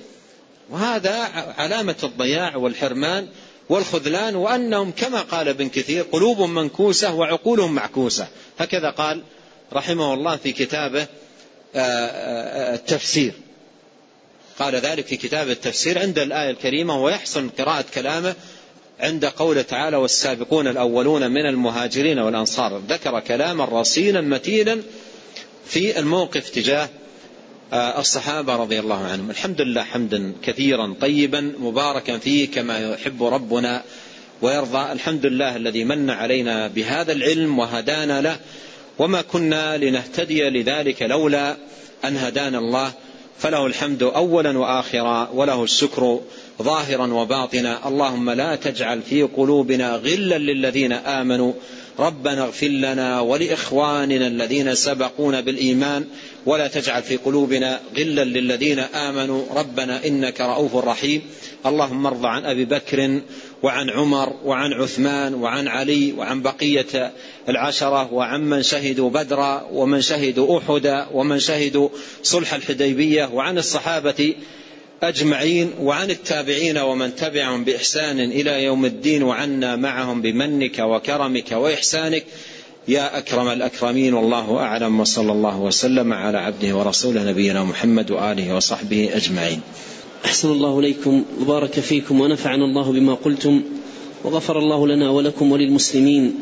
وهذا 0.70 1.14
علامة 1.58 1.96
الضياع 2.04 2.56
والحرمان 2.56 3.28
والخذلان 3.68 4.36
وأنهم 4.36 4.92
كما 4.92 5.20
قال 5.20 5.48
ابن 5.48 5.68
كثير 5.68 6.02
قلوب 6.02 6.40
منكوسة 6.40 7.14
وعقولهم 7.14 7.74
معكوسة. 7.74 8.28
هكذا 8.58 8.90
قال 8.90 9.22
رحمه 9.72 10.14
الله 10.14 10.36
في 10.36 10.52
كتابه 10.52 11.06
آه، 11.74 11.78
آه، 11.78 12.74
التفسير. 12.74 13.32
قال 14.58 14.74
ذلك 14.74 15.06
في 15.06 15.16
كتاب 15.16 15.50
التفسير 15.50 15.98
عند 15.98 16.18
الآية 16.18 16.50
الكريمة 16.50 17.02
ويحسن 17.02 17.48
قراءة 17.48 17.84
كلامه 17.94 18.34
عند 19.00 19.24
قوله 19.24 19.62
تعالى 19.62 19.96
والسابقون 19.96 20.68
الأولون 20.68 21.30
من 21.30 21.46
المهاجرين 21.46 22.18
والأنصار 22.18 22.82
ذكر 22.88 23.20
كلاما 23.20 23.64
رصينا 23.64 24.20
متينا 24.20 24.82
في 25.66 25.98
الموقف 25.98 26.48
تجاه 26.48 26.88
الصحابة 27.72 28.56
رضي 28.56 28.80
الله 28.80 29.04
عنهم. 29.04 29.30
الحمد 29.30 29.60
لله 29.60 29.82
حمدا 29.82 30.32
كثيرا 30.42 30.94
طيبا 31.00 31.52
مباركا 31.60 32.18
فيه 32.18 32.50
كما 32.50 32.78
يحب 32.78 33.22
ربنا 33.22 33.82
ويرضى. 34.42 34.92
الحمد 34.92 35.26
لله 35.26 35.56
الذي 35.56 35.84
من 35.84 36.10
علينا 36.10 36.68
بهذا 36.68 37.12
العلم 37.12 37.58
وهدانا 37.58 38.20
له. 38.20 38.36
وما 38.98 39.22
كنا 39.22 39.76
لنهتدي 39.76 40.42
لذلك 40.42 41.02
لولا 41.02 41.56
أن 42.04 42.16
هدانا 42.16 42.58
الله. 42.58 42.92
فله 43.38 43.66
الحمد 43.66 44.02
أولا 44.02 44.58
وآخرا 44.58 45.30
وله 45.34 45.64
الشكر 45.64 46.20
ظاهرا 46.62 47.06
وباطنا. 47.06 47.88
اللهم 47.88 48.30
لا 48.30 48.56
تجعل 48.56 49.02
في 49.02 49.22
قلوبنا 49.22 49.96
غلا 49.96 50.38
للذين 50.38 50.92
آمنوا. 50.92 51.52
ربنا 51.98 52.42
اغفر 52.42 52.66
لنا 52.66 53.20
ولإخواننا 53.20 54.26
الذين 54.26 54.74
سبقونا 54.74 55.40
بالإيمان 55.40 56.04
ولا 56.46 56.68
تجعل 56.68 57.02
في 57.02 57.16
قلوبنا 57.16 57.80
غلا 57.96 58.24
للذين 58.24 58.78
آمنوا. 58.78 59.44
ربنا 59.56 60.06
إنك 60.06 60.40
رؤوف 60.40 60.76
رحيم. 60.76 61.22
اللهم 61.66 62.06
ارض 62.06 62.26
عن 62.26 62.44
أبي 62.44 62.64
بكر 62.64 63.20
وعن 63.62 63.90
عمر 63.90 64.32
وعن 64.44 64.72
عثمان 64.72 65.34
وعن 65.34 65.68
علي 65.68 66.12
وعن 66.12 66.42
بقية 66.42 67.12
العشرة 67.48 68.12
وعن 68.12 68.40
من 68.40 68.62
شهدوا 68.62 69.10
بدرا 69.10 69.68
ومن 69.72 70.00
شهدوا 70.00 70.58
أحدا 70.58 71.06
ومن 71.12 71.38
شهدوا 71.38 71.88
صلح 72.22 72.54
الحديبية 72.54 73.24
وعن 73.24 73.58
الصحابة 73.58 74.34
أجمعين 75.02 75.70
وعن 75.80 76.10
التابعين 76.10 76.78
ومن 76.78 77.14
تبعهم 77.14 77.64
بإحسان 77.64 78.20
إلى 78.20 78.64
يوم 78.64 78.84
الدين 78.84 79.22
وعنا 79.22 79.76
معهم 79.76 80.22
بمنك 80.22 80.78
وكرمك 80.78 81.52
وإحسانك. 81.52 82.24
يا 82.88 83.18
أكرم 83.18 83.48
الأكرمين 83.48 84.14
والله 84.14 84.56
أعلم 84.56 85.00
وصلى 85.00 85.32
الله 85.32 85.60
وسلم 85.60 86.12
على 86.12 86.38
عبده 86.38 86.76
ورسوله 86.76 87.30
نبينا 87.30 87.64
محمد 87.64 88.10
وآله 88.10 88.56
وصحبه 88.56 89.10
أجمعين. 89.12 89.60
أحسن 90.24 90.52
الله 90.52 90.78
إليكم 90.78 91.24
وبارك 91.40 91.80
فيكم 91.80 92.20
ونفعنا 92.20 92.64
الله 92.64 92.92
بما 92.92 93.14
قلتم 93.14 93.62
وغفر 94.24 94.58
الله 94.58 94.86
لنا 94.88 95.10
ولكم 95.10 95.52
وللمسلمين. 95.52 96.34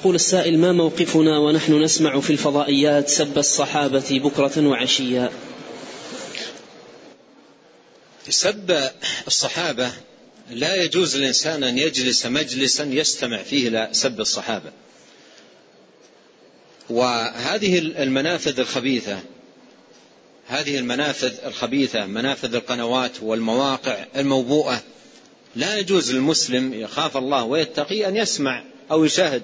يقول 0.00 0.14
السائل 0.14 0.58
ما 0.58 0.72
موقفنا 0.72 1.38
ونحن 1.38 1.82
نسمع 1.82 2.20
في 2.20 2.30
الفضائيات 2.30 3.08
سب 3.08 3.38
الصحابة 3.38 4.20
بكرة 4.24 4.66
وعشيا؟ 4.68 5.30
سب 8.28 8.90
الصحابة 9.26 9.92
لا 10.50 10.82
يجوز 10.82 11.16
للإنسان 11.16 11.64
أن 11.64 11.78
يجلس 11.78 12.26
مجلسا 12.26 12.84
يستمع 12.84 13.42
فيه 13.42 13.68
إلى 13.68 13.88
سب 13.92 14.20
الصحابة. 14.20 14.72
وهذه 16.90 17.78
المنافذ 17.78 18.60
الخبيثة 18.60 19.20
هذه 20.46 20.78
المنافذ 20.78 21.44
الخبيثة 21.44 22.06
منافذ 22.06 22.54
القنوات 22.54 23.22
والمواقع 23.22 24.06
الموبوءة 24.16 24.82
لا 25.56 25.78
يجوز 25.78 26.12
للمسلم 26.12 26.74
يخاف 26.74 27.16
الله 27.16 27.44
ويتقي 27.44 28.08
أن 28.08 28.16
يسمع 28.16 28.64
أو 28.90 29.04
يشاهد. 29.04 29.42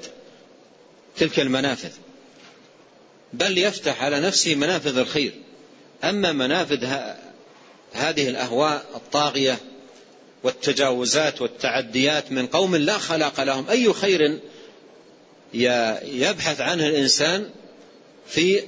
تلك 1.16 1.40
المنافذ. 1.40 1.90
بل 3.32 3.58
يفتح 3.58 4.02
على 4.02 4.20
نفسه 4.20 4.54
منافذ 4.54 4.98
الخير. 4.98 5.32
أما 6.04 6.32
منافذ 6.32 6.84
هذه 7.92 8.28
الأهواء 8.28 8.84
الطاغية 8.94 9.58
والتجاوزات 10.42 11.42
والتعديات 11.42 12.32
من 12.32 12.46
قوم 12.46 12.76
لا 12.76 12.98
خلاق 12.98 13.42
لهم 13.42 13.68
أي 13.68 13.92
خير 13.92 14.40
يبحث 16.04 16.60
عنه 16.60 16.86
الإنسان 16.86 17.50
في 18.26 18.62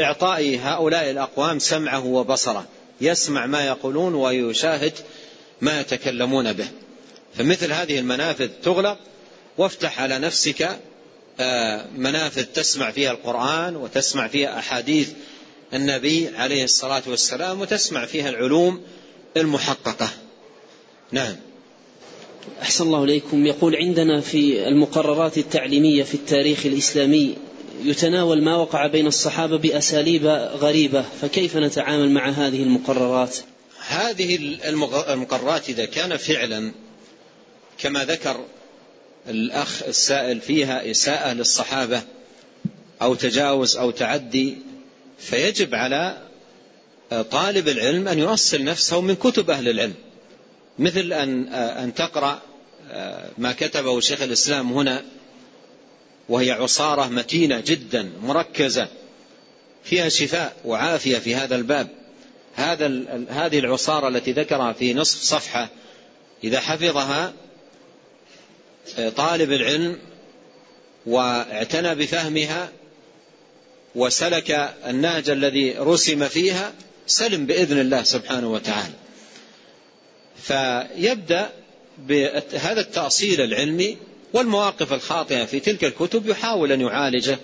إعطاء 0.00 0.58
هؤلاء 0.62 1.10
الأقوام 1.10 1.58
سمعه 1.58 2.06
وبصره 2.06 2.66
يسمع 3.00 3.46
ما 3.46 3.66
يقولون 3.66 4.14
ويشاهد 4.14 4.92
ما 5.60 5.80
يتكلمون 5.80 6.52
به. 6.52 6.68
فمثل 7.34 7.72
هذه 7.72 7.98
المنافذ 7.98 8.48
تغلق 8.62 8.98
وافتح 9.58 10.00
على 10.00 10.18
نفسك 10.18 10.78
منافذ 11.96 12.44
تسمع 12.44 12.90
فيها 12.90 13.10
القرآن 13.10 13.76
وتسمع 13.76 14.28
فيها 14.28 14.58
أحاديث 14.58 15.08
النبي 15.74 16.28
عليه 16.36 16.64
الصلاة 16.64 17.02
والسلام 17.06 17.60
وتسمع 17.60 18.06
فيها 18.06 18.28
العلوم 18.28 18.80
المحققة. 19.36 20.08
نعم. 21.12 21.36
أحسن 22.62 22.84
الله 22.84 23.04
إليكم. 23.04 23.46
يقول 23.46 23.76
عندنا 23.76 24.20
في 24.20 24.68
المقررات 24.68 25.38
التعليمية 25.38 26.02
في 26.02 26.14
التاريخ 26.14 26.66
الإسلامي 26.66 27.34
يتناول 27.84 28.42
ما 28.42 28.56
وقع 28.56 28.86
بين 28.86 29.06
الصحابة 29.06 29.58
بأساليب 29.58 30.26
غريبة 30.56 31.04
فكيف 31.20 31.56
نتعامل 31.56 32.10
مع 32.10 32.28
هذه 32.28 32.62
المقررات؟ 32.62 33.36
هذه 33.88 34.36
المقررات 35.12 35.68
إذا 35.68 35.84
كان 35.84 36.16
فعلا 36.16 36.72
كما 37.78 38.04
ذكر 38.04 38.44
الأخ 39.28 39.82
السائل 39.82 40.40
فيها 40.40 40.90
إساءة 40.90 41.32
للصحابة 41.32 42.02
أو 43.02 43.14
تجاوز 43.14 43.76
أو 43.76 43.90
تعدي 43.90 44.56
فيجب 45.18 45.74
على 45.74 46.18
طالب 47.30 47.68
العلم 47.68 48.08
أن 48.08 48.18
يؤصل 48.18 48.64
نفسه 48.64 49.00
من 49.00 49.14
كتب 49.14 49.50
أهل 49.50 49.68
العلم. 49.68 49.94
مثل 50.78 51.12
أن 51.12 51.48
أن 51.54 51.94
تقرأ 51.94 52.42
ما 53.38 53.52
كتبه 53.52 54.00
شيخ 54.00 54.22
الإسلام 54.22 54.72
هنا 54.72 55.04
وهي 56.28 56.50
عصارة 56.50 57.08
متينة 57.08 57.60
جدا 57.66 58.10
مركزة 58.22 58.88
فيها 59.84 60.08
شفاء 60.08 60.56
وعافية 60.64 61.18
في 61.18 61.34
هذا 61.34 61.56
الباب. 61.56 61.88
هذا 62.54 62.86
هذه 63.28 63.58
العصارة 63.58 64.08
التي 64.08 64.32
ذكرها 64.32 64.72
في 64.72 64.94
نصف 64.94 65.22
صفحة 65.22 65.68
إذا 66.44 66.60
حفظها 66.60 67.32
طالب 69.16 69.52
العلم 69.52 69.98
واعتنى 71.06 71.94
بفهمها 71.94 72.72
وسلك 73.94 74.74
النهج 74.86 75.30
الذي 75.30 75.74
رسم 75.78 76.28
فيها 76.28 76.72
سلم 77.06 77.46
بإذن 77.46 77.80
الله 77.80 78.02
سبحانه 78.02 78.52
وتعالى. 78.52 78.94
فيبدأ 80.42 81.50
بهذا 81.98 82.80
التأصيل 82.80 83.40
العلمي 83.40 83.96
والمواقف 84.32 84.92
الخاطئة 84.92 85.44
في 85.44 85.60
تلك 85.60 85.84
الكتب 85.84 86.28
يحاول 86.28 86.72
أن 86.72 86.80
يعالجه 86.80 87.38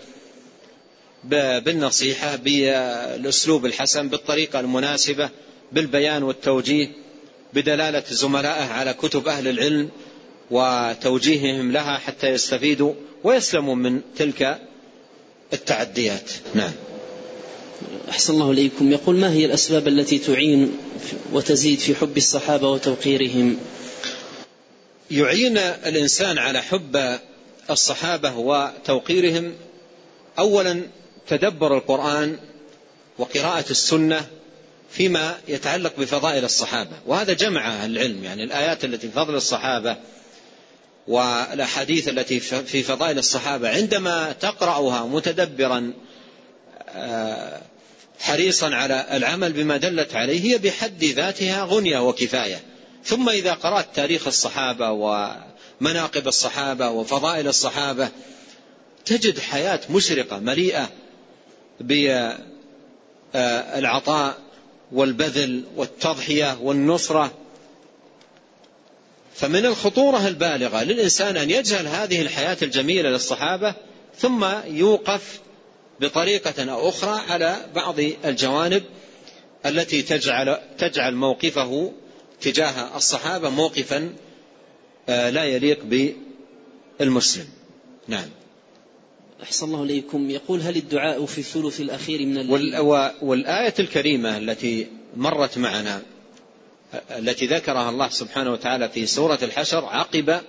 بالنصيحة 1.64 2.36
بالأسلوب 2.36 3.66
الحسن 3.66 4.08
بالطريقة 4.08 4.60
المناسبة 4.60 5.30
بالبيان 5.72 6.22
والتوجيه 6.22 6.92
بدلالة 7.54 8.04
زملائه 8.08 8.64
على 8.64 8.94
كتب 8.94 9.28
أهل 9.28 9.48
العلم 9.48 9.90
وتوجيههم 10.50 11.72
لها 11.72 11.98
حتى 11.98 12.28
يستفيدوا 12.28 12.94
ويسلموا 13.24 13.74
من 13.74 14.00
تلك 14.16 14.58
التعديات. 15.52 16.30
نعم. 16.54 16.72
أحسن 18.08 18.34
الله 18.34 18.50
إليكم. 18.50 18.92
يقول 18.92 19.16
ما 19.16 19.32
هي 19.32 19.44
الأسباب 19.44 19.88
التي 19.88 20.18
تعين 20.18 20.76
وتزيد 21.32 21.78
في 21.78 21.94
حب 21.94 22.16
الصحابة 22.16 22.70
وتوقيرهم؟ 22.70 23.56
يعين 25.10 25.58
الإنسان 25.58 26.38
على 26.38 26.62
حب 26.62 27.18
الصحابة 27.70 28.36
وتوقيرهم 28.36 29.54
أولا 30.38 30.82
تدبر 31.28 31.76
القرآن 31.76 32.38
وقراءة 33.18 33.70
السنة 33.70 34.26
فيما 34.90 35.38
يتعلق 35.48 35.92
بفضائل 35.98 36.44
الصحابة 36.44 36.90
وهذا 37.06 37.32
جمع 37.32 37.84
العلم 37.84 38.24
يعني 38.24 38.44
الآيات 38.44 38.84
التي 38.84 39.08
فضل 39.08 39.34
الصحابة 39.34 39.96
والأحاديث 41.10 42.08
التي 42.08 42.40
في 42.40 42.82
فضائل 42.82 43.18
الصحابة 43.18 43.68
عندما 43.68 44.32
تقرأها 44.32 45.06
متدبرا 45.06 45.92
آه، 46.88 47.62
حريصا 48.20 48.74
على 48.74 49.06
العمل 49.10 49.52
بما 49.52 49.76
دلت 49.76 50.14
عليه 50.14 50.40
هي 50.40 50.58
بحد 50.58 51.04
ذاتها 51.04 51.64
غنية 51.64 52.08
وكفاية. 52.08 52.60
ثم 53.04 53.28
إذا 53.28 53.52
قرأت 53.52 53.86
تاريخ 53.94 54.26
الصحابة 54.26 54.90
ومناقب 54.90 56.28
الصحابة 56.28 56.90
وفضائل 56.90 57.48
الصحابة 57.48 58.08
تجد 59.04 59.38
حياة 59.38 59.80
مشرقة 59.90 60.38
مليئة 60.38 60.90
بالعطاء 63.34 64.38
والبذل 64.92 65.64
والتضحية 65.76 66.58
والنصرة. 66.62 67.32
فمن 69.34 69.66
الخطورة 69.66 70.28
البالغة 70.28 70.82
للإنسان 70.82 71.36
أن 71.36 71.50
يجهل 71.50 71.86
هذه 71.86 72.22
الحياة 72.22 72.56
الجميلة 72.62 73.10
للصحابة 73.10 73.74
ثم 74.16 74.46
يوقف 74.66 75.40
بطريقة 76.00 76.72
أو 76.72 76.88
أخرى 76.88 77.20
على 77.28 77.56
بعض 77.74 78.00
الجوانب 78.24 78.82
التي 79.66 80.02
تجعل 80.02 80.58
تجعل 80.78 81.14
موقفه 81.14 81.92
تجاه 82.40 82.96
الصحابة 82.96 83.50
موقفا 83.50 84.12
آه، 85.08 85.30
لا 85.30 85.44
يليق 85.44 86.08
بالمسلم. 87.00 87.48
نعم. 88.08 88.28
أحسن 89.42 89.66
الله 89.66 89.82
إليكم. 89.82 90.30
يقول 90.30 90.60
هل 90.60 90.76
الدعاء 90.76 91.26
في 91.26 91.38
الثلث 91.38 91.80
الأخير 91.80 92.26
من 92.26 92.38
الليل؟ 92.38 92.78
والآية 93.22 93.74
الكريمة 93.78 94.38
التي 94.38 94.86
مرت 95.16 95.58
معنا 95.58 96.02
التي 97.10 97.46
ذكرها 97.46 97.90
الله 97.90 98.08
سبحانه 98.08 98.52
وتعالى 98.52 98.88
في 98.88 99.06
سورة 99.06 99.38
الحشر 99.42 99.84
عقب 99.84 100.40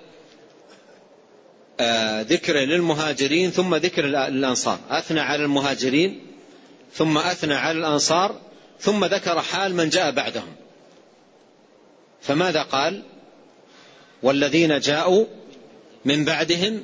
آه، 1.80 2.22
ذكر 2.22 2.58
للمهاجرين 2.58 3.52
ثم 3.52 3.76
ذكر 3.76 4.06
الأنصار 4.06 4.80
أثنى 4.90 5.20
على 5.20 5.44
المهاجرين 5.44 6.22
ثم 6.94 7.18
أثنى 7.18 7.54
على 7.54 7.80
الأنصار 7.80 8.42
ثم 8.80 9.06
ذكر 9.06 9.42
حال 9.42 9.76
من 9.76 9.90
جاء 9.90 10.12
بعدهم. 10.12 10.56
فماذا 12.22 12.62
قال؟ 12.64 13.04
والذين 14.24 14.80
جاءوا 14.80 15.26
من 16.06 16.26
بعدهم 16.26 16.84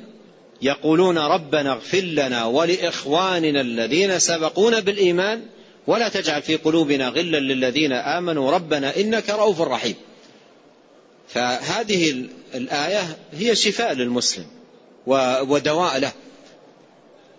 يقولون 0.62 1.18
ربنا 1.18 1.72
اغفر 1.72 2.02
لنا 2.02 2.46
ولإخواننا 2.46 3.62
الذين 3.62 4.20
سبقونا 4.20 4.80
بالإيمان 4.80 5.46
ولا 5.88 6.10
تجعل 6.10 6.42
في 6.42 6.56
قلوبنا 6.56 7.10
غلا 7.10 7.38
للذين 7.38 7.94
آمنوا 7.94 8.52
ربنا 8.52 8.98
إنك 8.98 9.30
رؤوف 9.30 9.62
رحيم. 9.62 9.96
فهذه 11.28 12.26
الآية 12.56 13.18
هي 13.32 13.56
شفاء 13.56 13.94
للمسلم 13.94 14.46
ودواء 15.48 15.98
له. 15.98 16.12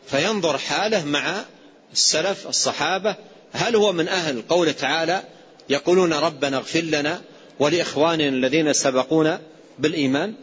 فينظر 0.07 0.59
حاله 0.59 1.05
مع 1.05 1.45
السلف 1.93 2.47
الصحابة. 2.47 3.17
هل 3.53 3.77
هو 3.77 3.93
من 3.93 4.09
أهل 4.09 4.43
قوله 4.49 4.73
تعالى 4.73 5.23
يقولون 5.69 6.13
ربنا 6.13 6.57
اغفر 6.57 6.81
لنا 6.81 7.23
ولإخواننا 7.59 8.29
الذين 8.29 8.73
سبقونا 8.73 9.41
بالإيمان؟ 9.79 10.35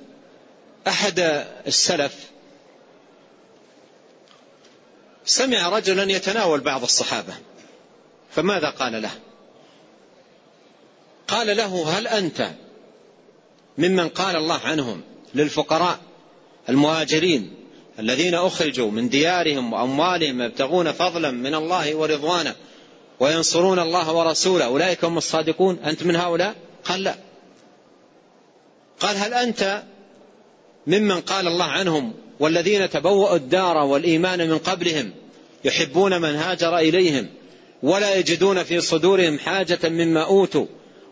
أحد 0.88 1.46
السلف 1.68 2.14
سمع 5.26 5.70
رجلا 5.70 6.12
يتناول 6.12 6.60
بعض 6.60 6.84
الصحابة. 6.84 7.34
فماذا 8.36 8.70
قال 8.70 9.02
له؟ 9.02 9.12
قال 11.28 11.58
له 11.58 11.98
هل 11.98 12.08
أنت 12.08 12.50
ممن 13.78 14.10
قال 14.10 14.36
الله 14.36 14.60
عنهم 14.60 15.02
للفقراء 15.36 16.00
المهاجرين 16.70 17.54
الذين 18.00 18.36
أخرجوا 18.36 18.92
من 18.92 19.10
ديارهم 19.10 19.74
وأموالهم 19.74 20.42
يبتغون 20.42 20.92
فضلا 20.92 21.32
من 21.32 21.56
الله 21.56 21.96
ورضوانه 21.96 22.56
وينصرون 23.20 23.80
الله 23.80 24.14
ورسوله 24.14 24.66
أولئك 24.66 25.06
هم 25.06 25.18
الصادقون؟ 25.18 25.80
أنت 25.80 26.04
من 26.04 26.16
هؤلاء؟ 26.16 26.56
قال 26.86 27.04
لا. 27.04 27.16
قال 29.00 29.18
هل 29.18 29.34
أنت 29.34 29.84
ممن 30.88 31.22
قال 31.22 31.48
الله 31.48 31.66
عنهم 31.66 32.14
والذين 32.40 32.90
تبوأوا 32.90 33.36
الدار 33.36 33.78
والإيمان 33.78 34.50
من 34.50 34.58
قبلهم 34.58 35.12
يحبون 35.64 36.22
من 36.22 36.36
هاجر 36.36 36.78
إليهم 36.78 37.30
ولا 37.84 38.16
يجدون 38.16 38.64
في 38.64 38.82
صدورهم 38.82 39.40
حاجة 39.40 39.80
مما 39.90 40.24
أوتوا 40.24 40.66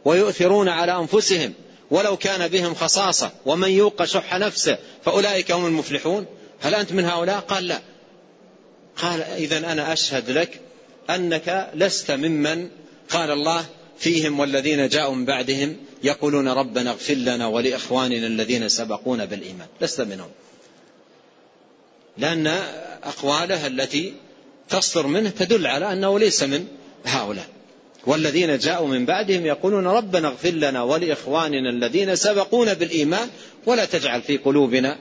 ويؤثرون 0.06 0.70
على 0.70 0.98
أنفسهم 0.98 1.54
ولو 1.92 2.18
كان 2.18 2.48
بهم 2.48 2.76
خصاصة 2.76 3.32
ومن 3.46 3.70
يوق 3.70 4.04
شح 4.04 4.36
نفسه 4.36 4.78
فأولئك 5.06 5.52
هم 5.52 5.66
المفلحون. 5.66 6.26
هل 6.62 6.76
أنت 6.76 6.92
من 6.92 7.06
هؤلاء؟ 7.06 7.40
قال 7.40 7.68
لا. 7.68 7.82
قال 8.98 9.22
إذا 9.22 9.58
أنا 9.58 9.94
أشهد 9.94 10.30
لك 10.30 10.60
أنك 11.10 11.72
لست 11.76 12.12
ممن 12.12 12.70
قال 13.10 13.32
الله 13.32 13.66
فيهم 13.98 14.40
والذين 14.40 14.88
جاءوا 14.88 15.16
من 15.16 15.26
بعدهم 15.26 15.78
يقولون 16.04 16.48
ربنا 16.48 16.90
اغفر 16.90 17.14
لنا 17.14 17.48
ولإخواننا 17.48 18.28
الذين 18.28 18.70
سبقونا 18.70 19.26
بالإيمان. 19.26 19.68
لست 19.82 20.02
منهم. 20.02 20.30
لأن 22.18 22.48
أقواله 23.04 23.68
التي 23.68 24.14
تصدر 24.70 25.08
منه 25.08 25.30
تدل 25.30 25.68
على 25.68 25.94
أنه 25.94 26.20
ليس 26.20 26.44
من 26.44 26.68
هؤلاء. 27.06 27.46
والذين 28.08 28.58
جاءوا 28.58 28.88
من 28.88 29.06
بعدهم 29.06 29.46
يقولون 29.46 29.88
ربنا 29.88 30.28
اغفر 30.28 30.50
لنا 30.50 30.84
ولإخواننا 30.84 31.70
الذين 31.70 32.16
سبقونا 32.16 32.74
بالإيمان 32.74 33.30
ولا 33.66 33.86
تجعل 33.86 34.22
في 34.22 34.38
قلوبنا 34.38 34.98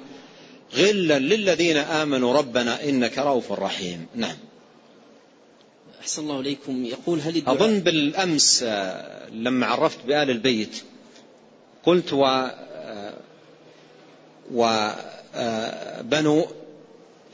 غلا 0.74 1.18
للذين 1.18 1.76
آمنوا. 1.76 2.32
ربنا 2.38 2.84
إنك 2.84 3.18
رؤوف 3.18 3.52
رحيم. 3.52 4.06
نعم. 4.14 4.36
أحسن 6.00 6.22
الله 6.22 6.40
إليكم. 6.40 6.84
يقول 6.84 7.20
هل 7.20 7.36
الدعاء 7.36 7.56
أظن 7.56 7.80
بالأمس 7.80 8.62
آه، 8.62 9.28
لما 9.28 9.66
عرفت 9.66 9.98
بآل 10.06 10.30
البيت 10.30 10.82
قلت 11.84 12.12
و 12.12 12.24
آه، 12.24 13.14
وبنو 14.54 16.40
آه، 16.40 16.48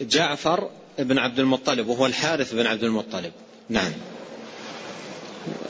جعفر 0.01 0.71
بن 0.99 1.19
عبد 1.19 1.39
المطلب 1.39 1.89
وهو 1.89 2.07
الحارث 2.07 2.55
بن 2.55 2.67
عبد 2.67 2.85
المطلب. 2.85 3.33
نعم. 3.69 3.93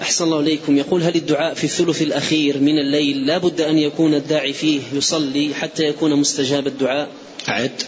أحسن 0.01 0.25
الله 0.25 0.41
إليكم. 0.41 0.77
يقول 0.77 1.03
هل 1.03 1.15
الدعاء 1.15 1.55
في 1.55 1.65
الثلث 1.65 2.03
الأخير 2.03 2.59
من 2.59 2.79
الليل 2.79 3.27
لا 3.27 3.39
بد 3.39 3.61
أن 3.61 3.79
يكون 3.79 4.15
الداعي 4.15 4.53
فيه 4.53 4.81
يصلي 4.93 5.55
حتى 5.55 5.83
يكون 5.83 6.17
مستجاب 6.17 6.67
الدعاء؟ 6.67 7.09
أعد. 7.49 7.83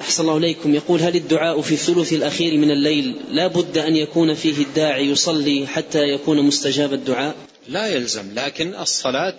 أحسن 0.00 0.22
الله 0.22 0.36
إليكم. 0.36 0.74
يقول 0.74 1.00
هل 1.02 1.16
الدعاء 1.16 1.60
في 1.60 1.72
الثلث 1.72 2.12
الأخير 2.12 2.56
من 2.58 2.70
الليل 2.70 3.16
لا 3.30 3.46
بد 3.46 3.78
أن 3.78 3.96
يكون 3.96 4.34
فيه 4.34 4.62
الداعي 4.62 5.10
يصلي 5.10 5.66
حتى 5.66 6.02
يكون 6.02 6.42
مستجاب 6.42 6.92
الدعاء؟ 6.92 7.34
لا 7.68 7.86
يلزم 7.86 8.34
لكن 8.34 8.74
الصلاة 8.74 9.36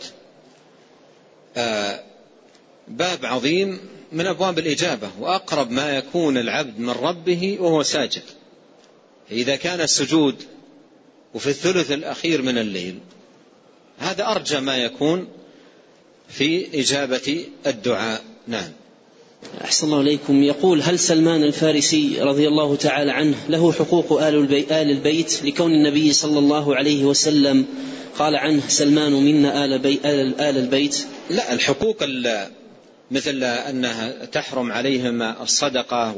آه 1.57 1.99
باب 2.87 3.25
عظيم 3.25 3.79
من 4.11 4.25
أبواب 4.25 4.59
الإجابة 4.59 5.09
وأقرب 5.19 5.71
ما 5.71 5.97
يكون 5.97 6.37
العبد 6.37 6.79
من 6.79 6.89
ربه 6.89 7.57
وهو 7.59 7.83
ساجد. 7.83 8.23
إذا 9.31 9.55
كان 9.55 9.81
السجود 9.81 10.35
وفي 11.33 11.47
الثلث 11.47 11.91
الأخير 11.91 12.41
من 12.41 12.57
الليل 12.57 12.99
هذا 13.97 14.27
أرجى 14.27 14.59
ما 14.59 14.77
يكون 14.77 15.27
في 16.29 16.79
إجابة 16.81 17.45
الدعاء. 17.67 18.21
نعم. 18.47 18.71
أحسن 19.63 19.87
الله 19.87 20.01
إليكم. 20.01 20.43
يقول 20.43 20.81
هل 20.81 20.99
سلمان 20.99 21.43
الفارسي 21.43 22.21
رضي 22.21 22.47
الله 22.47 22.75
تعالى 22.75 23.11
عنه 23.11 23.37
له 23.49 23.71
حقوق 23.71 24.23
آل, 24.23 24.35
البي 24.35 24.61
آل 24.61 24.91
البيت 24.91 25.43
لكون 25.43 25.71
النبي 25.71 26.13
صلى 26.13 26.39
الله 26.39 26.75
عليه 26.75 27.05
وسلم 27.05 27.65
قال 28.19 28.35
عنه 28.35 28.61
سلمان 28.67 29.11
منا 29.11 29.65
آل, 29.65 29.79
بي 29.79 29.99
آل, 30.05 30.41
آل 30.41 30.57
البيت؟ 30.57 31.05
لا 31.29 31.53
الحقوق 31.53 32.03
مثل 33.11 33.43
أنها 33.43 34.25
تحرم 34.25 34.71
عليهم 34.71 35.21
الصدقة 35.21 36.17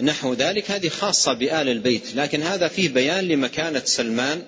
ونحو 0.00 0.34
ذلك 0.34 0.70
هذه 0.70 0.88
خاصة 0.88 1.32
بآل 1.32 1.68
البيت. 1.68 2.14
لكن 2.14 2.42
هذا 2.42 2.68
فيه 2.68 2.88
بيان 2.88 3.24
لمكانة 3.24 3.82
سلمان 3.84 4.42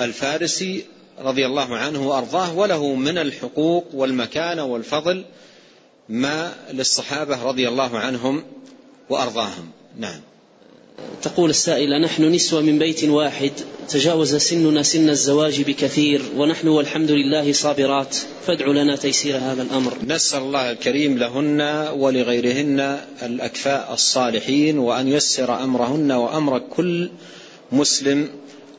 الفارسي 0.00 0.84
رضي 1.18 1.46
الله 1.46 1.76
عنه 1.76 2.08
وأرضاه 2.08 2.54
وله 2.54 2.94
من 2.94 3.18
الحقوق 3.18 3.86
والمكانة 3.94 4.64
والفضل 4.64 5.24
ما 6.08 6.54
للصحابة 6.72 7.42
رضي 7.42 7.68
الله 7.68 7.98
عنهم 7.98 8.44
وأرضاهم. 9.10 9.70
نعم. 9.98 10.20
تقول 11.22 11.50
السائلة 11.50 11.98
نحن 11.98 12.24
نسوة 12.24 12.60
من 12.60 12.78
بيت 12.78 13.04
واحد 13.04 13.50
تجاوز 13.88 14.34
سننا 14.34 14.82
سن 14.82 15.08
الزواج 15.08 15.62
بكثير 15.62 16.22
ونحن 16.36 16.68
والحمد 16.68 17.10
لله 17.10 17.52
صابرات 17.52 18.16
فادع 18.46 18.66
لنا 18.66 18.96
تيسير 18.96 19.36
هذا 19.36 19.62
الأمر. 19.62 19.92
نسأل 20.06 20.42
الله 20.42 20.70
الكريم 20.70 21.18
لهن 21.18 21.60
ولغيرهن 21.96 23.00
الأكفاء 23.22 23.92
الصالحين 23.92 24.78
وأن 24.78 25.08
يسر 25.08 25.64
أمرهن 25.64 26.12
وأمر 26.12 26.58
كل 26.58 27.10
مسلم 27.72 28.28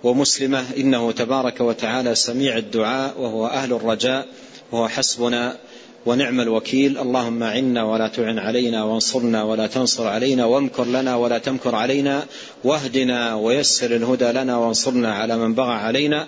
ومسلمة. 0.03 0.66
إنه 0.78 1.11
تبارك 1.11 1.61
وتعالى 1.61 2.16
سميع 2.16 2.57
الدعاء 2.57 3.22
وهو 3.22 3.47
أهل 3.47 3.74
الرجاء 3.74 4.28
وهو 4.72 4.88
حسبنا 4.88 5.57
ونعم 6.06 6.39
الوكيل. 6.39 6.97
اللهم 6.97 7.43
عنا 7.43 7.84
ولا 7.84 8.08
تعن 8.08 8.39
علينا 8.39 8.84
وانصرنا 8.84 9.43
ولا 9.43 9.68
تنصر 9.68 10.08
علينا 10.08 10.45
وامكر 10.45 10.86
لنا 10.86 11.16
ولا 11.16 11.38
تمكر 11.38 11.76
علينا. 11.76 12.26
واهدنا 12.64 13.36
ويسر 13.36 13.95
الهدى 13.95 14.32
لنا 14.32 14.58
وانصرنا 14.58 15.14
على 15.16 15.38
من 15.38 15.54
بغى 15.54 15.74
علينا. 15.74 16.28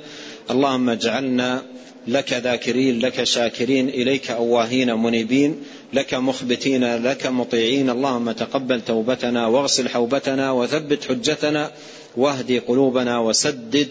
اللهم 0.51 0.89
اجعلنا 0.89 1.61
لك 2.07 2.34
ذاكرين 2.34 2.99
لك 2.99 3.23
شاكرين 3.23 3.89
إليك 3.89 4.32
أواهين 4.32 4.93
منيبين 4.93 5.55
لك 5.93 6.13
مخبتين 6.13 6.95
لك 7.03 7.28
مطيعين. 7.28 7.89
اللهم 7.89 8.32
تقبل 8.32 8.82
توبتنا 8.82 9.47
واغسل 9.47 9.89
حوبتنا 9.89 10.51
وثبت 10.51 11.05
حجتنا. 11.05 11.71
واهدي 12.17 12.59
قلوبنا 12.59 13.19
وسدد 13.19 13.89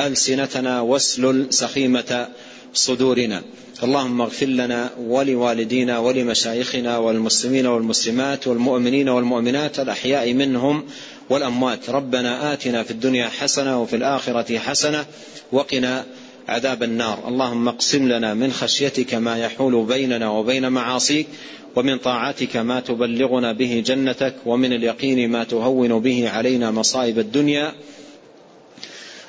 ألسنتنا 0.00 0.80
واسلل 0.80 1.46
سخيمة. 1.50 2.28
صدورنا. 2.74 3.42
اللهم 3.82 4.20
اغفر 4.20 4.46
لنا 4.46 4.90
ولوالدينا 5.00 5.98
ولمشايخنا 5.98 6.98
والمسلمين 6.98 7.66
والمسلمات 7.66 8.46
والمؤمنين 8.46 9.08
والمؤمنات 9.08 9.80
الأحياء 9.80 10.32
منهم 10.32 10.84
والأموات. 11.30 11.90
ربنا 11.90 12.52
آتنا 12.52 12.82
في 12.82 12.90
الدنيا 12.90 13.28
حسنة 13.28 13.82
وفي 13.82 13.96
الآخرة 13.96 14.58
حسنة 14.58 15.06
وقنا 15.52 16.04
عذاب 16.48 16.82
النار. 16.82 17.28
اللهم 17.28 17.68
اقسم 17.68 18.08
لنا 18.08 18.34
من 18.34 18.52
خشيتك 18.52 19.14
ما 19.14 19.38
يحول 19.38 19.84
بيننا 19.84 20.30
وبين 20.30 20.68
معاصيك 20.68 21.26
ومن 21.76 21.98
طاعتك 21.98 22.56
ما 22.56 22.80
تبلغنا 22.80 23.52
به 23.52 23.82
جنتك 23.86 24.34
ومن 24.46 24.72
اليقين 24.72 25.30
ما 25.30 25.44
تهون 25.44 25.98
به 25.98 26.28
علينا 26.28 26.70
مصائب 26.70 27.18
الدنيا. 27.18 27.72